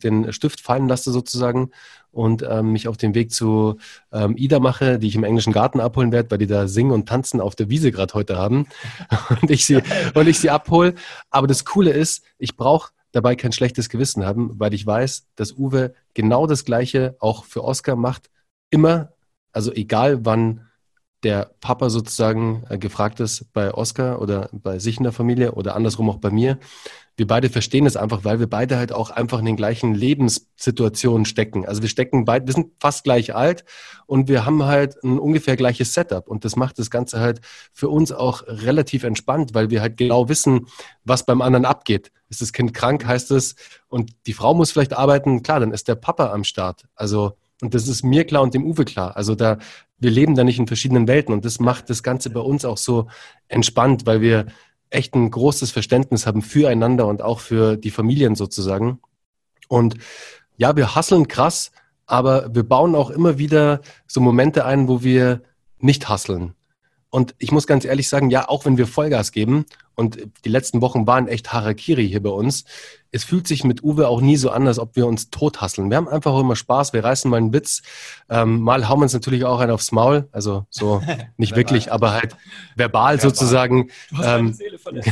den 0.00 0.32
Stift 0.32 0.60
fallen 0.60 0.88
lasse 0.88 1.12
sozusagen 1.12 1.70
und 2.10 2.42
ähm, 2.48 2.72
mich 2.72 2.88
auf 2.88 2.96
den 2.96 3.14
Weg 3.14 3.30
zu 3.30 3.76
ähm, 4.10 4.36
Ida 4.36 4.58
mache, 4.58 4.98
die 4.98 5.08
ich 5.08 5.16
im 5.16 5.24
englischen 5.24 5.52
Garten 5.52 5.80
abholen 5.80 6.12
werde, 6.12 6.30
weil 6.30 6.38
die 6.38 6.46
da 6.46 6.66
singen 6.66 6.92
und 6.92 7.08
tanzen 7.08 7.40
auf 7.40 7.54
der 7.54 7.68
Wiese 7.68 7.92
gerade 7.92 8.14
heute 8.14 8.38
haben 8.38 8.66
und 9.42 9.50
ich 9.50 9.66
sie, 9.66 9.82
und 10.14 10.26
ich 10.26 10.38
sie 10.38 10.50
abhole. 10.50 10.94
Aber 11.30 11.46
das 11.46 11.64
Coole 11.64 11.90
ist, 11.90 12.24
ich 12.38 12.56
brauche 12.56 12.92
dabei 13.12 13.36
kein 13.36 13.52
schlechtes 13.52 13.88
Gewissen 13.88 14.24
haben, 14.24 14.58
weil 14.58 14.72
ich 14.72 14.86
weiß, 14.86 15.26
dass 15.36 15.52
Uwe 15.52 15.94
genau 16.14 16.46
das 16.46 16.64
Gleiche 16.64 17.16
auch 17.18 17.44
für 17.44 17.64
Oscar 17.64 17.96
macht. 17.96 18.30
Immer, 18.70 19.12
also 19.52 19.72
egal 19.72 20.24
wann 20.24 20.65
der 21.26 21.50
Papa 21.60 21.90
sozusagen 21.90 22.62
äh, 22.68 22.78
gefragt 22.78 23.18
ist 23.18 23.52
bei 23.52 23.74
Oscar 23.74 24.22
oder 24.22 24.48
bei 24.52 24.78
sich 24.78 24.98
in 24.98 25.02
der 25.02 25.12
Familie 25.12 25.52
oder 25.52 25.74
andersrum 25.74 26.08
auch 26.08 26.18
bei 26.18 26.30
mir. 26.30 26.60
Wir 27.16 27.26
beide 27.26 27.50
verstehen 27.50 27.84
es 27.84 27.96
einfach, 27.96 28.22
weil 28.22 28.38
wir 28.38 28.48
beide 28.48 28.76
halt 28.76 28.92
auch 28.92 29.10
einfach 29.10 29.40
in 29.40 29.44
den 29.44 29.56
gleichen 29.56 29.92
Lebenssituationen 29.92 31.24
stecken. 31.24 31.66
Also 31.66 31.82
wir 31.82 31.88
stecken 31.88 32.26
beide, 32.26 32.46
wir 32.46 32.54
sind 32.54 32.74
fast 32.78 33.02
gleich 33.02 33.34
alt 33.34 33.64
und 34.06 34.28
wir 34.28 34.46
haben 34.46 34.64
halt 34.66 35.02
ein 35.02 35.18
ungefähr 35.18 35.56
gleiches 35.56 35.94
Setup 35.94 36.28
und 36.28 36.44
das 36.44 36.54
macht 36.54 36.78
das 36.78 36.90
Ganze 36.90 37.18
halt 37.18 37.40
für 37.72 37.88
uns 37.88 38.12
auch 38.12 38.44
relativ 38.46 39.02
entspannt, 39.02 39.52
weil 39.52 39.70
wir 39.70 39.80
halt 39.80 39.96
genau 39.96 40.28
wissen, 40.28 40.68
was 41.02 41.26
beim 41.26 41.42
anderen 41.42 41.64
abgeht. 41.64 42.12
Ist 42.28 42.40
das 42.40 42.52
Kind 42.52 42.72
krank, 42.72 43.04
heißt 43.04 43.32
es, 43.32 43.56
und 43.88 44.12
die 44.26 44.32
Frau 44.32 44.54
muss 44.54 44.70
vielleicht 44.70 44.92
arbeiten, 44.92 45.42
klar, 45.42 45.58
dann 45.58 45.72
ist 45.72 45.88
der 45.88 45.96
Papa 45.96 46.32
am 46.32 46.44
Start. 46.44 46.84
Also 46.94 47.36
und 47.62 47.74
das 47.74 47.88
ist 47.88 48.02
mir 48.02 48.24
klar 48.24 48.42
und 48.42 48.54
dem 48.54 48.64
Uwe 48.64 48.84
klar. 48.84 49.16
Also 49.16 49.34
da, 49.34 49.58
wir 49.98 50.10
leben 50.10 50.34
da 50.34 50.44
nicht 50.44 50.58
in 50.58 50.66
verschiedenen 50.66 51.08
Welten 51.08 51.32
und 51.32 51.44
das 51.44 51.58
macht 51.58 51.88
das 51.90 52.02
Ganze 52.02 52.30
bei 52.30 52.40
uns 52.40 52.64
auch 52.64 52.76
so 52.76 53.08
entspannt, 53.48 54.06
weil 54.06 54.20
wir 54.20 54.46
echt 54.90 55.14
ein 55.14 55.30
großes 55.30 55.70
Verständnis 55.70 56.26
haben 56.26 56.42
füreinander 56.42 57.06
und 57.06 57.22
auch 57.22 57.40
für 57.40 57.76
die 57.76 57.90
Familien 57.90 58.34
sozusagen. 58.34 59.00
Und 59.68 59.96
ja, 60.56 60.76
wir 60.76 60.94
hasseln 60.94 61.28
krass, 61.28 61.72
aber 62.06 62.54
wir 62.54 62.62
bauen 62.62 62.94
auch 62.94 63.10
immer 63.10 63.38
wieder 63.38 63.80
so 64.06 64.20
Momente 64.20 64.64
ein, 64.64 64.86
wo 64.88 65.02
wir 65.02 65.42
nicht 65.78 66.08
hasseln. 66.08 66.54
Und 67.10 67.34
ich 67.38 67.52
muss 67.52 67.66
ganz 67.66 67.84
ehrlich 67.84 68.08
sagen, 68.08 68.30
ja, 68.30 68.48
auch 68.48 68.64
wenn 68.64 68.76
wir 68.76 68.86
Vollgas 68.86 69.32
geben 69.32 69.64
und 69.94 70.18
die 70.44 70.48
letzten 70.48 70.80
Wochen 70.80 71.06
waren 71.06 71.28
echt 71.28 71.52
Harakiri 71.52 72.06
hier 72.08 72.22
bei 72.22 72.30
uns, 72.30 72.64
es 73.12 73.24
fühlt 73.24 73.46
sich 73.46 73.64
mit 73.64 73.82
Uwe 73.82 74.08
auch 74.08 74.20
nie 74.20 74.36
so 74.36 74.50
an, 74.50 74.66
als 74.66 74.78
ob 74.78 74.96
wir 74.96 75.06
uns 75.06 75.30
tothasseln. 75.30 75.88
Wir 75.88 75.96
haben 75.96 76.08
einfach 76.08 76.32
auch 76.32 76.40
immer 76.40 76.56
Spaß, 76.56 76.92
wir 76.92 77.04
reißen 77.04 77.30
mal 77.30 77.38
einen 77.38 77.52
Witz, 77.52 77.82
ähm, 78.28 78.60
mal 78.60 78.88
hauen 78.88 78.98
wir 78.98 79.04
uns 79.04 79.14
natürlich 79.14 79.44
auch 79.44 79.60
einen 79.60 79.70
aufs 79.70 79.92
Maul, 79.92 80.28
also 80.32 80.66
so 80.68 81.02
nicht 81.36 81.56
wirklich, 81.56 81.92
aber 81.92 82.12
halt 82.12 82.36
verbal, 82.74 83.14
verbal. 83.14 83.20
sozusagen. 83.20 83.90
Du 84.10 84.18
hast 84.18 84.38
ähm, 84.38 84.52
Seele 84.52 84.78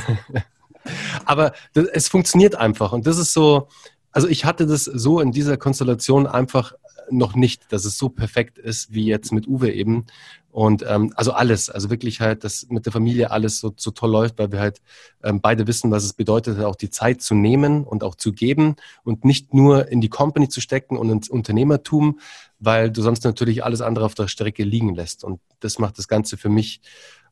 aber 1.25 1.53
das, 1.73 1.87
es 1.87 2.09
funktioniert 2.09 2.57
einfach 2.57 2.93
und 2.93 3.07
das 3.07 3.19
ist 3.19 3.33
so, 3.33 3.69
also 4.13 4.29
ich 4.29 4.45
hatte 4.45 4.67
das 4.67 4.85
so 4.85 5.21
in 5.21 5.33
dieser 5.33 5.57
Konstellation 5.57 6.27
einfach 6.27 6.75
noch 7.11 7.35
nicht, 7.35 7.73
dass 7.73 7.85
es 7.85 7.99
so 7.99 8.09
perfekt 8.09 8.59
ist 8.59 8.93
wie 8.93 9.07
jetzt 9.07 9.33
mit 9.33 9.47
Uwe 9.47 9.73
eben. 9.73 10.07
Und 10.51 10.85
ähm, 10.87 11.13
also 11.17 11.33
alles, 11.33 11.69
also 11.69 11.91
wirklich 11.91 12.21
halt, 12.21 12.45
dass 12.45 12.69
mit 12.69 12.87
der 12.87 12.93
Familie 12.93 13.31
alles 13.33 13.59
so, 13.59 13.75
so 13.77 13.91
toll 13.91 14.11
läuft, 14.11 14.39
weil 14.39 14.53
wir 14.53 14.61
halt 14.61 14.81
ähm, 15.23 15.41
beide 15.41 15.67
wissen, 15.67 15.91
was 15.91 16.05
es 16.05 16.13
bedeutet, 16.13 16.61
auch 16.61 16.77
die 16.77 16.91
Zeit 16.91 17.23
zu 17.23 17.35
nehmen 17.35 17.83
und 17.83 18.05
auch 18.05 18.15
zu 18.15 18.33
geben 18.33 18.77
und 19.03 19.25
nicht 19.25 19.53
nur 19.53 19.89
in 19.89 20.01
die 20.01 20.11
Company 20.11 20.49
zu 20.49 20.61
stecken 20.61 20.97
und 20.97 21.11
ins 21.11 21.29
Unternehmertum, 21.29 22.21
weil 22.61 22.91
du 22.91 23.03
sonst 23.03 23.25
natürlich 23.25 23.65
alles 23.65 23.81
andere 23.81 24.05
auf 24.05 24.15
der 24.15 24.29
Strecke 24.29 24.63
liegen 24.63 24.95
lässt. 24.95 25.25
Und 25.25 25.41
das 25.59 25.81
macht 25.81 25.99
das 25.99 26.07
Ganze 26.07 26.37
für 26.37 26.49
mich 26.51 26.81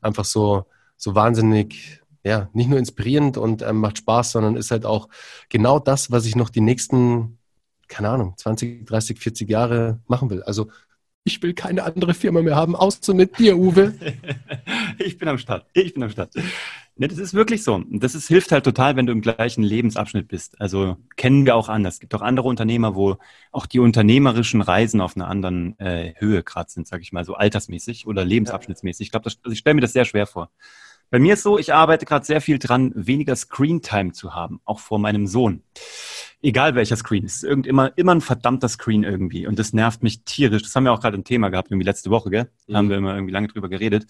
einfach 0.00 0.24
so, 0.24 0.64
so 0.96 1.14
wahnsinnig 1.14 2.02
ja, 2.24 2.48
nicht 2.52 2.68
nur 2.68 2.78
inspirierend 2.78 3.36
und 3.36 3.62
ähm, 3.62 3.78
macht 3.78 3.98
Spaß, 3.98 4.32
sondern 4.32 4.56
ist 4.56 4.70
halt 4.70 4.86
auch 4.86 5.08
genau 5.48 5.78
das, 5.78 6.10
was 6.10 6.24
ich 6.24 6.36
noch 6.36 6.50
die 6.50 6.60
nächsten, 6.60 7.38
keine 7.92 8.08
Ahnung, 8.08 8.34
20, 8.36 8.86
30, 8.86 9.18
40 9.18 9.48
Jahre 9.50 10.00
machen 10.08 10.30
will. 10.30 10.42
Also 10.42 10.70
ich 11.24 11.40
will 11.42 11.52
keine 11.52 11.84
andere 11.84 12.14
Firma 12.14 12.40
mehr 12.42 12.56
haben, 12.56 12.74
außer 12.74 13.14
mit 13.14 13.38
dir, 13.38 13.56
Uwe. 13.56 13.94
ich 14.98 15.18
bin 15.18 15.28
am 15.28 15.38
Start. 15.38 15.66
Ich 15.72 15.94
bin 15.94 16.02
am 16.02 16.10
Start. 16.10 16.34
Ne, 16.96 17.06
das 17.06 17.18
ist 17.18 17.34
wirklich 17.34 17.62
so. 17.62 17.84
Das 17.90 18.14
ist, 18.14 18.28
hilft 18.28 18.50
halt 18.50 18.64
total, 18.64 18.96
wenn 18.96 19.06
du 19.06 19.12
im 19.12 19.20
gleichen 19.20 19.62
Lebensabschnitt 19.62 20.26
bist. 20.26 20.60
Also 20.60 20.96
kennen 21.16 21.44
wir 21.46 21.54
auch 21.54 21.68
anders. 21.68 21.94
Es 21.94 22.00
gibt 22.00 22.14
auch 22.14 22.22
andere 22.22 22.48
Unternehmer, 22.48 22.94
wo 22.94 23.18
auch 23.52 23.66
die 23.66 23.78
unternehmerischen 23.78 24.62
Reisen 24.62 25.00
auf 25.00 25.16
einer 25.16 25.28
anderen 25.28 25.78
äh, 25.78 26.14
Höhe 26.16 26.42
gerade 26.42 26.70
sind, 26.70 26.88
sage 26.88 27.02
ich 27.02 27.12
mal, 27.12 27.24
so 27.24 27.34
altersmäßig 27.34 28.06
oder 28.06 28.24
lebensabschnittsmäßig. 28.24 29.06
Ich 29.06 29.10
glaube, 29.10 29.26
also 29.26 29.52
ich 29.52 29.58
stelle 29.58 29.74
mir 29.74 29.80
das 29.82 29.92
sehr 29.92 30.06
schwer 30.06 30.26
vor. 30.26 30.50
Bei 31.12 31.18
mir 31.18 31.34
ist 31.34 31.42
so, 31.42 31.58
ich 31.58 31.74
arbeite 31.74 32.06
gerade 32.06 32.24
sehr 32.24 32.40
viel 32.40 32.58
dran, 32.58 32.90
weniger 32.94 33.36
Screen-Time 33.36 34.12
zu 34.12 34.34
haben, 34.34 34.62
auch 34.64 34.80
vor 34.80 34.98
meinem 34.98 35.26
Sohn. 35.26 35.62
Egal 36.40 36.74
welcher 36.74 36.96
Screen, 36.96 37.26
es 37.26 37.36
ist 37.36 37.44
irgend 37.44 37.66
immer, 37.66 37.92
immer 37.98 38.14
ein 38.14 38.22
verdammter 38.22 38.70
Screen 38.70 39.02
irgendwie. 39.02 39.46
Und 39.46 39.58
das 39.58 39.74
nervt 39.74 40.02
mich 40.02 40.24
tierisch. 40.24 40.62
Das 40.62 40.74
haben 40.74 40.84
wir 40.84 40.92
auch 40.92 41.02
gerade 41.02 41.18
ein 41.18 41.24
Thema 41.24 41.50
gehabt, 41.50 41.70
irgendwie 41.70 41.84
letzte 41.84 42.08
Woche, 42.08 42.30
gell? 42.30 42.50
Da 42.66 42.72
mhm. 42.72 42.76
haben 42.76 42.88
wir 42.88 42.96
immer 42.96 43.14
irgendwie 43.14 43.32
lange 43.34 43.48
drüber 43.48 43.68
geredet. 43.68 44.06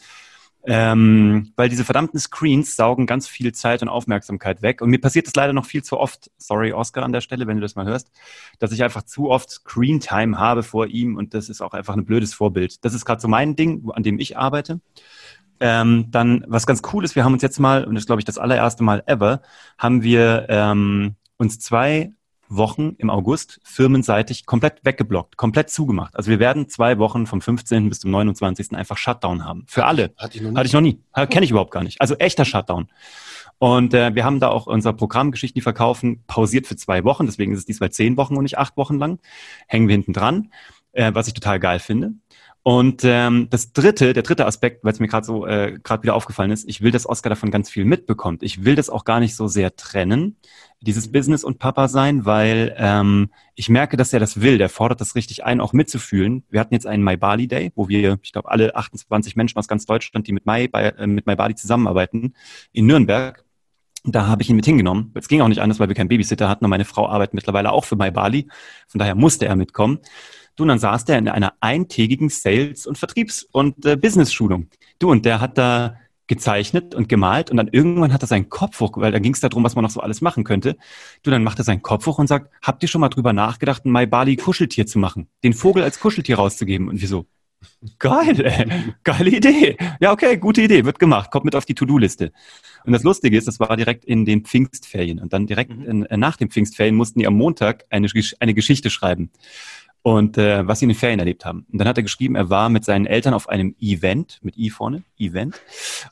Ähm, 0.65 1.53
weil 1.57 1.69
diese 1.69 1.85
verdammten 1.85 2.21
Screens 2.21 2.77
saugen 2.77 3.07
ganz 3.07 3.27
viel 3.27 3.51
Zeit 3.51 3.83
und 3.83 3.89
Aufmerksamkeit 3.89 4.63
weg. 4.63 4.81
Und 4.81 4.91
mir 4.91 5.01
passiert 5.01 5.27
das 5.27 5.35
leider 5.35 5.53
noch 5.53 5.67
viel 5.67 5.83
zu 5.83 5.99
oft, 5.99 6.31
sorry 6.39 6.73
Oscar 6.73 7.03
an 7.03 7.13
der 7.13 7.21
Stelle, 7.21 7.49
wenn 7.49 7.57
du 7.57 7.63
das 7.63 7.75
mal 7.75 7.87
hörst, 7.87 8.13
dass 8.61 8.71
ich 8.71 8.85
einfach 8.85 9.03
zu 9.03 9.29
oft 9.29 9.51
Screen-Time 9.51 10.39
habe 10.39 10.63
vor 10.63 10.87
ihm 10.87 11.17
und 11.17 11.35
das 11.35 11.49
ist 11.49 11.63
auch 11.63 11.73
einfach 11.73 11.97
ein 11.97 12.05
blödes 12.05 12.33
Vorbild. 12.33 12.85
Das 12.85 12.95
ist 12.95 13.05
gerade 13.05 13.21
so 13.21 13.27
mein 13.27 13.57
Ding, 13.57 13.91
an 13.93 14.05
dem 14.05 14.21
ich 14.21 14.39
arbeite. 14.39 14.81
Ähm, 15.65 16.11
dann, 16.11 16.45
was 16.49 16.67
ganz 16.67 16.83
cool 16.93 17.05
ist, 17.05 17.15
wir 17.15 17.25
haben 17.25 17.35
uns 17.35 17.43
jetzt 17.43 17.61
mal, 17.61 17.85
und 17.85 17.95
das 17.95 18.03
ist, 18.03 18.07
glaube 18.07 18.21
ich, 18.21 18.25
das 18.25 18.37
allererste 18.37 18.83
Mal 18.83 19.05
ever, 19.07 19.43
haben 19.79 20.03
wir 20.03 20.47
ähm, 20.49 21.15
uns 21.39 21.61
zwei 21.61 22.11
Wochen 22.49 22.97
im 22.99 23.11
August 23.11 23.61
firmenseitig 23.63 24.45
komplett 24.45 24.85
weggeblockt, 24.85 25.37
komplett 25.37 25.71
zugemacht. 25.71 26.17
Also 26.17 26.33
wir 26.33 26.41
werden 26.41 26.69
zwei 26.69 26.99
Wochen 26.99 27.27
vom 27.27 27.41
15. 27.41 27.89
bis 27.89 28.01
zum 28.01 28.11
29. 28.11 28.75
einfach 28.75 28.97
Shutdown 28.97 29.45
haben. 29.45 29.65
Für 29.69 29.87
alle. 29.87 30.13
Hatte 30.19 30.37
ich 30.37 30.43
noch 30.43 30.51
nie. 30.51 30.57
Hatte 30.57 30.67
ich 30.67 30.73
noch 30.73 30.81
nie. 30.81 31.01
Kenne 31.29 31.45
ich 31.45 31.53
überhaupt 31.53 31.71
gar 31.71 31.85
nicht. 31.85 32.01
Also 32.01 32.17
echter 32.17 32.45
Shutdown. 32.45 32.89
Und 33.59 33.95
äh, 33.95 34.17
wir 34.17 34.25
haben 34.25 34.41
da 34.41 34.49
auch 34.49 34.67
unser 34.67 34.93
Programm 34.93 35.31
Geschichten, 35.31 35.55
die 35.55 35.63
verkaufen, 35.63 36.25
pausiert 36.27 36.67
für 36.67 36.75
zwei 36.75 37.05
Wochen. 37.05 37.27
Deswegen 37.27 37.53
ist 37.53 37.61
es 37.61 37.67
diesmal 37.67 37.93
zehn 37.93 38.17
Wochen 38.17 38.37
und 38.37 38.43
nicht 38.43 38.59
acht 38.59 38.77
Wochen 38.77 38.99
lang. 38.99 39.21
Hängen 39.69 39.87
wir 39.87 39.93
hinten 39.93 40.13
dran, 40.13 40.51
äh, 40.91 41.15
was 41.15 41.29
ich 41.29 41.35
total 41.35 41.61
geil 41.61 41.79
finde. 41.79 42.15
Und 42.65 43.03
ähm, 43.03 43.49
das 43.51 43.73
dritte, 43.73 44.13
der 44.13 44.23
dritte 44.23 44.47
Aspekt, 44.47 44.85
weil 44.85 44.93
es 44.93 45.01
mir 45.01 45.09
gerade 45.09 45.27
so 45.27 45.47
äh, 45.47 45.81
gerade 45.83 46.05
wieder 46.05 46.15
aufgefallen 46.15 46.53
ist, 46.53 46.69
ich 46.69 46.81
will, 46.81 46.93
dass 46.93 47.09
Oscar 47.09 47.31
davon 47.31 47.51
ganz 47.51 47.69
viel 47.69 47.85
mitbekommt. 47.85 48.45
Ich 48.45 48.65
will 48.65 48.77
das 48.77 48.89
auch 48.89 49.05
gar 49.05 49.19
nicht 49.19 49.35
so 49.35 49.49
sehr 49.49 49.75
trennen, 49.75 50.37
dieses 50.81 51.11
Business 51.11 51.43
und 51.43 51.59
Papa 51.59 51.89
sein, 51.89 52.25
weil 52.25 52.73
ähm, 52.79 53.31
ich 53.57 53.69
merke, 53.69 53.97
dass 53.97 54.13
er 54.13 54.21
das 54.21 54.41
will. 54.43 54.59
Der 54.59 54.69
fordert 54.69 55.01
das 55.01 55.17
richtig 55.17 55.45
ein, 55.45 55.61
auch 55.61 55.73
mitzufühlen. 55.73 56.45
Wir 56.51 56.61
hatten 56.61 56.75
jetzt 56.75 56.87
einen 56.87 57.03
My 57.03 57.17
Bali 57.17 57.49
Day, 57.49 57.73
wo 57.75 57.89
wir, 57.89 58.21
ich 58.23 58.31
glaube, 58.31 58.49
alle 58.49 58.77
28 58.77 59.35
Menschen 59.35 59.59
aus 59.59 59.67
ganz 59.67 59.85
Deutschland, 59.85 60.29
die 60.29 60.33
mit 60.33 60.47
My, 60.47 60.69
bei, 60.69 60.85
äh, 60.91 61.07
mit 61.09 61.27
My 61.27 61.35
Bali 61.35 61.57
zusammenarbeiten, 61.57 62.35
in 62.71 62.87
Nürnberg. 62.87 63.45
Da 64.05 64.27
habe 64.27 64.43
ich 64.43 64.51
ihn 64.51 64.57
mit 64.57 64.67
hingenommen. 64.67 65.13
Es 65.15 65.29
ging 65.29 65.41
auch 65.41 65.49
nicht 65.49 65.61
anders, 65.61 65.81
weil 65.81 65.89
wir 65.89 65.95
keinen 65.95 66.09
Babysitter 66.09 66.49
hatten 66.49 66.65
und 66.65 66.71
meine 66.71 66.85
Frau 66.85 67.09
arbeitet 67.09 67.35
mittlerweile 67.35 67.73
auch 67.73 67.85
für 67.85 67.97
My 67.97 68.13
Bali. 68.13 68.49
Von 68.87 68.99
daher 69.01 69.15
musste 69.17 69.47
er 69.47 69.57
mitkommen. 69.57 69.99
Du, 70.57 70.65
und 70.65 70.69
dann 70.69 70.79
saß 70.79 71.05
der 71.05 71.19
in 71.19 71.29
einer 71.29 71.55
eintägigen 71.61 72.29
Sales- 72.29 72.87
und 72.87 72.99
Vertriebs- 72.99 73.47
und 73.53 73.85
äh, 73.87 73.97
Business-Schulung. 73.97 74.69
Du, 74.99 75.11
und 75.11 75.25
der 75.25 75.41
hat 75.41 75.57
da 75.57 75.97
gezeichnet 76.27 76.95
und 76.95 77.09
gemalt 77.09 77.51
und 77.51 77.57
dann 77.57 77.69
irgendwann 77.69 78.13
hat 78.13 78.23
er 78.23 78.27
seinen 78.27 78.49
Kopf 78.49 78.81
hoch, 78.81 78.93
weil 78.97 79.13
da 79.13 79.19
ging 79.19 79.35
es 79.35 79.41
darum, 79.41 79.65
was 79.65 79.75
man 79.75 79.83
noch 79.83 79.91
so 79.91 80.01
alles 80.01 80.21
machen 80.21 80.45
könnte. 80.45 80.77
Du, 81.23 81.31
dann 81.31 81.43
macht 81.43 81.59
er 81.59 81.65
seinen 81.65 81.83
Kopf 81.83 82.07
hoch 82.07 82.19
und 82.19 82.27
sagt, 82.27 82.51
habt 82.63 82.83
ihr 82.83 82.89
schon 82.89 83.01
mal 83.01 83.09
drüber 83.09 83.33
nachgedacht, 83.33 83.85
ein 83.85 83.91
Mai 83.91 84.07
Bali 84.07 84.37
Kuscheltier 84.37 84.87
zu 84.87 84.99
machen? 84.99 85.29
Den 85.43 85.53
Vogel 85.53 85.83
als 85.83 86.01
Kuscheltier 86.01 86.37
rauszugeben? 86.37 86.89
Und 86.89 87.03
wieso? 87.03 87.27
Geil, 87.99 88.41
ey. 88.45 88.95
geile 89.05 89.31
Idee. 89.31 89.77
Ja, 90.01 90.13
okay, 90.13 90.37
gute 90.37 90.63
Idee, 90.63 90.85
wird 90.85 90.99
gemacht, 90.99 91.31
kommt 91.31 91.45
mit 91.45 91.55
auf 91.55 91.65
die 91.65 91.75
To-Do-Liste. 91.75 92.33
Und 92.85 92.93
das 92.93 93.03
Lustige 93.03 93.37
ist, 93.37 93.47
das 93.47 93.61
war 93.61 93.77
direkt 93.77 94.05
in 94.05 94.25
den 94.25 94.45
Pfingstferien. 94.45 95.21
Und 95.21 95.33
dann 95.33 95.47
direkt 95.47 95.77
mhm. 95.77 95.85
in, 95.85 96.07
äh, 96.07 96.17
nach 96.17 96.37
den 96.37 96.51
Pfingstferien 96.51 96.95
mussten 96.95 97.19
die 97.19 97.27
am 97.27 97.35
Montag 97.35 97.85
eine, 97.91 98.09
eine 98.41 98.55
Geschichte 98.55 98.91
schreiben. 98.91 99.31
Und 100.03 100.37
äh, 100.37 100.67
was 100.67 100.81
sie 100.81 100.87
in 100.87 100.89
den 100.89 100.99
Ferien 100.99 101.21
erlebt 101.21 101.45
haben. 101.45 101.65
Und 101.71 101.79
dann 101.79 101.87
hat 101.87 101.97
er 101.97 102.03
geschrieben, 102.03 102.35
er 102.35 102.51
war 102.51 102.69
mit 102.69 102.85
seinen 102.85 103.07
Eltern 103.07 103.35
auf 103.35 103.49
einem 103.49 103.77
Event, 103.81 104.41
mit 104.43 104.57
I 104.59 104.71
vorne, 104.71 105.05
Event. 105.17 105.61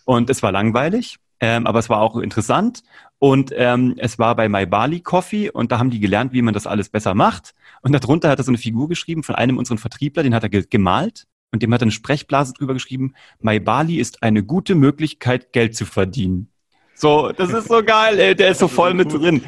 Und 0.04 0.30
es 0.30 0.42
war 0.42 0.52
langweilig, 0.52 1.16
ähm, 1.40 1.66
aber 1.66 1.80
es 1.80 1.88
war 1.88 2.00
auch 2.00 2.16
interessant. 2.16 2.82
Und 3.18 3.52
ähm, 3.54 3.94
es 3.98 4.18
war 4.18 4.36
bei 4.36 4.48
My 4.48 4.64
Bali 4.64 5.00
Coffee 5.00 5.50
und 5.50 5.72
da 5.72 5.78
haben 5.78 5.90
die 5.90 6.00
gelernt, 6.00 6.32
wie 6.32 6.42
man 6.42 6.54
das 6.54 6.66
alles 6.66 6.88
besser 6.88 7.14
macht. 7.14 7.54
Und 7.82 7.92
darunter 7.92 8.30
hat 8.30 8.38
er 8.38 8.44
so 8.44 8.50
eine 8.50 8.58
Figur 8.58 8.88
geschrieben 8.88 9.22
von 9.22 9.34
einem 9.34 9.58
unserer 9.58 9.78
Vertriebler, 9.78 10.22
den 10.22 10.34
hat 10.34 10.44
er 10.44 10.48
gemalt 10.48 11.26
und 11.52 11.62
dem 11.62 11.72
hat 11.74 11.82
er 11.82 11.86
eine 11.86 11.92
Sprechblase 11.92 12.52
drüber 12.54 12.74
geschrieben, 12.74 13.14
My 13.40 13.58
Bali 13.58 13.96
ist 13.96 14.22
eine 14.22 14.42
gute 14.42 14.74
Möglichkeit, 14.74 15.52
Geld 15.52 15.76
zu 15.76 15.84
verdienen. 15.84 16.48
So, 16.94 17.32
das 17.32 17.50
ist 17.50 17.68
so 17.68 17.82
geil, 17.82 18.18
ey, 18.18 18.34
der 18.34 18.50
ist 18.50 18.60
so 18.60 18.68
voll 18.68 18.94
mit 18.94 19.12
drin. 19.12 19.42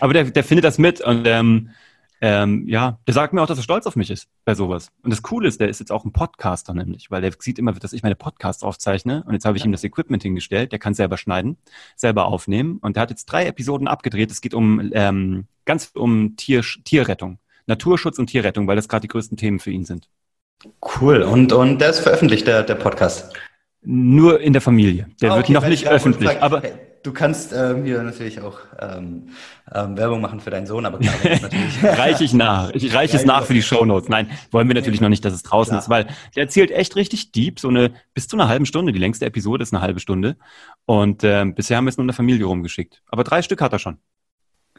Aber 0.00 0.12
der, 0.12 0.24
der 0.24 0.44
findet 0.44 0.64
das 0.64 0.78
mit 0.78 1.00
und 1.00 1.26
ähm, 1.26 1.70
ähm, 2.20 2.66
ja, 2.66 2.98
der 3.06 3.14
sagt 3.14 3.32
mir 3.32 3.42
auch, 3.42 3.46
dass 3.46 3.58
er 3.58 3.62
stolz 3.62 3.86
auf 3.86 3.96
mich 3.96 4.10
ist 4.10 4.28
bei 4.44 4.54
sowas. 4.54 4.90
Und 5.02 5.10
das 5.10 5.22
Coole 5.22 5.48
ist, 5.48 5.60
der 5.60 5.68
ist 5.68 5.78
jetzt 5.78 5.92
auch 5.92 6.04
ein 6.04 6.12
Podcaster 6.12 6.74
nämlich, 6.74 7.10
weil 7.10 7.22
der 7.22 7.32
sieht 7.38 7.58
immer, 7.58 7.72
dass 7.72 7.92
ich 7.92 8.02
meine 8.02 8.16
Podcasts 8.16 8.62
aufzeichne 8.62 9.22
und 9.26 9.34
jetzt 9.34 9.44
habe 9.44 9.56
ich 9.56 9.62
ja. 9.62 9.68
ihm 9.68 9.72
das 9.72 9.84
Equipment 9.84 10.22
hingestellt, 10.22 10.72
der 10.72 10.78
kann 10.78 10.94
selber 10.94 11.16
schneiden, 11.16 11.58
selber 11.96 12.26
aufnehmen 12.26 12.78
und 12.78 12.96
der 12.96 13.02
hat 13.02 13.10
jetzt 13.10 13.26
drei 13.26 13.46
Episoden 13.46 13.86
abgedreht. 13.86 14.30
Es 14.30 14.40
geht 14.40 14.54
um 14.54 14.90
ähm, 14.92 15.46
ganz 15.64 15.92
um 15.94 16.36
Tier, 16.36 16.62
Tierrettung, 16.84 17.38
Naturschutz 17.66 18.18
und 18.18 18.28
Tierrettung, 18.28 18.66
weil 18.66 18.76
das 18.76 18.88
gerade 18.88 19.02
die 19.02 19.08
größten 19.08 19.36
Themen 19.36 19.60
für 19.60 19.70
ihn 19.70 19.84
sind. 19.84 20.08
Cool. 21.00 21.22
Und, 21.22 21.52
und 21.52 21.78
der 21.78 21.90
ist 21.90 22.00
veröffentlicht, 22.00 22.46
der, 22.46 22.64
der 22.64 22.74
Podcast? 22.74 23.32
Nur 23.82 24.40
in 24.40 24.52
der 24.52 24.62
Familie. 24.62 25.08
Der 25.20 25.32
okay, 25.32 25.38
wird 25.38 25.62
noch 25.62 25.68
nicht 25.68 25.86
öffentlich. 25.88 26.28
Sagen, 26.28 26.42
aber 26.42 26.60
hey, 26.62 26.72
du 27.02 27.12
kannst 27.12 27.52
ähm, 27.52 27.84
hier 27.84 28.02
natürlich 28.02 28.40
auch 28.40 28.58
ähm, 28.80 29.28
ähm, 29.72 29.96
Werbung 29.96 30.20
machen 30.20 30.40
für 30.40 30.50
deinen 30.50 30.66
Sohn, 30.66 30.84
aber 30.84 30.98
klar, 30.98 31.14
natürlich. 31.22 31.82
reiche 31.82 32.24
ich 32.24 32.34
nach. 32.34 32.70
Ich 32.70 32.92
reiche 32.92 33.16
es 33.16 33.24
nach 33.24 33.44
für 33.44 33.54
die 33.54 33.62
Shownotes. 33.62 34.08
Nein, 34.08 34.30
wollen 34.50 34.68
wir 34.68 34.74
natürlich 34.74 35.00
noch 35.00 35.08
nicht, 35.08 35.24
dass 35.24 35.32
es 35.32 35.42
draußen 35.42 35.70
klar. 35.70 35.80
ist, 35.80 35.88
weil 35.88 36.06
der 36.34 36.44
erzählt 36.44 36.70
echt 36.70 36.96
richtig 36.96 37.32
deep, 37.32 37.60
so 37.60 37.68
eine 37.68 37.92
bis 38.14 38.26
zu 38.28 38.36
einer 38.36 38.48
halben 38.48 38.66
Stunde. 38.66 38.92
Die 38.92 38.98
längste 38.98 39.26
Episode 39.26 39.62
ist 39.62 39.72
eine 39.72 39.80
halbe 39.80 40.00
Stunde. 40.00 40.36
Und 40.84 41.22
ähm, 41.22 41.54
bisher 41.54 41.76
haben 41.76 41.84
wir 41.84 41.90
es 41.90 41.96
nur 41.96 42.02
in 42.02 42.08
der 42.08 42.16
Familie 42.16 42.46
rumgeschickt. 42.46 43.02
Aber 43.08 43.24
drei 43.24 43.42
Stück 43.42 43.60
hat 43.60 43.72
er 43.72 43.78
schon. 43.78 43.98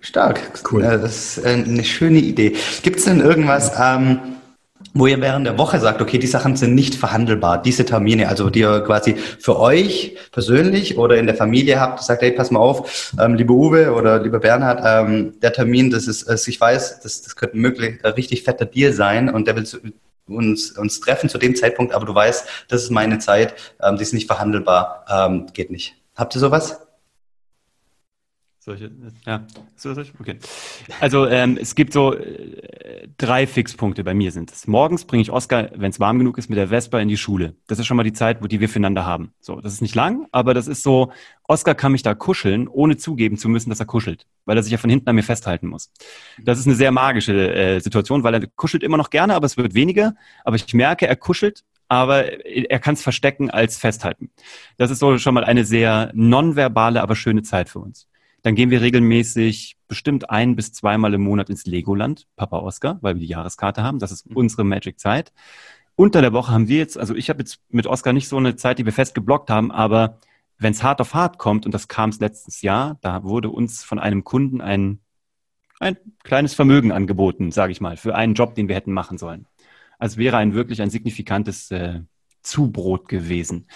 Stark. 0.01 0.39
Cool. 0.71 0.81
Das 0.81 1.37
ist 1.37 1.45
eine 1.45 1.83
schöne 1.83 2.19
Idee. 2.19 2.55
Gibt 2.83 2.99
es 2.99 3.05
denn 3.05 3.19
irgendwas, 3.19 3.73
ähm, 3.79 4.19
wo 4.93 5.07
ihr 5.07 5.21
während 5.21 5.45
der 5.45 5.57
Woche 5.57 5.79
sagt, 5.79 6.01
okay, 6.01 6.17
die 6.17 6.27
Sachen 6.27 6.55
sind 6.55 6.73
nicht 6.73 6.95
verhandelbar, 6.95 7.61
diese 7.61 7.85
Termine, 7.85 8.29
also 8.29 8.49
die 8.49 8.61
ihr 8.61 8.81
quasi 8.81 9.15
für 9.15 9.59
euch 9.59 10.17
persönlich 10.31 10.97
oder 10.97 11.17
in 11.17 11.25
der 11.25 11.35
Familie 11.35 11.79
habt, 11.79 12.01
sagt, 12.01 12.21
hey, 12.21 12.31
pass 12.31 12.49
mal 12.49 12.59
auf, 12.59 13.13
ähm, 13.19 13.35
liebe 13.35 13.53
Uwe 13.53 13.93
oder 13.93 14.21
lieber 14.21 14.39
Bernhard, 14.39 14.81
ähm, 14.85 15.39
der 15.41 15.53
Termin, 15.53 15.89
das 15.89 16.07
ist, 16.07 16.27
also 16.27 16.49
ich 16.49 16.59
weiß, 16.59 17.01
das, 17.01 17.21
das 17.21 17.35
könnte 17.35 17.57
möglich 17.57 18.03
ein 18.03 18.13
richtig 18.13 18.43
fetter 18.43 18.65
Deal 18.65 18.93
sein 18.93 19.29
und 19.29 19.47
der 19.47 19.55
will 19.55 19.67
uns, 20.27 20.71
uns 20.77 20.99
treffen 20.99 21.29
zu 21.29 21.37
dem 21.37 21.55
Zeitpunkt, 21.55 21.93
aber 21.93 22.05
du 22.05 22.13
weißt, 22.13 22.47
das 22.67 22.83
ist 22.83 22.91
meine 22.91 23.19
Zeit, 23.19 23.55
ähm, 23.81 23.97
die 23.97 24.03
ist 24.03 24.13
nicht 24.13 24.27
verhandelbar, 24.27 25.05
ähm, 25.09 25.47
geht 25.53 25.71
nicht. 25.71 25.95
Habt 26.15 26.35
ihr 26.35 26.39
sowas? 26.39 26.88
Solche, 28.69 28.91
ja, 29.25 29.47
okay. 30.19 30.37
Also 30.99 31.25
ähm, 31.25 31.57
es 31.59 31.73
gibt 31.73 31.91
so 31.91 32.13
äh, 32.13 33.07
drei 33.17 33.47
Fixpunkte 33.47 34.03
bei 34.03 34.13
mir 34.13 34.31
sind 34.31 34.51
es. 34.51 34.67
Morgens 34.67 35.05
bringe 35.05 35.23
ich 35.23 35.31
Oskar, 35.31 35.71
wenn 35.73 35.89
es 35.89 35.99
warm 35.99 36.19
genug 36.19 36.37
ist, 36.37 36.51
mit 36.51 36.57
der 36.59 36.67
Vespa 36.67 36.99
in 36.99 37.07
die 37.07 37.17
Schule. 37.17 37.55
Das 37.65 37.79
ist 37.79 37.87
schon 37.87 37.97
mal 37.97 38.03
die 38.03 38.13
Zeit, 38.13 38.43
wo 38.43 38.45
die 38.45 38.59
wir 38.59 38.69
füreinander 38.69 39.07
haben. 39.07 39.33
So, 39.39 39.59
das 39.59 39.73
ist 39.73 39.81
nicht 39.81 39.95
lang, 39.95 40.27
aber 40.31 40.53
das 40.53 40.67
ist 40.67 40.83
so, 40.83 41.11
Oskar 41.47 41.73
kann 41.73 41.93
mich 41.93 42.03
da 42.03 42.13
kuscheln, 42.13 42.67
ohne 42.67 42.97
zugeben 42.97 43.37
zu 43.37 43.49
müssen, 43.49 43.71
dass 43.71 43.79
er 43.79 43.87
kuschelt, 43.87 44.27
weil 44.45 44.55
er 44.55 44.61
sich 44.61 44.71
ja 44.71 44.77
von 44.77 44.91
hinten 44.91 45.09
an 45.09 45.15
mir 45.15 45.23
festhalten 45.23 45.65
muss. 45.65 45.91
Das 46.37 46.59
ist 46.59 46.67
eine 46.67 46.75
sehr 46.75 46.91
magische 46.91 47.51
äh, 47.51 47.79
Situation, 47.79 48.21
weil 48.21 48.35
er 48.35 48.45
kuschelt 48.45 48.83
immer 48.83 48.97
noch 48.97 49.09
gerne, 49.09 49.33
aber 49.33 49.47
es 49.47 49.57
wird 49.57 49.73
weniger. 49.73 50.13
Aber 50.43 50.57
ich 50.57 50.71
merke, 50.75 51.07
er 51.07 51.15
kuschelt, 51.15 51.63
aber 51.87 52.45
er 52.45 52.77
kann 52.77 52.93
es 52.93 53.01
verstecken 53.01 53.49
als 53.49 53.79
festhalten. 53.79 54.29
Das 54.77 54.91
ist 54.91 54.99
so 54.99 55.17
schon 55.17 55.33
mal 55.33 55.43
eine 55.43 55.65
sehr 55.65 56.11
nonverbale, 56.13 57.01
aber 57.01 57.15
schöne 57.15 57.41
Zeit 57.41 57.67
für 57.67 57.79
uns. 57.79 58.08
Dann 58.41 58.55
gehen 58.55 58.69
wir 58.69 58.81
regelmäßig 58.81 59.77
bestimmt 59.87 60.29
ein 60.29 60.55
bis 60.55 60.71
zweimal 60.71 61.13
im 61.13 61.21
Monat 61.21 61.49
ins 61.49 61.65
Legoland, 61.65 62.27
Papa 62.35 62.59
Oscar, 62.59 62.99
weil 63.01 63.15
wir 63.15 63.21
die 63.21 63.27
Jahreskarte 63.27 63.83
haben. 63.83 63.99
Das 63.99 64.11
ist 64.11 64.29
mhm. 64.29 64.37
unsere 64.37 64.63
Magic-Zeit. 64.63 65.33
Unter 65.95 66.21
der 66.21 66.31
Woche 66.31 66.51
haben 66.51 66.69
wir 66.69 66.77
jetzt, 66.77 66.97
also 66.97 67.13
ich 67.15 67.29
habe 67.29 67.39
jetzt 67.39 67.59
mit 67.69 67.85
Oscar 67.85 68.13
nicht 68.13 68.29
so 68.29 68.37
eine 68.37 68.55
Zeit, 68.55 68.79
die 68.79 68.85
wir 68.85 68.93
fest 68.93 69.13
geblockt 69.15 69.49
haben, 69.49 69.71
aber 69.71 70.17
wenn 70.57 70.71
es 70.71 70.83
hart 70.83 71.01
auf 71.01 71.13
hart 71.13 71.37
kommt, 71.37 71.65
und 71.65 71.73
das 71.73 71.87
kam 71.87 72.09
es 72.09 72.19
letztes 72.19 72.61
Jahr, 72.61 72.97
da 73.01 73.23
wurde 73.23 73.49
uns 73.49 73.83
von 73.83 73.99
einem 73.99 74.23
Kunden 74.23 74.61
ein, 74.61 74.99
ein 75.79 75.97
kleines 76.23 76.53
Vermögen 76.53 76.91
angeboten, 76.91 77.51
sage 77.51 77.71
ich 77.71 77.81
mal, 77.81 77.97
für 77.97 78.15
einen 78.15 78.33
Job, 78.33 78.55
den 78.55 78.67
wir 78.67 78.75
hätten 78.75 78.93
machen 78.93 79.17
sollen. 79.17 79.45
Also 79.97 80.17
wäre 80.17 80.37
ein 80.37 80.53
wirklich 80.53 80.81
ein 80.81 80.89
signifikantes 80.89 81.71
äh, 81.71 82.01
Zubrot 82.41 83.07
gewesen. 83.07 83.67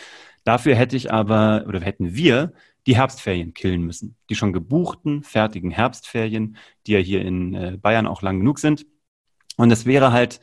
Dafür 0.44 0.76
hätte 0.76 0.96
ich 0.96 1.12
aber, 1.12 1.66
oder 1.68 1.80
hätten 1.80 2.16
wir 2.16 2.54
die 2.88 2.96
Herbstferien 2.96 3.54
killen 3.54 3.84
müssen. 3.84 4.16
Die 4.30 4.36
schon 4.36 4.54
gebuchten, 4.54 5.24
fertigen 5.24 5.72
Herbstferien, 5.72 6.58
die 6.86 6.94
ja 6.94 7.00
hier 7.00 7.22
in 7.22 7.54
äh, 7.54 7.78
Bayern 7.82 8.08
auch 8.08 8.22
lang 8.22 8.40
genug 8.40 8.60
sind. 8.60 8.86
Und 9.58 9.72
es 9.72 9.86
wäre 9.86 10.12
halt, 10.12 10.42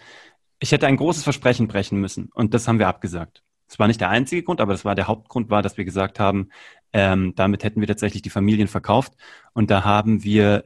ich 0.58 0.72
hätte 0.72 0.86
ein 0.86 0.96
großes 0.96 1.24
Versprechen 1.24 1.68
brechen 1.68 2.00
müssen. 2.00 2.30
Und 2.32 2.54
das 2.54 2.68
haben 2.68 2.78
wir 2.78 2.88
abgesagt. 2.88 3.42
Das 3.68 3.78
war 3.78 3.86
nicht 3.86 4.00
der 4.00 4.10
einzige 4.10 4.42
Grund, 4.42 4.60
aber 4.60 4.72
das 4.72 4.84
war 4.84 4.94
der 4.94 5.06
Hauptgrund 5.06 5.50
war, 5.50 5.62
dass 5.62 5.76
wir 5.76 5.84
gesagt 5.84 6.18
haben, 6.18 6.48
ähm, 6.92 7.34
damit 7.36 7.62
hätten 7.62 7.80
wir 7.80 7.86
tatsächlich 7.86 8.22
die 8.22 8.30
Familien 8.30 8.68
verkauft. 8.68 9.14
Und 9.52 9.70
da 9.70 9.84
haben 9.84 10.24
wir 10.24 10.64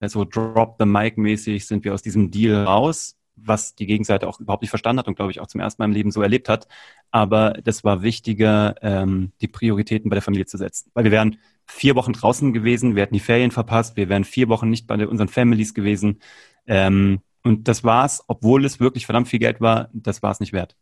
so 0.00 0.20
also 0.20 0.24
Drop 0.24 0.76
the 0.78 0.84
Mic 0.84 1.18
mäßig 1.18 1.66
sind 1.66 1.84
wir 1.84 1.94
aus 1.94 2.02
diesem 2.02 2.30
Deal 2.30 2.64
raus 2.64 3.16
was 3.36 3.74
die 3.74 3.86
Gegenseite 3.86 4.28
auch 4.28 4.40
überhaupt 4.40 4.62
nicht 4.62 4.70
verstanden 4.70 5.00
hat 5.00 5.08
und 5.08 5.16
glaube 5.16 5.30
ich 5.30 5.40
auch 5.40 5.46
zum 5.46 5.60
ersten 5.60 5.82
Mal 5.82 5.86
im 5.86 5.92
Leben 5.92 6.10
so 6.10 6.22
erlebt 6.22 6.48
hat. 6.48 6.66
Aber 7.10 7.54
das 7.62 7.84
war 7.84 8.02
wichtiger, 8.02 8.74
ähm, 8.82 9.32
die 9.40 9.48
Prioritäten 9.48 10.10
bei 10.10 10.14
der 10.14 10.22
Familie 10.22 10.46
zu 10.46 10.56
setzen. 10.56 10.90
Weil 10.94 11.04
wir 11.04 11.10
wären 11.10 11.38
vier 11.66 11.94
Wochen 11.94 12.12
draußen 12.12 12.52
gewesen, 12.52 12.94
wir 12.94 13.02
hätten 13.02 13.14
die 13.14 13.20
Ferien 13.20 13.50
verpasst, 13.50 13.96
wir 13.96 14.08
wären 14.08 14.24
vier 14.24 14.48
Wochen 14.48 14.70
nicht 14.70 14.86
bei 14.86 15.06
unseren 15.06 15.28
Families 15.28 15.74
gewesen. 15.74 16.20
Ähm, 16.66 17.20
und 17.42 17.68
das 17.68 17.84
war's, 17.84 18.24
obwohl 18.26 18.64
es 18.64 18.80
wirklich 18.80 19.06
verdammt 19.06 19.28
viel 19.28 19.38
Geld 19.38 19.60
war, 19.60 19.90
das 19.92 20.22
war 20.22 20.30
es 20.30 20.40
nicht 20.40 20.52
wert. 20.52 20.76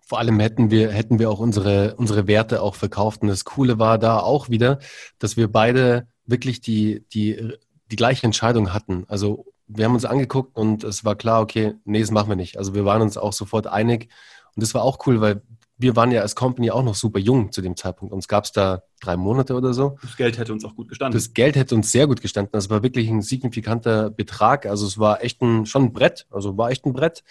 Vor 0.00 0.18
allem 0.18 0.38
hätten 0.40 0.70
wir, 0.70 0.90
hätten 0.90 1.18
wir 1.18 1.30
auch 1.30 1.38
unsere, 1.38 1.94
unsere 1.96 2.26
Werte 2.26 2.60
auch 2.60 2.74
verkauft. 2.74 3.22
Und 3.22 3.28
das 3.28 3.44
Coole 3.44 3.78
war 3.78 3.98
da 3.98 4.18
auch 4.18 4.50
wieder, 4.50 4.78
dass 5.18 5.36
wir 5.36 5.50
beide 5.50 6.08
wirklich 6.26 6.60
die, 6.60 7.04
die, 7.12 7.54
die 7.90 7.96
gleiche 7.96 8.26
Entscheidung 8.26 8.74
hatten. 8.74 9.04
Also 9.08 9.46
wir 9.66 9.84
haben 9.84 9.94
uns 9.94 10.04
angeguckt 10.04 10.56
und 10.56 10.84
es 10.84 11.04
war 11.04 11.16
klar, 11.16 11.40
okay, 11.40 11.74
nee, 11.84 12.00
das 12.00 12.10
machen 12.10 12.28
wir 12.28 12.36
nicht. 12.36 12.58
Also 12.58 12.74
wir 12.74 12.84
waren 12.84 13.02
uns 13.02 13.16
auch 13.16 13.32
sofort 13.32 13.66
einig 13.66 14.08
und 14.54 14.62
das 14.62 14.74
war 14.74 14.82
auch 14.82 15.06
cool, 15.06 15.20
weil 15.20 15.42
wir 15.76 15.96
waren 15.96 16.12
ja 16.12 16.20
als 16.22 16.36
Company 16.36 16.70
auch 16.70 16.84
noch 16.84 16.94
super 16.94 17.18
jung 17.18 17.50
zu 17.50 17.60
dem 17.60 17.76
Zeitpunkt. 17.76 18.14
Uns 18.14 18.28
gab 18.28 18.44
es 18.44 18.52
da 18.52 18.82
drei 19.00 19.16
Monate 19.16 19.54
oder 19.54 19.74
so. 19.74 19.96
Das 20.02 20.16
Geld 20.16 20.38
hätte 20.38 20.52
uns 20.52 20.64
auch 20.64 20.76
gut 20.76 20.88
gestanden. 20.88 21.18
Das 21.18 21.34
Geld 21.34 21.56
hätte 21.56 21.74
uns 21.74 21.90
sehr 21.90 22.06
gut 22.06 22.20
gestanden. 22.20 22.52
Das 22.52 22.70
war 22.70 22.82
wirklich 22.82 23.08
ein 23.08 23.22
signifikanter 23.22 24.10
Betrag. 24.10 24.66
Also 24.66 24.86
es 24.86 24.98
war 24.98 25.24
echt 25.24 25.42
ein, 25.42 25.66
schon 25.66 25.86
ein 25.86 25.92
Brett. 25.92 26.26
Also 26.30 26.56
war 26.56 26.70
echt 26.70 26.86
ein 26.86 26.92
Brett. 26.92 27.24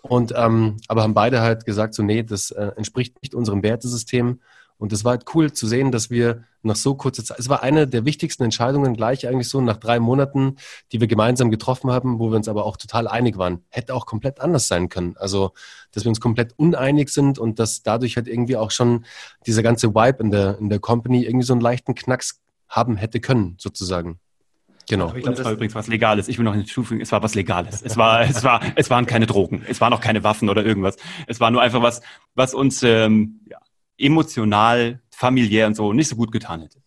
Und 0.00 0.32
ähm, 0.34 0.76
aber 0.88 1.02
haben 1.02 1.14
beide 1.14 1.40
halt 1.40 1.66
gesagt, 1.66 1.94
so 1.94 2.02
nee, 2.02 2.22
das 2.22 2.50
äh, 2.50 2.72
entspricht 2.76 3.20
nicht 3.22 3.34
unserem 3.34 3.62
Wertesystem. 3.62 4.40
Und 4.78 4.92
es 4.92 5.04
war 5.04 5.10
halt 5.10 5.24
cool 5.34 5.52
zu 5.52 5.66
sehen, 5.66 5.90
dass 5.90 6.08
wir 6.08 6.44
nach 6.62 6.76
so 6.76 6.94
kurzer 6.94 7.24
Zeit, 7.24 7.38
es 7.38 7.48
war 7.48 7.62
eine 7.62 7.86
der 7.86 8.04
wichtigsten 8.04 8.44
Entscheidungen 8.44 8.94
gleich 8.94 9.26
eigentlich 9.26 9.48
so 9.48 9.60
nach 9.60 9.76
drei 9.76 9.98
Monaten, 9.98 10.56
die 10.92 11.00
wir 11.00 11.08
gemeinsam 11.08 11.50
getroffen 11.50 11.90
haben, 11.90 12.18
wo 12.18 12.30
wir 12.30 12.36
uns 12.36 12.48
aber 12.48 12.64
auch 12.64 12.76
total 12.76 13.08
einig 13.08 13.38
waren. 13.38 13.64
Hätte 13.70 13.94
auch 13.94 14.06
komplett 14.06 14.40
anders 14.40 14.68
sein 14.68 14.88
können. 14.88 15.16
Also, 15.18 15.52
dass 15.92 16.04
wir 16.04 16.10
uns 16.10 16.20
komplett 16.20 16.54
uneinig 16.56 17.10
sind 17.10 17.38
und 17.38 17.58
dass 17.58 17.82
dadurch 17.82 18.16
halt 18.16 18.28
irgendwie 18.28 18.56
auch 18.56 18.70
schon 18.70 19.04
dieser 19.46 19.62
ganze 19.62 19.94
Vibe 19.94 20.22
in 20.22 20.30
der, 20.30 20.58
in 20.58 20.68
der 20.68 20.78
Company 20.78 21.24
irgendwie 21.24 21.46
so 21.46 21.52
einen 21.52 21.62
leichten 21.62 21.94
Knacks 21.94 22.40
haben 22.68 22.96
hätte 22.96 23.20
können, 23.20 23.56
sozusagen. 23.58 24.20
Genau. 24.88 25.12
Ich 25.14 25.22
glaube, 25.22 25.36
das 25.36 25.44
war 25.44 25.52
übrigens 25.52 25.74
was 25.74 25.86
Legales. 25.86 26.28
Ich 26.28 26.38
will 26.38 26.44
noch 26.44 26.54
hinzufügen, 26.54 27.00
es 27.00 27.12
war 27.12 27.22
was 27.22 27.34
Legales. 27.34 27.82
Es 27.82 27.96
war, 27.96 28.22
es 28.28 28.42
war, 28.42 28.60
es 28.74 28.88
waren 28.90 29.06
keine 29.06 29.26
Drogen. 29.26 29.64
Es 29.68 29.80
waren 29.80 29.92
auch 29.92 30.00
keine 30.00 30.24
Waffen 30.24 30.48
oder 30.48 30.64
irgendwas. 30.64 30.96
Es 31.26 31.40
war 31.40 31.50
nur 31.50 31.60
einfach 31.60 31.82
was, 31.82 32.00
was 32.34 32.54
uns 32.54 32.82
ähm, 32.82 33.40
ja, 33.46 33.58
emotional, 33.98 35.00
familiär 35.10 35.66
und 35.66 35.74
so 35.74 35.92
nicht 35.92 36.08
so 36.08 36.16
gut 36.16 36.32
getan 36.32 36.62
hätte. 36.62 36.78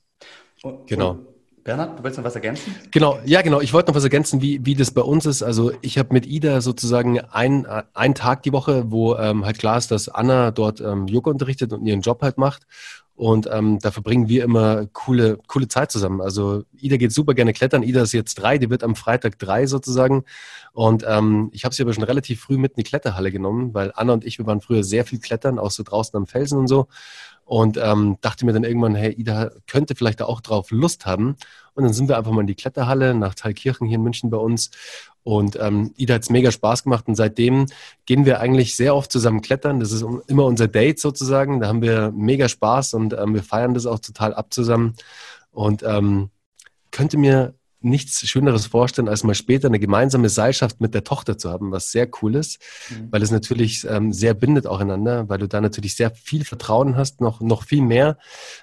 Genau. 0.88 1.20
Bernhard, 1.64 2.00
du 2.00 2.04
willst 2.04 2.18
noch 2.18 2.26
was 2.26 2.34
ergänzen? 2.34 2.74
Genau, 2.90 3.20
ja, 3.24 3.44
genau. 3.44 3.62
Ich 3.62 3.72
wollte 3.72 3.92
noch 3.92 3.96
was 3.96 4.04
ergänzen, 4.04 4.42
wie, 4.42 4.66
wie 4.66 4.74
das 4.74 4.92
bei 4.92 5.02
uns 5.02 5.28
ist. 5.28 5.44
Also 5.44 5.72
ich 5.82 6.00
habe 6.00 6.12
mit 6.12 6.26
Ida 6.26 6.60
sozusagen 6.60 7.20
ein, 7.20 7.68
einen 7.94 8.16
Tag 8.16 8.42
die 8.44 8.52
Woche, 8.52 8.86
wo 8.88 9.16
ähm, 9.16 9.46
halt 9.46 9.60
klar 9.60 9.78
ist, 9.78 9.92
dass 9.92 10.10
Anna 10.10 10.50
dort 10.50 10.82
ähm, 10.82 11.08
Yoga 11.08 11.30
unterrichtet 11.30 11.72
und 11.72 11.86
ihren 11.86 12.02
Job 12.02 12.24
halt 12.24 12.40
macht. 12.40 12.66
Und 13.16 13.48
ähm, 13.52 13.78
da 13.80 13.92
verbringen 13.92 14.30
wir 14.30 14.44
immer 14.44 14.88
coole, 14.88 15.38
coole 15.48 15.68
Zeit 15.68 15.92
zusammen. 15.92 16.22
Also 16.22 16.64
Ida 16.78 16.98
geht 16.98 17.12
super 17.12 17.34
gerne 17.34 17.54
klettern. 17.54 17.84
Ida 17.84 18.02
ist 18.02 18.14
jetzt 18.14 18.36
drei, 18.36 18.58
die 18.58 18.70
wird 18.70 18.84
am 18.84 18.96
Freitag 18.96 19.38
drei 19.38 19.68
sozusagen. 19.68 20.24
Und 20.74 21.06
ähm, 21.08 21.50
ich 21.54 21.64
habe 21.64 21.76
sie 21.76 21.84
aber 21.84 21.94
schon 21.94 22.04
relativ 22.04 22.42
früh 22.42 22.58
mit 22.58 22.72
in 22.72 22.78
die 22.78 22.90
Kletterhalle 22.90 23.32
genommen, 23.32 23.74
weil 23.74 23.92
Anna 23.96 24.14
und 24.14 24.26
ich, 24.26 24.40
wir 24.40 24.48
waren 24.48 24.62
früher 24.62 24.84
sehr 24.84 25.06
viel 25.06 25.20
klettern, 25.20 25.60
auch 25.60 25.72
so 25.72 25.84
draußen 25.84 26.18
am 26.18 26.26
Felsen 26.26 26.58
und 26.58 26.68
so. 26.68 26.88
Und 27.46 27.78
ähm, 27.78 28.18
dachte 28.22 28.46
mir 28.46 28.54
dann 28.54 28.64
irgendwann, 28.64 28.96
hey, 28.96 29.12
Ida 29.12 29.52
könnte 29.68 29.94
vielleicht 29.94 30.22
auch 30.22 30.40
drauf 30.40 30.72
Lust 30.72 31.06
haben. 31.06 31.36
Und 31.74 31.84
dann 31.84 31.94
sind 31.94 32.08
wir 32.08 32.18
einfach 32.18 32.32
mal 32.32 32.42
in 32.42 32.48
die 32.48 32.56
Kletterhalle 32.56 33.14
nach 33.14 33.36
Thalkirchen 33.36 33.88
hier 33.88 33.98
in 33.98 34.04
München 34.04 34.30
bei 34.30 34.38
uns. 34.38 34.72
Und 35.24 35.58
ähm, 35.60 35.94
Ida 35.98 36.16
hat 36.16 36.24
es 36.24 36.30
mega 36.30 36.52
Spaß 36.52 36.84
gemacht 36.84 37.08
und 37.08 37.16
seitdem 37.16 37.68
gehen 38.06 38.26
wir 38.26 38.40
eigentlich 38.40 38.76
sehr 38.76 38.96
oft 38.96 39.12
zusammen 39.12 39.42
klettern. 39.42 39.80
Das 39.80 39.92
ist 39.92 40.04
immer 40.28 40.46
unser 40.46 40.68
Date 40.68 41.00
sozusagen. 41.00 41.60
Da 41.60 41.68
haben 41.68 41.82
wir 41.82 42.12
mega 42.12 42.50
Spaß 42.50 42.96
und 42.96 43.14
ähm, 43.14 43.36
wir 43.36 43.44
feiern 43.44 43.74
das 43.74 43.86
auch 43.86 44.00
total 44.00 44.34
ab 44.34 44.52
zusammen. 44.54 44.96
Und 45.52 45.84
ähm, 45.84 46.32
könnte 46.90 47.18
mir 47.18 47.54
nichts 47.84 48.28
Schöneres 48.28 48.68
vorstellen, 48.68 49.10
als 49.10 49.24
mal 49.24 49.36
später 49.36 49.68
eine 49.68 49.80
gemeinsame 49.80 50.30
Seilschaft 50.30 50.82
mit 50.82 50.94
der 50.94 51.04
Tochter 51.04 51.38
zu 51.38 51.50
haben, 51.50 51.72
was 51.72 51.92
sehr 51.92 52.08
cool 52.22 52.36
ist, 52.36 52.60
mhm. 52.90 53.08
weil 53.12 53.22
es 53.22 53.32
natürlich 53.32 53.86
ähm, 53.90 54.14
sehr 54.14 54.34
bindet 54.34 54.68
auch 54.68 54.80
einander, 54.80 55.30
weil 55.30 55.40
du 55.40 55.48
da 55.48 55.62
natürlich 55.62 55.96
sehr 55.96 56.12
viel 56.12 56.46
Vertrauen 56.46 56.96
hast, 56.96 57.22
noch, 57.22 57.42
noch 57.42 57.64
viel 57.64 57.82
mehr 57.82 58.18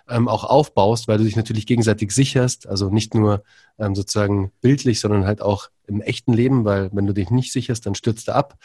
ähm, 0.08 0.28
auch 0.28 0.44
aufbaust, 0.44 1.08
weil 1.08 1.18
du 1.18 1.24
dich 1.24 1.36
natürlich 1.36 1.66
gegenseitig 1.66 2.12
sicherst, 2.12 2.68
also 2.68 2.90
nicht 2.90 3.14
nur 3.14 3.42
ähm, 3.78 3.94
sozusagen 3.94 4.52
bildlich, 4.60 5.00
sondern 5.00 5.24
halt 5.24 5.42
auch 5.42 5.70
im 5.86 6.00
echten 6.00 6.32
Leben, 6.32 6.64
weil 6.64 6.90
wenn 6.92 7.06
du 7.06 7.14
dich 7.14 7.30
nicht 7.30 7.52
sicherst, 7.52 7.86
dann 7.86 7.94
stürzt 7.94 8.28
er 8.28 8.36
ab, 8.36 8.58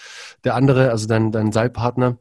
der 0.44 0.56
andere, 0.56 0.92
also 0.92 1.08
dein, 1.08 1.32
dein 1.32 1.52
Seilpartner. 1.52 2.18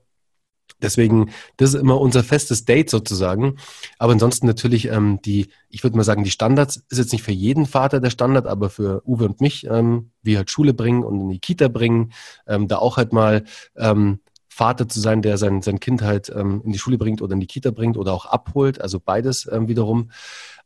Deswegen, 0.82 1.30
das 1.56 1.74
ist 1.74 1.80
immer 1.80 2.00
unser 2.00 2.24
festes 2.24 2.64
Date 2.64 2.90
sozusagen. 2.90 3.56
Aber 3.98 4.12
ansonsten 4.12 4.46
natürlich 4.46 4.88
ähm, 4.88 5.20
die, 5.24 5.48
ich 5.68 5.82
würde 5.82 5.96
mal 5.96 6.04
sagen, 6.04 6.24
die 6.24 6.30
Standards 6.30 6.84
ist 6.90 6.98
jetzt 6.98 7.12
nicht 7.12 7.22
für 7.22 7.32
jeden 7.32 7.66
Vater 7.66 8.00
der 8.00 8.10
Standard, 8.10 8.46
aber 8.46 8.68
für 8.68 9.02
Uwe 9.06 9.26
und 9.26 9.40
mich, 9.40 9.66
ähm, 9.66 10.10
wie 10.22 10.36
halt 10.36 10.50
Schule 10.50 10.74
bringen 10.74 11.04
und 11.04 11.20
in 11.20 11.28
die 11.28 11.38
Kita 11.38 11.68
bringen, 11.68 12.12
ähm, 12.46 12.68
da 12.68 12.78
auch 12.78 12.96
halt 12.96 13.12
mal 13.12 13.44
ähm, 13.76 14.18
Vater 14.48 14.86
zu 14.86 15.00
sein, 15.00 15.22
der 15.22 15.38
sein, 15.38 15.62
sein 15.62 15.80
Kind 15.80 16.02
halt 16.02 16.30
ähm, 16.34 16.60
in 16.64 16.72
die 16.72 16.78
Schule 16.78 16.98
bringt 16.98 17.22
oder 17.22 17.32
in 17.32 17.40
die 17.40 17.46
Kita 17.46 17.70
bringt 17.70 17.96
oder 17.96 18.12
auch 18.12 18.26
abholt, 18.26 18.80
also 18.80 19.00
beides 19.00 19.48
ähm, 19.50 19.66
wiederum. 19.66 20.10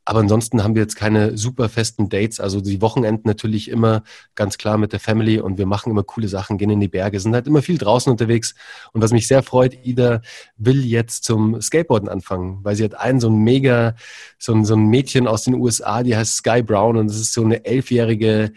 Aber 0.09 0.21
ansonsten 0.21 0.63
haben 0.63 0.77
wir 0.77 0.83
jetzt 0.83 0.95
keine 0.95 1.37
super 1.37 1.69
festen 1.69 2.09
Dates. 2.09 2.39
Also 2.39 2.61
die 2.61 2.81
Wochenenden 2.81 3.29
natürlich 3.29 3.69
immer 3.69 4.05
ganz 4.37 4.57
klar 4.57 4.79
mit 4.79 4.93
der 4.93 5.01
Family 5.01 5.41
und 5.41 5.59
wir 5.59 5.67
machen 5.67 5.91
immer 5.91 6.05
coole 6.05 6.29
Sachen, 6.29 6.59
gehen 6.59 6.71
in 6.71 6.79
die 6.79 6.87
Berge, 6.87 7.19
sind 7.19 7.35
halt 7.35 7.49
immer 7.49 7.61
viel 7.61 7.77
draußen 7.77 8.11
unterwegs. 8.13 8.55
Und 8.93 9.03
was 9.03 9.11
mich 9.11 9.27
sehr 9.27 9.43
freut, 9.43 9.85
Ida 9.85 10.23
will 10.57 10.85
jetzt 10.85 11.25
zum 11.25 11.61
Skateboarden 11.61 12.09
anfangen, 12.09 12.61
weil 12.63 12.77
sie 12.77 12.85
hat 12.85 12.95
einen 12.95 13.19
so 13.19 13.29
ein 13.29 13.39
mega, 13.39 13.97
so 14.39 14.55
ein, 14.55 14.65
so 14.65 14.75
ein 14.75 14.87
Mädchen 14.87 15.27
aus 15.27 15.43
den 15.43 15.55
USA, 15.55 16.05
die 16.05 16.17
heißt 16.17 16.37
Sky 16.37 16.63
Brown 16.63 16.97
und 16.97 17.09
das 17.09 17.17
ist 17.17 17.33
so 17.33 17.43
eine 17.43 17.65
elfjährige, 17.65 18.53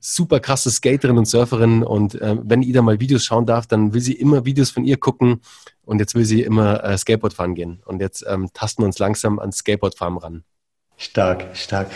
super 0.00 0.40
krasse 0.40 0.70
Skaterin 0.70 1.18
und 1.18 1.26
Surferin. 1.26 1.82
Und 1.82 2.14
äh, 2.14 2.38
wenn 2.42 2.62
Ida 2.62 2.80
mal 2.80 2.98
Videos 2.98 3.26
schauen 3.26 3.44
darf, 3.44 3.66
dann 3.66 3.92
will 3.92 4.00
sie 4.00 4.14
immer 4.14 4.46
Videos 4.46 4.70
von 4.70 4.86
ihr 4.86 4.96
gucken. 4.96 5.42
Und 5.82 5.98
jetzt 5.98 6.14
will 6.14 6.24
sie 6.24 6.40
immer 6.40 6.82
äh, 6.82 6.96
Skateboard 6.96 7.34
fahren 7.34 7.54
gehen. 7.54 7.82
Und 7.84 8.00
jetzt 8.00 8.24
ähm, 8.26 8.48
tasten 8.54 8.80
wir 8.80 8.86
uns 8.86 8.98
langsam 8.98 9.38
ans 9.38 9.58
Skateboardfarm 9.58 10.16
ran. 10.16 10.44
Stark, 10.96 11.56
stark. 11.56 11.88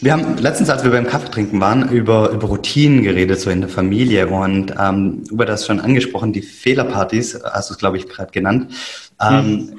Wir 0.00 0.12
haben 0.12 0.36
letztens, 0.38 0.68
als 0.68 0.82
wir 0.82 0.90
beim 0.90 1.06
Kaffee 1.06 1.30
trinken 1.30 1.60
waren, 1.60 1.88
über, 1.88 2.30
über 2.30 2.48
Routinen 2.48 3.04
geredet, 3.04 3.38
so 3.40 3.50
in 3.50 3.60
der 3.60 3.70
Familie. 3.70 4.26
Und 4.26 4.74
ähm, 4.76 5.22
über 5.30 5.46
das 5.46 5.64
schon 5.64 5.78
angesprochen, 5.78 6.32
die 6.32 6.42
Fehlerpartys, 6.42 7.40
hast 7.44 7.70
du 7.70 7.74
es, 7.74 7.78
glaube 7.78 7.98
ich, 7.98 8.08
gerade 8.08 8.32
genannt. 8.32 8.74
Ähm, 9.20 9.70
hm. 9.70 9.78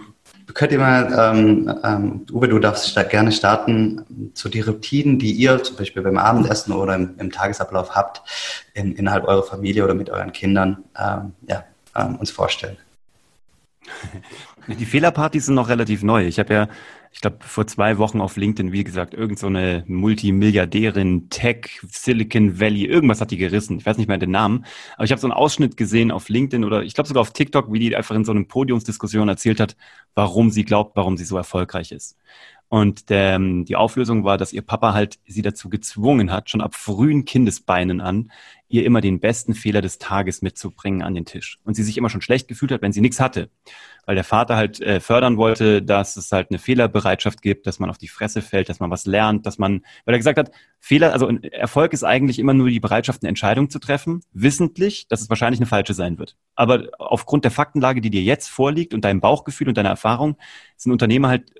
Könnt 0.54 0.72
ihr 0.72 0.80
mal, 0.80 1.36
ähm, 1.36 1.74
ähm, 1.84 2.26
Uwe, 2.32 2.48
du 2.48 2.60
darfst 2.60 2.96
gerne 3.10 3.32
starten, 3.32 4.32
so 4.34 4.50
die 4.50 4.62
Routinen, 4.62 5.20
die 5.20 5.32
ihr 5.32 5.62
zum 5.64 5.78
Beispiel 5.78 6.04
beim 6.04 6.18
Abendessen 6.18 6.74
oder 6.74 6.96
im, 6.96 7.16
im 7.18 7.32
Tagesablauf 7.32 7.96
habt, 7.96 8.22
in, 8.74 8.96
innerhalb 8.96 9.28
eurer 9.28 9.44
Familie 9.44 9.84
oder 9.84 9.94
mit 9.94 10.10
euren 10.10 10.32
Kindern, 10.32 10.84
ähm, 10.98 11.34
ja, 11.48 11.64
ähm, 11.96 12.18
uns 12.18 12.32
vorstellen. 12.32 12.78
Die 14.80 14.86
Fehlerpartys 14.86 15.48
sind 15.48 15.56
noch 15.56 15.70
relativ 15.70 16.04
neu. 16.04 16.26
Ich 16.26 16.40
habe 16.40 16.54
ja 16.54 16.68
ich 17.14 17.22
glaube, 17.22 17.38
vor 17.42 17.68
zwei 17.68 18.00
Wochen 18.00 18.20
auf 18.20 18.38
LinkedIn, 18.38 18.72
wie 18.72 18.84
gesagt, 18.84 19.14
irgend 19.14 19.38
so 19.38 19.46
eine 19.46 19.84
Multimilliardärin, 19.88 21.30
Tech, 21.30 21.80
Silicon 21.88 22.60
Valley, 22.60 22.86
irgendwas 22.86 23.22
hat 23.22 23.30
die 23.30 23.38
gerissen. 23.38 23.78
Ich 23.78 23.86
weiß 23.86 23.98
nicht 23.98 24.08
mehr 24.08 24.18
den 24.18 24.32
Namen. 24.32 24.66
Aber 24.96 25.06
ich 25.06 25.12
habe 25.12 25.22
so 25.22 25.28
einen 25.28 25.34
Ausschnitt 25.34 25.78
gesehen 25.78 26.10
auf 26.10 26.28
LinkedIn 26.28 26.66
oder 26.66 26.82
ich 26.82 26.96
glaube 26.96 27.08
sogar 27.08 27.22
auf 27.22 27.32
TikTok, 27.32 27.72
wie 27.72 27.78
die 27.78 27.96
einfach 27.96 28.16
in 28.16 28.26
so 28.26 28.32
einem 28.32 28.48
Podiumsdiskussion 28.48 29.30
erzählt 29.30 29.60
hat, 29.60 29.78
warum 30.16 30.50
sie 30.50 30.66
glaubt, 30.66 30.96
warum 30.96 31.16
sie 31.16 31.24
so 31.24 31.38
erfolgreich 31.38 31.92
ist. 31.92 32.18
Und 32.68 33.12
der, 33.12 33.36
ähm, 33.36 33.66
die 33.66 33.76
Auflösung 33.76 34.24
war, 34.24 34.40
dass 34.40 34.52
ihr 34.52 34.64
Papa 34.64 34.94
halt 34.94 35.20
sie 35.28 35.44
dazu 35.44 35.70
gezwungen 35.70 36.32
hat, 36.32 36.50
schon 36.50 36.62
ab 36.62 36.74
frühen 36.74 37.26
Kindesbeinen 37.26 38.02
an, 38.02 38.32
ihr 38.74 38.86
immer 38.86 39.02
den 39.02 39.20
besten 39.20 39.54
Fehler 39.54 39.82
des 39.82 40.00
Tages 40.00 40.42
mitzubringen 40.42 41.04
an 41.04 41.14
den 41.14 41.26
Tisch. 41.26 41.60
Und 41.64 41.76
sie 41.76 41.84
sich 41.84 41.96
immer 41.96 42.10
schon 42.10 42.22
schlecht 42.22 42.48
gefühlt 42.48 42.72
hat, 42.72 42.82
wenn 42.82 42.92
sie 42.92 43.02
nichts 43.02 43.20
hatte. 43.20 43.52
Weil 44.08 44.16
der 44.16 44.24
Vater 44.24 44.56
halt 44.56 44.82
äh, 44.82 45.00
fördern 45.00 45.38
wollte, 45.38 45.84
dass 45.84 46.18
es 46.18 46.32
halt 46.32 46.50
eine 46.50 46.58
Fehlerbereitschaft 46.58 47.44
gibt, 47.44 47.68
dass 47.68 47.78
man 47.78 47.92
auf 47.92 48.00
die 48.00 48.08
Fresse 48.08 48.42
fällt, 48.42 48.70
dass 48.70 48.80
man 48.80 48.90
was 48.90 49.06
lernt, 49.06 49.46
dass 49.46 49.60
man, 49.60 49.84
weil 50.06 50.16
er 50.16 50.18
gesagt 50.18 50.40
hat, 50.40 50.52
Fehler, 50.80 51.14
also 51.14 51.30
Erfolg 51.30 51.94
ist 51.94 52.04
eigentlich 52.04 52.40
immer 52.40 52.56
nur 52.56 52.68
die 52.70 52.80
Bereitschaft, 52.80 53.22
eine 53.22 53.30
Entscheidung 53.30 53.70
zu 53.70 53.78
treffen, 53.78 54.24
wissentlich, 54.34 55.08
dass 55.08 55.22
es 55.22 55.30
wahrscheinlich 55.30 55.60
eine 55.60 55.68
falsche 55.68 55.94
sein 55.94 56.18
wird. 56.18 56.36
Aber 56.56 56.88
aufgrund 56.98 57.44
der 57.44 57.52
Faktenlage, 57.52 58.02
die 58.02 58.10
dir 58.10 58.24
jetzt 58.24 58.50
vorliegt 58.50 58.96
und 58.96 59.06
deinem 59.06 59.22
Bauchgefühl 59.22 59.70
und 59.70 59.78
deiner 59.78 59.90
Erfahrung, 59.90 60.36
sind 60.78 60.92
Unternehmer 60.92 61.30
halt 61.30 61.54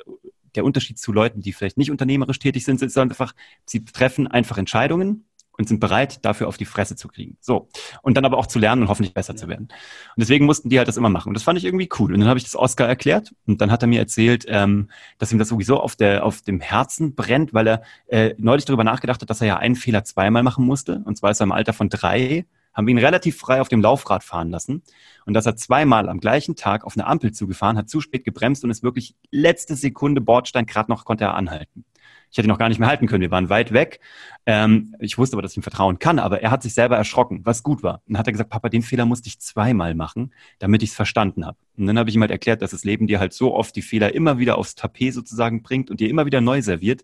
der 0.56 0.66
Unterschied 0.66 0.98
zu 0.98 1.12
Leuten, 1.12 1.42
die 1.42 1.54
vielleicht 1.54 1.78
nicht 1.78 1.92
unternehmerisch 1.92 2.40
tätig 2.40 2.66
sind, 2.66 2.82
ist 2.82 2.98
einfach, 2.98 3.34
sie 3.66 3.86
treffen 3.86 4.28
einfach 4.28 4.58
Entscheidungen 4.58 5.26
und 5.58 5.68
sind 5.68 5.80
bereit, 5.80 6.26
dafür 6.26 6.48
auf 6.48 6.58
die 6.58 6.66
Fresse 6.66 6.96
zu 6.96 7.08
kriegen. 7.08 7.38
So. 7.40 7.70
Und 8.02 8.16
dann 8.16 8.26
aber 8.26 8.38
auch 8.38 8.48
zu 8.48 8.60
lernen 8.60 8.84
und 8.84 8.88
hoffentlich 8.88 9.14
besser 9.14 9.36
zu 9.36 9.48
werden. 9.48 9.68
Und 9.70 10.20
deswegen 10.20 10.46
mussten 10.46 10.70
die 10.70 10.78
halt 10.78 10.88
das 10.88 10.98
immer 10.98 11.10
machen. 11.10 11.30
Und 11.30 11.36
das 11.36 11.44
fand 11.44 11.58
ich 11.58 11.66
irgendwie 11.66 11.90
cool. 12.00 12.14
Und 12.14 12.20
dann 12.20 12.30
habe 12.30 12.38
ich 12.38 12.44
das 12.44 12.56
Oscar 12.56 12.88
erklärt 12.88 13.34
und 13.46 13.62
dann 13.62 13.72
hat 13.72 13.84
er 13.84 13.88
mir 13.88 14.00
erzählt, 14.00 14.46
ähm, 14.48 14.90
dass 15.20 15.32
ihm 15.32 15.40
das 15.40 15.50
sowieso 15.50 15.80
auf, 15.80 15.96
der, 15.96 16.26
auf 16.26 16.42
dem 16.42 16.60
Herzen 16.60 17.16
brennt, 17.16 17.54
weil 17.54 17.68
er 17.68 17.82
äh, 18.08 18.34
neulich 18.38 18.66
darüber 18.66 18.84
nachgedacht 18.84 19.22
hat, 19.22 19.30
dass 19.30 19.42
er 19.42 19.48
ja 19.48 19.58
einen 19.58 19.76
Fehler 19.76 20.04
zweimal 20.04 20.44
machen 20.44 20.66
musste. 20.66 21.02
Und 21.06 21.18
zwar 21.18 21.32
ist 21.32 21.40
er 21.40 21.46
im 21.46 21.52
Alter 21.52 21.74
von 21.74 21.90
drei 21.90 22.46
haben 22.74 22.88
wir 22.88 22.92
ihn 22.92 23.00
relativ 23.00 23.38
frei 23.38 23.62
auf 23.62 23.70
dem 23.70 23.82
Laufrad 23.82 24.24
fahren 24.24 24.50
lassen. 24.50 24.84
Und 25.26 25.34
dass 25.34 25.46
er 25.46 25.56
zweimal 25.56 26.10
am 26.10 26.20
gleichen 26.20 26.56
Tag 26.56 26.84
auf 26.84 26.96
eine 26.96 27.08
Ampel 27.08 27.32
zugefahren, 27.32 27.78
hat 27.78 27.90
zu 27.90 28.02
spät 28.02 28.24
gebremst 28.26 28.64
und 28.64 28.70
ist 28.70 28.84
wirklich 28.84 29.16
letzte 29.32 29.76
Sekunde 29.76 30.22
Bordstein, 30.22 30.66
gerade 30.66 30.92
noch 30.92 31.06
konnte 31.06 31.26
er 31.26 31.36
anhalten. 31.36 31.86
Ich 32.34 32.38
hätte 32.40 32.48
ihn 32.48 32.50
noch 32.50 32.58
gar 32.58 32.70
nicht 32.70 32.80
mehr 32.80 32.90
halten 32.90 33.06
können. 33.06 33.22
Wir 33.22 33.30
waren 33.30 33.50
weit 33.50 33.74
weg. 33.74 34.00
Ähm, 34.48 34.96
ich 34.98 35.20
wusste 35.20 35.36
aber, 35.36 35.44
dass 35.44 35.52
ich 35.52 35.58
ihm 35.58 35.62
vertrauen 35.62 36.00
kann, 36.00 36.18
aber 36.18 36.42
er 36.42 36.50
hat 36.50 36.64
sich 36.64 36.74
selber 36.74 36.98
erschrocken, 36.98 37.42
was 37.44 37.62
gut 37.62 37.84
war. 37.84 38.02
Und 38.08 38.14
dann 38.14 38.18
hat 38.18 38.28
er 38.28 38.32
gesagt, 38.32 38.50
Papa, 38.50 38.70
den 38.70 38.82
Fehler 38.82 39.06
musste 39.06 39.28
ich 39.28 39.40
zweimal 39.40 39.94
machen, 39.94 40.34
damit 40.58 40.82
ich 40.82 40.90
es 40.90 40.96
verstanden 40.96 41.46
habe. 41.46 41.60
Und 41.78 41.86
dann 41.86 42.00
habe 42.00 42.10
ich 42.10 42.16
ihm 42.16 42.22
halt 42.22 42.32
erklärt, 42.32 42.64
dass 42.64 42.72
das 42.72 42.86
Leben 42.86 43.06
dir 43.06 43.20
halt 43.20 43.34
so 43.34 43.54
oft 43.54 43.76
die 43.76 43.84
Fehler 43.84 44.16
immer 44.16 44.40
wieder 44.40 44.58
aufs 44.58 44.74
Tapet 44.74 45.14
sozusagen 45.14 45.62
bringt 45.62 45.92
und 45.92 46.00
dir 46.00 46.10
immer 46.10 46.26
wieder 46.26 46.42
neu 46.42 46.64
serviert, 46.64 47.04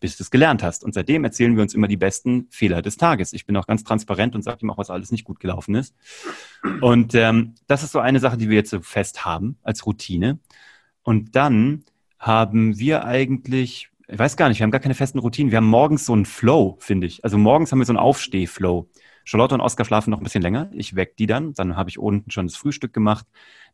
bis 0.00 0.16
du 0.16 0.22
es 0.22 0.30
gelernt 0.30 0.62
hast. 0.62 0.84
Und 0.84 0.94
seitdem 0.94 1.24
erzählen 1.24 1.56
wir 1.56 1.62
uns 1.62 1.74
immer 1.74 1.88
die 1.88 1.96
besten 1.96 2.46
Fehler 2.50 2.82
des 2.82 2.96
Tages. 2.96 3.32
Ich 3.32 3.46
bin 3.46 3.56
auch 3.56 3.66
ganz 3.66 3.84
transparent 3.84 4.34
und 4.34 4.42
sage 4.42 4.58
ihm 4.62 4.70
auch, 4.70 4.78
was 4.78 4.90
alles 4.90 5.10
nicht 5.10 5.24
gut 5.24 5.40
gelaufen 5.40 5.74
ist. 5.74 5.94
Und 6.80 7.14
ähm, 7.14 7.54
das 7.66 7.82
ist 7.82 7.92
so 7.92 8.00
eine 8.00 8.20
Sache, 8.20 8.36
die 8.36 8.48
wir 8.48 8.56
jetzt 8.56 8.70
so 8.70 8.80
fest 8.80 9.24
haben 9.24 9.56
als 9.62 9.86
Routine. 9.86 10.38
Und 11.02 11.36
dann 11.36 11.84
haben 12.18 12.78
wir 12.78 13.04
eigentlich, 13.04 13.90
ich 14.08 14.18
weiß 14.18 14.36
gar 14.36 14.48
nicht, 14.48 14.58
wir 14.58 14.64
haben 14.64 14.70
gar 14.70 14.80
keine 14.80 14.94
festen 14.94 15.18
Routinen. 15.18 15.50
Wir 15.50 15.58
haben 15.58 15.66
morgens 15.66 16.06
so 16.06 16.12
einen 16.12 16.26
Flow, 16.26 16.76
finde 16.80 17.06
ich. 17.06 17.24
Also 17.24 17.38
morgens 17.38 17.72
haben 17.72 17.78
wir 17.78 17.86
so 17.86 17.92
einen 17.92 17.98
Aufsteh-Flow. 17.98 18.88
Charlotte 19.24 19.54
und 19.54 19.60
Oskar 19.60 19.84
schlafen 19.84 20.10
noch 20.10 20.20
ein 20.20 20.24
bisschen 20.24 20.42
länger. 20.42 20.70
Ich 20.72 20.94
weck 20.94 21.16
die 21.16 21.26
dann. 21.26 21.52
Dann 21.54 21.76
habe 21.76 21.90
ich 21.90 21.98
unten 21.98 22.30
schon 22.30 22.46
das 22.46 22.56
Frühstück 22.56 22.92
gemacht. 22.92 23.26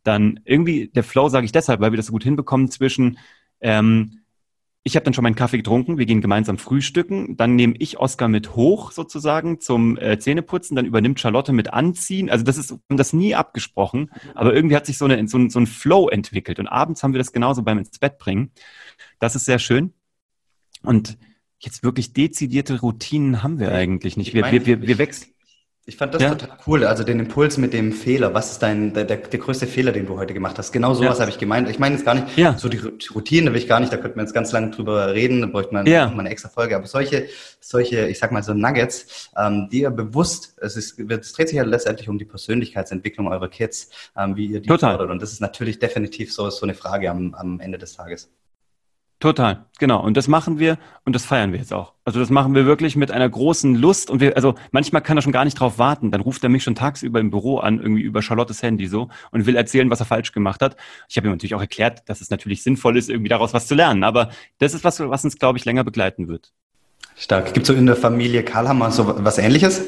Dann 0.03 0.41
irgendwie, 0.45 0.89
der 0.89 1.05
Flow 1.05 1.29
sage 1.29 1.45
ich 1.45 1.53
deshalb, 1.53 1.81
weil 1.81 1.93
wir 1.93 1.99
das 1.99 2.07
so 2.07 2.13
gut 2.13 2.25
hinbekommen 2.25 2.71
zwischen, 2.71 3.19
ähm, 3.61 4.22
ich 4.85 4.97
habe 4.97 5.05
dann 5.05 5.15
schon 5.15 5.23
meinen 5.23 5.37
Kaffee 5.37 5.59
getrunken, 5.59 5.97
wir 5.97 6.07
gehen 6.07 6.21
gemeinsam 6.21 6.59
frühstücken, 6.59 7.37
dann 7.37 7.55
nehme 7.55 7.75
ich 7.79 7.99
Oskar 7.99 8.29
mit 8.29 8.57
hoch 8.57 8.91
sozusagen 8.91 9.61
zum 9.61 9.97
äh, 9.97 10.19
Zähneputzen, 10.19 10.75
dann 10.75 10.87
übernimmt 10.87 11.21
Charlotte 11.21 11.53
mit 11.53 11.73
Anziehen. 11.73 12.31
Also 12.31 12.45
das 12.45 12.59
ist 12.59 12.75
das 12.89 13.13
nie 13.13 13.35
abgesprochen, 13.35 14.11
aber 14.35 14.55
irgendwie 14.55 14.75
hat 14.75 14.87
sich 14.87 14.99
so, 14.99 15.05
eine, 15.05 15.27
so, 15.29 15.39
ein, 15.39 15.51
so 15.51 15.61
ein 15.61 15.67
Flow 15.67 16.09
entwickelt 16.09 16.59
und 16.59 16.67
abends 16.67 17.03
haben 17.03 17.15
wir 17.15 17.19
das 17.19 17.33
genauso 17.33 17.63
beim 17.63 17.79
ins 17.79 17.99
Bett 17.99 18.19
bringen. 18.19 18.51
Das 19.21 19.37
ist 19.37 19.45
sehr 19.45 19.61
schön. 19.61 19.93
Und 20.83 21.17
jetzt 21.61 21.85
wirklich 21.85 22.13
dezidierte 22.13 22.81
Routinen 22.81 23.45
haben 23.45 23.61
wir 23.61 23.73
eigentlich 23.73 24.17
nicht. 24.17 24.35
Wir, 24.35 24.51
wir, 24.51 24.67
wir, 24.67 24.83
wir 24.83 24.99
wechseln. 24.99 25.33
Ich 25.85 25.97
fand 25.97 26.15
das 26.15 26.23
ja. 26.23 26.31
total 26.31 26.57
cool, 26.69 26.85
also 26.85 27.03
den 27.03 27.19
Impuls 27.19 27.59
mit 27.59 27.73
dem 27.73 27.91
Fehler. 27.93 28.35
Was 28.35 28.53
ist 28.53 28.63
dein 28.63 28.95
der, 28.95 29.05
der, 29.05 29.17
der 29.17 29.41
größte 29.41 29.67
Fehler, 29.67 29.91
den 29.91 30.07
du 30.07 30.17
heute 30.17 30.33
gemacht 30.33 30.57
hast? 30.57 30.71
Genau 30.71 30.95
sowas 30.95 31.19
ja. 31.19 31.23
habe 31.23 31.31
ich 31.33 31.39
gemeint. 31.39 31.69
Ich 31.69 31.81
meine 31.81 31.97
jetzt 31.97 32.05
gar 32.05 32.15
nicht 32.15 32.39
ja. 32.39 32.57
so 32.57 32.69
die 32.69 32.81
Routine, 33.13 33.47
da 33.47 33.53
will 33.53 33.61
ich 33.61 33.67
gar 33.67 33.81
nicht, 33.81 33.93
da 33.93 33.97
könnte 33.97 34.17
man 34.17 34.25
jetzt 34.25 34.33
ganz 34.33 34.53
lange 34.53 34.71
drüber 34.71 35.13
reden, 35.13 35.41
da 35.41 35.49
bräuchte 35.49 35.75
man 35.75 35.85
ja. 35.87 36.07
mal 36.07 36.21
eine 36.21 36.31
extra 36.31 36.49
Folge. 36.49 36.77
Aber 36.77 36.87
solche, 36.87 37.27
solche, 37.59 38.07
ich 38.07 38.21
sag 38.21 38.31
mal 38.31 38.45
so 38.45 38.55
Nuggets, 38.55 39.31
ähm, 39.37 39.69
die 39.73 39.81
ihr 39.81 39.91
bewusst, 39.91 40.55
es 40.61 40.77
ist, 40.77 41.01
es 41.01 41.33
dreht 41.33 41.49
sich 41.49 41.57
ja 41.57 41.65
letztendlich 41.65 42.09
um 42.09 42.17
die 42.17 42.27
Persönlichkeitsentwicklung 42.27 43.27
eurer 43.27 43.49
Kids, 43.49 43.91
ähm, 44.17 44.37
wie 44.37 44.47
ihr 44.47 44.61
die 44.61 44.69
Total. 44.69 44.93
fordert. 44.93 45.11
Und 45.11 45.21
das 45.21 45.33
ist 45.33 45.41
natürlich 45.41 45.81
definitiv 45.81 46.33
so, 46.33 46.49
so 46.51 46.65
eine 46.65 46.75
Frage 46.75 47.11
am, 47.11 47.35
am 47.35 47.59
Ende 47.59 47.79
des 47.79 47.95
Tages. 47.95 48.31
Total, 49.23 49.67
genau. 49.79 50.03
Und 50.03 50.17
das 50.17 50.27
machen 50.27 50.59
wir 50.59 50.79
und 51.05 51.15
das 51.15 51.25
feiern 51.25 51.53
wir 51.53 51.61
jetzt 51.61 51.73
auch. 51.73 51.93
Also 52.05 52.19
das 52.19 52.29
machen 52.29 52.57
wir 52.57 52.67
wirklich 52.67 52.97
mit 52.97 53.13
einer 53.13 53.29
großen 53.29 53.77
Lust 53.77 54.11
und 54.11 54.19
wir, 54.19 54.35
also 54.35 54.57
manchmal 54.73 55.01
kann 55.01 55.17
er 55.17 55.23
schon 55.23 55.31
gar 55.31 55.45
nicht 55.45 55.61
drauf 55.61 55.79
warten. 55.79 56.11
Dann 56.11 56.21
ruft 56.21 56.43
er 56.43 56.49
mich 56.49 56.65
schon 56.65 56.75
tagsüber 56.75 57.21
im 57.21 57.31
Büro 57.31 57.59
an, 57.59 57.79
irgendwie 57.79 58.03
über 58.03 58.21
Charlottes 58.21 58.65
Handy 58.65 58.89
so 58.89 59.11
und 59.31 59.47
will 59.47 59.55
erzählen, 59.55 59.89
was 59.91 60.01
er 60.01 60.07
falsch 60.07 60.33
gemacht 60.33 60.61
hat. 60.61 60.77
Ich 61.09 61.17
habe 61.17 61.29
ihm 61.29 61.31
natürlich 61.31 61.55
auch 61.55 61.61
erklärt, 61.61 62.03
dass 62.09 62.21
es 62.21 62.31
natürlich 62.31 62.65
sinnvoll 62.65 62.97
ist, 62.97 63.11
irgendwie 63.11 63.29
daraus 63.29 63.55
was 63.55 63.69
zu 63.69 63.77
lernen. 63.77 64.03
Aber 64.03 64.31
das 64.59 64.75
ist 64.75 64.83
was, 64.83 64.99
was 64.99 65.25
uns, 65.25 65.39
glaube 65.39 65.57
ich, 65.57 65.65
länger 65.65 65.85
begleiten 65.85 66.27
wird. 66.27 66.51
Stark. 67.15 67.55
Gibt 67.55 67.69
es 67.69 67.69
so 67.69 67.75
in 67.75 67.87
der 67.87 67.95
Familie 67.95 68.43
Karlhammer 68.43 68.91
so 68.91 69.25
was 69.25 69.39
ähnliches? 69.39 69.85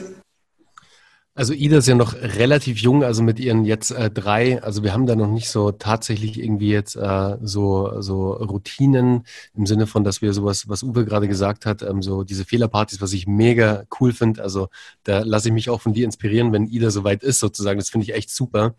Also 1.37 1.53
Ida 1.53 1.79
ist 1.79 1.88
ja 1.88 1.97
noch 1.97 2.14
relativ 2.14 2.79
jung, 2.79 3.03
also 3.03 3.20
mit 3.25 3.40
ihren 3.40 3.64
jetzt 3.64 3.90
äh, 3.90 4.09
drei. 4.09 4.62
Also 4.62 4.85
wir 4.85 4.92
haben 4.92 5.05
da 5.07 5.16
noch 5.16 5.27
nicht 5.27 5.49
so 5.49 5.73
tatsächlich 5.73 6.38
irgendwie 6.38 6.70
jetzt 6.70 6.94
äh, 6.94 7.37
so 7.42 8.01
so 8.01 8.35
Routinen 8.35 9.25
im 9.55 9.66
Sinne 9.66 9.88
von, 9.88 10.05
dass 10.05 10.23
wir 10.23 10.33
sowas, 10.33 10.68
was 10.68 10.85
Uwe 10.85 11.05
gerade 11.05 11.27
gesagt 11.27 11.66
hat, 11.66 11.83
ähm, 11.83 12.03
so 12.03 12.23
diese 12.23 12.44
Fehlerpartys, 12.44 13.01
was 13.01 13.12
ich 13.12 13.27
mega 13.27 13.83
cool 14.01 14.12
finde. 14.12 14.44
Also 14.44 14.68
da 15.03 15.23
lasse 15.25 15.49
ich 15.49 15.55
mich 15.55 15.70
auch 15.70 15.81
von 15.81 15.92
dir 15.92 16.05
inspirieren, 16.05 16.53
wenn 16.53 16.68
Ida 16.68 16.90
soweit 16.90 17.25
ist, 17.25 17.40
sozusagen. 17.40 17.81
Das 17.81 17.90
finde 17.90 18.05
ich 18.05 18.14
echt 18.14 18.31
super. 18.31 18.77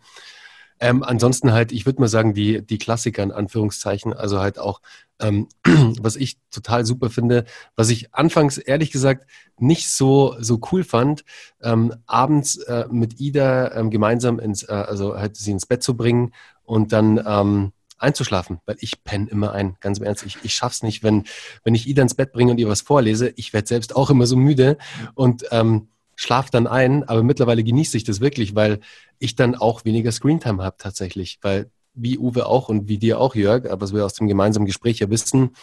Ähm, 0.78 1.02
ansonsten 1.02 1.52
halt, 1.52 1.72
ich 1.72 1.86
würde 1.86 2.00
mal 2.00 2.08
sagen, 2.08 2.34
die, 2.34 2.64
die 2.64 2.78
Klassiker 2.78 3.22
in 3.22 3.32
Anführungszeichen, 3.32 4.12
also 4.12 4.40
halt 4.40 4.58
auch, 4.58 4.80
ähm, 5.18 5.48
was 6.00 6.16
ich 6.16 6.38
total 6.50 6.84
super 6.84 7.10
finde, 7.10 7.44
was 7.76 7.88
ich 7.88 8.14
anfangs 8.14 8.58
ehrlich 8.58 8.90
gesagt 8.90 9.26
nicht 9.58 9.88
so, 9.90 10.36
so 10.38 10.60
cool 10.70 10.84
fand, 10.84 11.24
ähm, 11.62 11.94
abends 12.06 12.56
äh, 12.56 12.86
mit 12.90 13.20
Ida 13.20 13.72
ähm, 13.72 13.90
gemeinsam 13.90 14.38
ins, 14.38 14.64
äh, 14.64 14.72
also 14.72 15.16
halt 15.16 15.36
sie 15.36 15.52
ins 15.52 15.66
Bett 15.66 15.82
zu 15.82 15.96
bringen 15.96 16.34
und 16.64 16.92
dann 16.92 17.22
ähm, 17.26 17.72
einzuschlafen, 17.98 18.60
weil 18.66 18.76
ich 18.80 19.02
penne 19.04 19.28
immer 19.30 19.52
ein, 19.52 19.76
ganz 19.80 19.98
im 19.98 20.04
Ernst. 20.04 20.26
Ich, 20.26 20.36
ich 20.42 20.54
schaff's 20.54 20.82
nicht, 20.82 21.02
wenn, 21.02 21.24
wenn 21.64 21.74
ich 21.74 21.88
Ida 21.88 22.02
ins 22.02 22.14
Bett 22.14 22.32
bringe 22.32 22.50
und 22.50 22.58
ihr 22.58 22.68
was 22.68 22.82
vorlese. 22.82 23.32
Ich 23.36 23.52
werde 23.52 23.68
selbst 23.68 23.96
auch 23.96 24.10
immer 24.10 24.26
so 24.26 24.36
müde 24.36 24.76
und 25.14 25.46
ähm, 25.50 25.88
schlaf 26.16 26.50
dann 26.50 26.66
ein, 26.66 27.04
aber 27.04 27.22
mittlerweile 27.22 27.62
genieße 27.62 27.96
ich 27.96 28.04
das 28.04 28.20
wirklich, 28.20 28.54
weil 28.54 28.80
ich 29.18 29.36
dann 29.36 29.54
auch 29.54 29.84
weniger 29.84 30.10
Screentime 30.10 30.62
habe 30.62 30.76
tatsächlich, 30.78 31.38
weil 31.42 31.70
wie 31.96 32.18
Uwe 32.18 32.46
auch 32.46 32.68
und 32.68 32.88
wie 32.88 32.98
dir 32.98 33.18
auch, 33.18 33.34
Jörg, 33.34 33.64
was 33.80 33.94
wir 33.94 34.04
aus 34.04 34.14
dem 34.14 34.28
gemeinsamen 34.28 34.66
Gespräch 34.66 34.98
ja 34.98 35.08
wissen, 35.10 35.56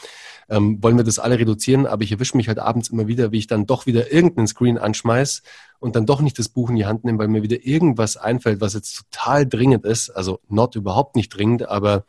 ähm, 0.50 0.82
wollen 0.82 0.98
wir 0.98 1.04
das 1.04 1.20
alle 1.20 1.38
reduzieren, 1.40 1.86
aber 1.86 2.04
ich 2.04 2.12
erwische 2.12 2.36
mich 2.36 2.48
halt 2.48 2.60
abends 2.60 2.90
immer 2.90 3.08
wieder, 3.08 3.32
wie 3.32 3.38
ich 3.38 3.48
dann 3.48 3.66
doch 3.66 3.86
wieder 3.86 4.12
irgendeinen 4.12 4.48
Screen 4.48 4.78
anschmeiß 4.78 5.44
und 5.80 5.96
dann 5.96 6.06
doch 6.06 6.22
nicht 6.22 6.38
das 6.40 6.50
Buch 6.50 6.70
in 6.70 6.76
die 6.76 6.86
Hand 6.86 7.06
nehme, 7.06 7.20
weil 7.20 7.28
mir 7.28 7.44
wieder 7.44 7.64
irgendwas 7.64 8.18
einfällt, 8.18 8.62
was 8.62 8.74
jetzt 8.74 9.06
total 9.12 9.48
dringend 9.48 9.86
ist, 9.86 10.10
also 10.10 10.40
not 10.50 10.76
überhaupt 10.76 11.16
nicht 11.16 11.30
dringend, 11.30 11.68
aber 11.70 12.04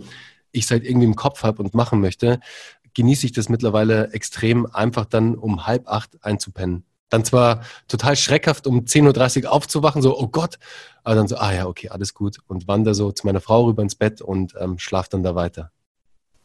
ich 0.52 0.64
es 0.64 0.70
halt 0.70 0.84
irgendwie 0.84 1.06
im 1.06 1.16
Kopf 1.16 1.42
habe 1.42 1.62
und 1.62 1.74
machen 1.74 2.00
möchte, 2.00 2.40
genieße 2.94 3.26
ich 3.26 3.32
das 3.32 3.48
mittlerweile 3.48 4.12
extrem, 4.12 4.66
einfach 4.66 5.04
dann 5.04 5.34
um 5.34 5.66
halb 5.66 5.88
acht 5.88 6.24
einzupennen. 6.24 6.84
Dann 7.10 7.24
zwar 7.24 7.62
total 7.88 8.16
schreckhaft, 8.16 8.66
um 8.66 8.80
10.30 8.80 9.44
Uhr 9.44 9.52
aufzuwachen, 9.52 10.02
so, 10.02 10.18
oh 10.18 10.28
Gott, 10.28 10.58
aber 11.04 11.14
dann 11.14 11.28
so, 11.28 11.36
ah 11.36 11.52
ja, 11.52 11.66
okay, 11.66 11.90
alles 11.90 12.14
gut. 12.14 12.38
Und 12.46 12.66
wandere 12.66 12.94
so 12.94 13.12
zu 13.12 13.26
meiner 13.26 13.40
Frau 13.40 13.64
rüber 13.64 13.82
ins 13.82 13.94
Bett 13.94 14.20
und 14.20 14.54
ähm, 14.58 14.78
schlaf 14.78 15.08
dann 15.08 15.22
da 15.22 15.34
weiter. 15.34 15.70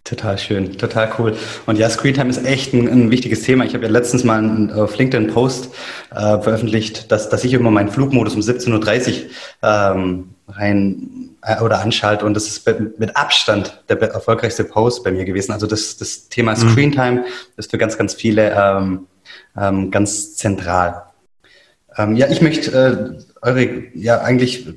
Total 0.04 0.38
schön, 0.39 0.78
total 0.78 1.12
cool. 1.19 1.38
Und 1.67 1.78
ja, 1.78 1.89
Screentime 1.89 2.30
ist 2.30 2.43
echt 2.43 2.74
ein, 2.74 2.88
ein 2.88 3.12
wichtiges 3.12 3.43
Thema. 3.43 3.65
Ich 3.65 3.76
habe 3.76 3.86
ja 3.86 3.91
letztens 3.91 4.24
mal 4.24 4.39
einen, 4.39 4.72
auf 4.72 4.98
LinkedIn 4.98 5.28
Post 5.28 5.69
äh, 6.10 6.39
veröffentlicht, 6.39 7.12
dass, 7.12 7.30
dass 7.30 7.43
ich 7.43 7.54
immer 7.54 7.69
meinen 7.69 7.89
Flugmodus 7.89 8.34
um 8.34 8.41
17.30 8.41 9.26
Uhr 9.26 9.30
ähm, 9.62 10.30
rein 10.48 11.36
äh, 11.43 11.62
oder 11.62 11.82
anschalte 11.82 12.26
und 12.26 12.34
das 12.34 12.48
ist 12.48 12.67
mit 12.98 13.15
Abstand 13.15 13.84
der 13.88 14.02
erfolgreichste 14.02 14.63
Post 14.63 15.04
bei 15.04 15.12
mir 15.12 15.26
gewesen. 15.26 15.52
Also 15.52 15.67
das, 15.67 15.98
das 15.98 16.28
Thema 16.28 16.56
mhm. 16.56 16.72
Screentime 16.72 17.26
ist 17.58 17.69
für 17.69 17.78
ganz, 17.78 17.98
ganz 17.98 18.15
viele 18.15 18.52
ähm, 18.58 19.06
ähm, 19.60 19.91
ganz 19.91 20.36
zentral. 20.36 21.04
Ähm, 21.98 22.15
ja, 22.15 22.28
ich 22.30 22.41
möchte 22.41 22.72
äh, 22.72 23.45
eure, 23.45 23.84
ja, 23.93 24.22
eigentlich 24.22 24.67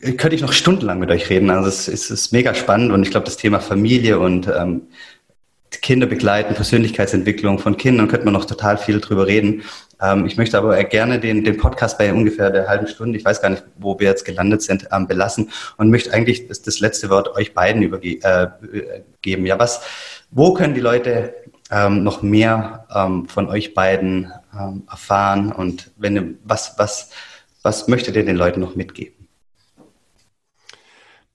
könnte 0.00 0.34
ich 0.34 0.42
noch 0.42 0.52
stundenlang 0.52 0.98
mit 0.98 1.10
euch 1.10 1.28
reden. 1.28 1.50
Also 1.50 1.68
es, 1.68 1.88
es 1.88 2.10
ist 2.10 2.32
mega 2.32 2.54
spannend 2.54 2.92
und 2.92 3.02
ich 3.02 3.10
glaube, 3.10 3.26
das 3.26 3.36
Thema 3.36 3.60
Familie 3.60 4.18
und 4.18 4.46
ähm, 4.46 4.82
Kinder 5.82 6.06
begleiten, 6.06 6.54
Persönlichkeitsentwicklung 6.54 7.58
von 7.58 7.76
Kindern, 7.76 8.08
könnte 8.08 8.24
man 8.24 8.34
noch 8.34 8.46
total 8.46 8.78
viel 8.78 9.00
drüber 9.00 9.26
reden. 9.26 9.62
Ähm, 10.00 10.26
ich 10.26 10.36
möchte 10.36 10.56
aber 10.56 10.82
gerne 10.84 11.18
den, 11.18 11.44
den 11.44 11.56
Podcast 11.56 11.98
bei 11.98 12.12
ungefähr 12.12 12.50
der 12.50 12.68
halben 12.68 12.86
Stunde, 12.86 13.18
ich 13.18 13.24
weiß 13.24 13.42
gar 13.42 13.50
nicht, 13.50 13.64
wo 13.76 13.98
wir 13.98 14.08
jetzt 14.08 14.24
gelandet 14.24 14.62
sind, 14.62 14.88
ähm, 14.92 15.06
belassen 15.06 15.50
und 15.76 15.90
möchte 15.90 16.12
eigentlich 16.12 16.46
das, 16.46 16.62
das 16.62 16.80
letzte 16.80 17.10
Wort 17.10 17.34
euch 17.36 17.52
beiden 17.52 17.82
übergeben. 17.82 18.22
Äh, 18.22 18.48
ja, 19.26 19.58
was, 19.58 19.80
wo 20.30 20.54
können 20.54 20.74
die 20.74 20.80
Leute 20.80 21.34
ähm, 21.70 22.02
noch 22.02 22.22
mehr 22.22 22.86
ähm, 22.94 23.28
von 23.28 23.48
euch 23.48 23.74
beiden 23.74 24.32
ähm, 24.58 24.84
erfahren 24.90 25.52
und 25.52 25.90
wenn 25.96 26.38
was, 26.44 26.74
was, 26.78 27.10
was 27.62 27.88
möchtet 27.88 28.16
ihr 28.16 28.24
den 28.24 28.36
Leuten 28.36 28.60
noch 28.60 28.76
mitgeben? 28.76 29.28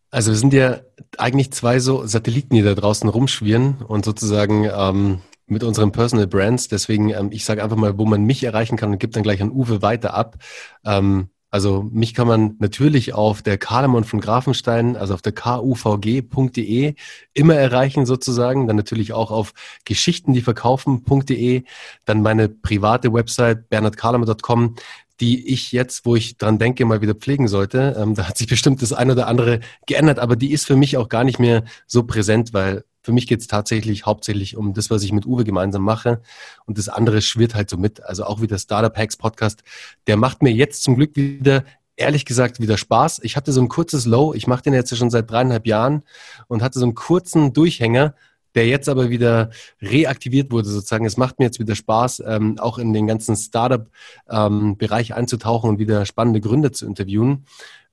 Also 0.10 0.32
wir 0.32 0.38
sind 0.38 0.54
ja 0.54 0.80
eigentlich 1.17 1.52
zwei 1.52 1.80
so 1.80 2.06
Satelliten, 2.06 2.54
die 2.54 2.62
da 2.62 2.76
draußen 2.76 3.10
rumschwirren 3.10 3.82
und 3.82 4.06
sozusagen 4.06 4.69
ähm, 4.72 5.22
mit 5.48 5.63
unseren 5.63 5.91
Personal 5.91 6.28
Brands. 6.28 6.67
Deswegen, 6.67 7.10
ähm, 7.10 7.30
ich 7.32 7.46
sage 7.46 7.63
einfach 7.63 7.78
mal, 7.78 7.98
wo 7.98 8.06
man 8.06 8.24
mich 8.24 8.43
erreichen 8.43 8.78
kann 8.78 8.91
und 8.91 9.00
gebe 9.00 9.12
dann 9.12 9.24
gleich 9.24 9.41
an 9.41 9.52
Uwe 9.52 9.82
weiter 9.82 10.13
ab. 10.13 10.38
Ähm, 10.86 11.30
also 11.54 11.88
mich 11.92 12.16
kann 12.16 12.26
man 12.26 12.56
natürlich 12.58 13.13
auf 13.13 13.44
der 13.44 13.60
Kardemon 13.60 14.06
von 14.06 14.20
Grafenstein, 14.20 14.98
also 14.98 15.13
auf 15.13 15.22
der 15.22 15.34
kuvg.de 15.34 16.96
immer 17.36 17.54
erreichen 17.54 18.08
sozusagen. 18.08 18.66
Dann 18.66 18.76
natürlich 18.76 19.13
auch 19.13 19.30
auf 19.30 19.54
geschichtendieverkaufen.de. 19.86 21.63
Dann 22.06 22.22
meine 22.24 22.50
private 22.50 23.13
Website 23.13 23.70
bernhardkarlemann.com 23.70 24.78
die 25.20 25.48
ich 25.48 25.72
jetzt, 25.72 26.08
wo 26.08 26.16
ich 26.16 26.38
dran 26.38 26.58
denke, 26.58 26.86
mal 26.86 27.02
wieder 27.02 27.13
pflegen 27.13 27.48
sollte. 27.48 27.96
Ähm, 28.00 28.16
da 28.16 28.28
hat 28.28 28.38
sich 28.39 28.48
bestimmt 28.48 28.82
das 28.82 28.92
eine 28.92 29.12
oder 29.12 29.28
andere 29.28 29.60
geändert, 29.86 30.18
aber 30.18 30.36
die 30.36 30.52
ist 30.52 30.66
für 30.66 30.76
mich 30.76 30.98
auch 30.98 31.08
gar 31.08 31.24
nicht 31.24 31.38
mehr 31.38 31.66
so 31.86 32.02
präsent, 32.02 32.52
weil 32.54 32.84
für 33.04 33.12
mich 33.12 33.28
geht 33.28 33.42
es 33.42 33.48
tatsächlich 33.48 34.06
hauptsächlich 34.06 34.56
um 34.56 34.74
das, 34.74 34.89
was 34.89 35.04
ich 35.04 35.12
mit 35.12 35.26
Uwe 35.26 35.44
gemeinsam 35.44 35.84
mache. 35.84 36.22
Und 36.66 36.78
das 36.78 36.89
andere 36.89 37.22
schwirrt 37.22 37.54
halt 37.54 37.70
so 37.70 37.78
mit. 37.78 38.02
Also 38.02 38.24
auch 38.24 38.42
wie 38.42 38.48
der 38.48 38.58
Startup 38.58 38.98
Hacks 38.98 39.18
Podcast, 39.18 39.63
der 40.08 40.18
macht 40.18 40.42
mir 40.42 40.52
jetzt 40.52 40.84
zum 40.84 40.96
Glück 40.96 41.16
wieder 41.16 41.63
ehrlich 41.96 42.26
gesagt 42.26 42.60
wieder 42.60 42.78
Spaß. 42.78 43.20
Ich 43.24 43.36
hatte 43.36 43.52
so 43.52 43.62
ein 43.62 43.68
kurzes 43.68 44.06
Low, 44.06 44.34
ich 44.34 44.48
mache 44.48 44.63
den 44.63 44.74
jetzt 44.74 44.96
schon 44.98 45.10
seit 45.10 45.30
dreieinhalb 45.30 45.68
Jahren 45.68 46.04
und 46.48 46.63
hatte 46.63 46.80
so 46.80 46.86
einen 46.86 46.96
kurzen 46.96 47.54
Durchhänger, 47.54 48.16
der 48.56 48.68
jetzt 48.68 48.89
aber 48.89 49.10
wieder 49.10 49.50
reaktiviert 49.82 50.52
wurde 50.52 50.70
sozusagen. 50.70 51.06
Es 51.06 51.18
macht 51.18 51.39
mir 51.39 51.46
jetzt 51.46 51.60
wieder 51.60 51.76
Spaß, 51.76 52.24
ähm, 52.26 52.58
auch 52.60 52.78
in 52.78 52.94
den 52.94 53.08
ganzen 53.08 53.36
Startup-Bereich 53.36 55.10
ähm, 55.10 55.16
einzutauchen 55.16 55.70
und 55.70 55.80
wieder 55.80 56.06
spannende 56.06 56.42
Gründe 56.42 56.72
zu 56.72 56.86
interviewen. 56.86 57.46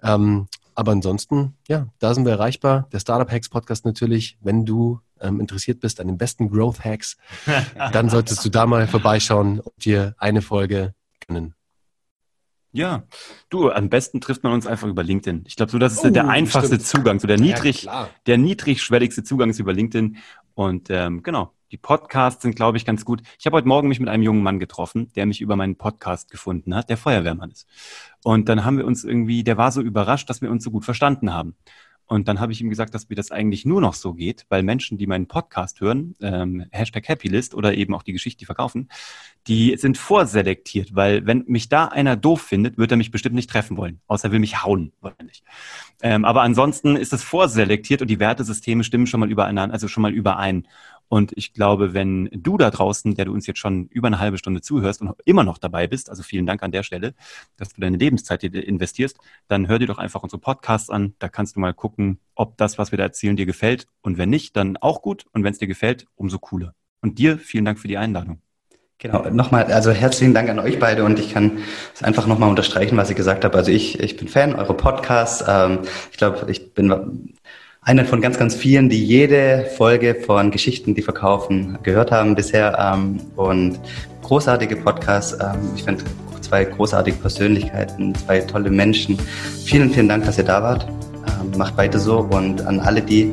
Ähm, 0.03 0.49
aber 0.81 0.93
ansonsten, 0.93 1.59
ja, 1.69 1.88
da 1.99 2.14
sind 2.14 2.25
wir 2.25 2.33
erreichbar. 2.33 2.88
Der 2.90 3.01
Startup 3.01 3.31
Hacks 3.31 3.51
Podcast 3.51 3.85
natürlich. 3.85 4.38
Wenn 4.40 4.64
du 4.64 5.01
ähm, 5.21 5.38
interessiert 5.38 5.79
bist 5.81 6.01
an 6.01 6.07
den 6.07 6.16
besten 6.16 6.49
Growth 6.49 6.83
Hacks, 6.83 7.19
dann 7.93 8.09
solltest 8.09 8.43
du 8.47 8.49
da 8.49 8.64
mal 8.64 8.87
vorbeischauen 8.87 9.61
und 9.61 9.85
dir 9.85 10.14
eine 10.16 10.40
Folge 10.40 10.95
gönnen. 11.29 11.55
Ja, 12.73 13.03
du, 13.51 13.71
am 13.71 13.90
besten 13.90 14.23
trifft 14.23 14.43
man 14.43 14.55
uns 14.55 14.66
einfach 14.66 14.88
über 14.88 15.03
LinkedIn. 15.03 15.45
Ich 15.47 15.57
glaube, 15.57 15.71
so 15.71 15.79
das 15.79 15.93
ist 15.93 16.05
oh, 16.07 16.09
der 16.09 16.29
einfachste 16.29 16.77
stimmt. 16.77 16.87
Zugang, 16.87 17.21
so 17.21 17.27
der 17.27 17.38
niedrig, 17.38 17.83
ja, 17.83 18.09
der 18.27 18.38
niedrigschwelligste 18.38 19.23
Zugang 19.23 19.51
ist 19.51 19.59
über 19.59 19.75
LinkedIn. 19.75 20.16
Und 20.55 20.88
ähm, 20.88 21.23
genau, 21.23 21.53
die 21.70 21.76
Podcasts 21.76 22.42
sind, 22.42 22.56
glaube 22.56 22.76
ich, 22.76 22.85
ganz 22.85 23.04
gut. 23.04 23.22
Ich 23.38 23.46
habe 23.46 23.56
heute 23.56 23.68
Morgen 23.68 23.88
mich 23.88 24.00
mit 24.00 24.09
einem 24.09 24.22
jungen 24.22 24.42
Mann 24.42 24.59
getroffen, 24.59 25.12
der 25.14 25.26
mich 25.26 25.40
über 25.40 25.56
meinen 25.56 25.76
Podcast 25.76 26.30
gefunden 26.30 26.74
hat, 26.74 26.90
der 26.90 26.96
Feuerwehrmann 26.96 27.50
ist. 27.50 27.68
Und 28.24 28.48
dann 28.48 28.64
haben 28.64 28.78
wir 28.78 28.87
uns 28.87 29.04
irgendwie, 29.04 29.44
der 29.44 29.56
war 29.56 29.72
so 29.72 29.80
überrascht, 29.80 30.28
dass 30.28 30.42
wir 30.42 30.50
uns 30.50 30.64
so 30.64 30.70
gut 30.70 30.85
verstanden 30.85 31.33
haben. 31.33 31.54
Und 32.11 32.26
dann 32.26 32.40
habe 32.40 32.50
ich 32.50 32.61
ihm 32.61 32.70
gesagt, 32.70 32.92
dass 32.92 33.09
mir 33.09 33.14
das 33.14 33.30
eigentlich 33.30 33.64
nur 33.64 33.80
noch 33.80 33.94
so 33.94 34.14
geht, 34.14 34.44
weil 34.48 34.64
Menschen, 34.64 34.98
die 34.98 35.06
meinen 35.06 35.28
Podcast 35.28 35.80
hören, 35.80 36.16
ähm, 36.20 36.66
Hashtag 36.72 37.09
Happylist 37.09 37.54
oder 37.54 37.74
eben 37.74 37.94
auch 37.94 38.02
die 38.02 38.12
Geschichte, 38.12 38.40
die 38.40 38.46
verkaufen, 38.46 38.88
die 39.46 39.76
sind 39.76 39.96
vorselektiert, 39.96 40.96
weil 40.96 41.24
wenn 41.24 41.44
mich 41.46 41.68
da 41.68 41.85
einer 41.85 42.16
doof 42.16 42.42
findet, 42.42 42.78
wird 42.78 42.90
er 42.90 42.96
mich 42.96 43.12
bestimmt 43.12 43.37
nicht 43.37 43.48
treffen 43.48 43.76
wollen, 43.76 44.00
außer 44.09 44.26
er 44.26 44.33
will 44.33 44.40
mich 44.40 44.64
hauen, 44.64 44.92
wahrscheinlich. 45.00 45.44
Ähm, 46.02 46.24
aber 46.24 46.42
ansonsten 46.42 46.96
ist 46.96 47.12
es 47.12 47.22
vorselektiert 47.22 48.02
und 48.02 48.11
die 48.11 48.18
Wertesysteme 48.18 48.83
stimmen 48.83 49.06
schon 49.06 49.20
mal 49.20 49.30
übereinander, 49.30 49.72
also 49.72 49.87
schon 49.87 50.02
mal 50.02 50.12
überein. 50.12 50.66
Und 51.11 51.33
ich 51.35 51.53
glaube, 51.53 51.92
wenn 51.92 52.31
du 52.33 52.57
da 52.57 52.70
draußen, 52.70 53.16
der 53.16 53.25
du 53.25 53.33
uns 53.33 53.44
jetzt 53.49 53.59
schon 53.59 53.88
über 53.88 54.07
eine 54.07 54.20
halbe 54.20 54.38
Stunde 54.38 54.61
zuhörst 54.61 55.03
und 55.03 55.12
immer 55.25 55.42
noch 55.42 55.59
dabei 55.59 55.88
bist, 55.88 56.09
also 56.09 56.23
vielen 56.23 56.46
Dank 56.46 56.62
an 56.62 56.70
der 56.70 56.85
Stelle, 56.85 57.14
dass 57.57 57.70
du 57.70 57.81
deine 57.81 57.96
Lebenszeit 57.96 58.44
investierst, 58.44 59.18
dann 59.49 59.66
hör 59.66 59.81
dir 59.81 59.88
doch 59.88 59.99
einfach 59.99 60.23
unsere 60.23 60.40
Podcasts 60.40 60.88
an. 60.88 61.14
Da 61.18 61.29
kannst 61.29 61.57
du 61.57 61.61
mal 61.61 61.75
gucken, 61.75 62.20
ob 62.37 62.57
das, 62.59 62.79
was 62.79 62.92
wir 62.92 62.96
da 62.96 63.03
erzählen, 63.03 63.37
dir 63.37 63.44
gefällt. 63.44 63.88
Und 64.03 64.18
wenn 64.18 64.30
nicht, 64.30 64.57
dann 64.57 64.76
auch 64.76 65.03
gut. 65.03 65.24
Und 65.32 65.43
wenn 65.43 65.53
es 65.53 65.59
dir 65.59 65.66
gefällt, 65.66 66.07
umso 66.14 66.39
cooler. 66.39 66.74
Und 67.03 67.18
dir 67.18 67.39
vielen 67.39 67.64
Dank 67.64 67.80
für 67.80 67.89
die 67.89 67.99
Einladung. 67.99 68.41
Genau, 68.99 69.28
nochmal, 69.30 69.64
also 69.64 69.91
herzlichen 69.91 70.32
Dank 70.32 70.49
an 70.49 70.61
euch 70.61 70.78
beide 70.78 71.03
und 71.05 71.18
ich 71.18 71.32
kann 71.32 71.59
es 71.93 72.05
einfach 72.05 72.28
nochmal 72.28 72.51
unterstreichen, 72.51 72.97
was 72.97 73.11
ich 73.11 73.16
gesagt 73.16 73.45
habe. 73.45 73.59
Also 73.59 73.72
ich, 73.72 73.99
ich 73.99 74.16
bin 74.16 74.28
Fan 74.28 74.55
eurer 74.55 74.74
Podcasts. 74.74 75.43
Ähm, 75.49 75.80
ich 76.12 76.18
glaube, 76.18 76.49
ich 76.53 76.72
bin 76.72 77.34
einer 77.83 78.05
von 78.05 78.20
ganz, 78.20 78.39
ganz 78.39 78.55
vielen, 78.55 78.89
die 78.89 79.05
jede 79.05 79.66
Folge 79.76 80.14
von 80.14 80.51
Geschichten, 80.51 80.95
die 80.95 81.03
verkaufen, 81.03 81.78
gehört 81.83 82.11
haben 82.11 82.35
bisher. 82.35 82.78
Ähm, 82.78 83.20
und 83.37 83.81
großartige 84.22 84.76
Podcasts. 84.76 85.37
Ähm, 85.41 85.70
ich 85.74 85.85
finde 85.85 86.05
zwei 86.41 86.64
großartige 86.64 87.16
Persönlichkeiten, 87.16 88.14
zwei 88.14 88.41
tolle 88.41 88.70
Menschen. 88.70 89.18
Vielen, 89.64 89.91
vielen 89.91 90.09
Dank, 90.09 90.24
dass 90.24 90.39
ihr 90.39 90.45
da 90.45 90.62
wart. 90.62 90.87
Ähm, 91.41 91.57
macht 91.57 91.76
weiter 91.76 91.99
so. 91.99 92.18
Und 92.31 92.61
an 92.66 92.81
alle, 92.81 93.01
die 93.01 93.33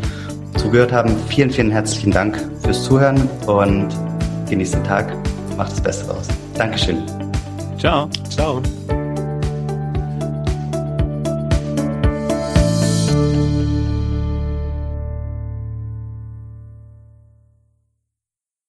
zugehört 0.57 0.91
haben, 0.91 1.15
vielen, 1.27 1.51
vielen 1.51 1.71
herzlichen 1.71 2.11
Dank 2.11 2.37
fürs 2.63 2.83
Zuhören 2.83 3.29
und 3.47 3.89
genießt 4.49 4.75
den 4.75 4.83
Tag. 4.83 5.13
Macht 5.57 5.71
das 5.71 5.81
Beste 5.81 6.09
raus. 6.09 6.27
Dankeschön. 6.55 7.03
Ciao. 7.77 8.09
Ciao. 8.29 8.61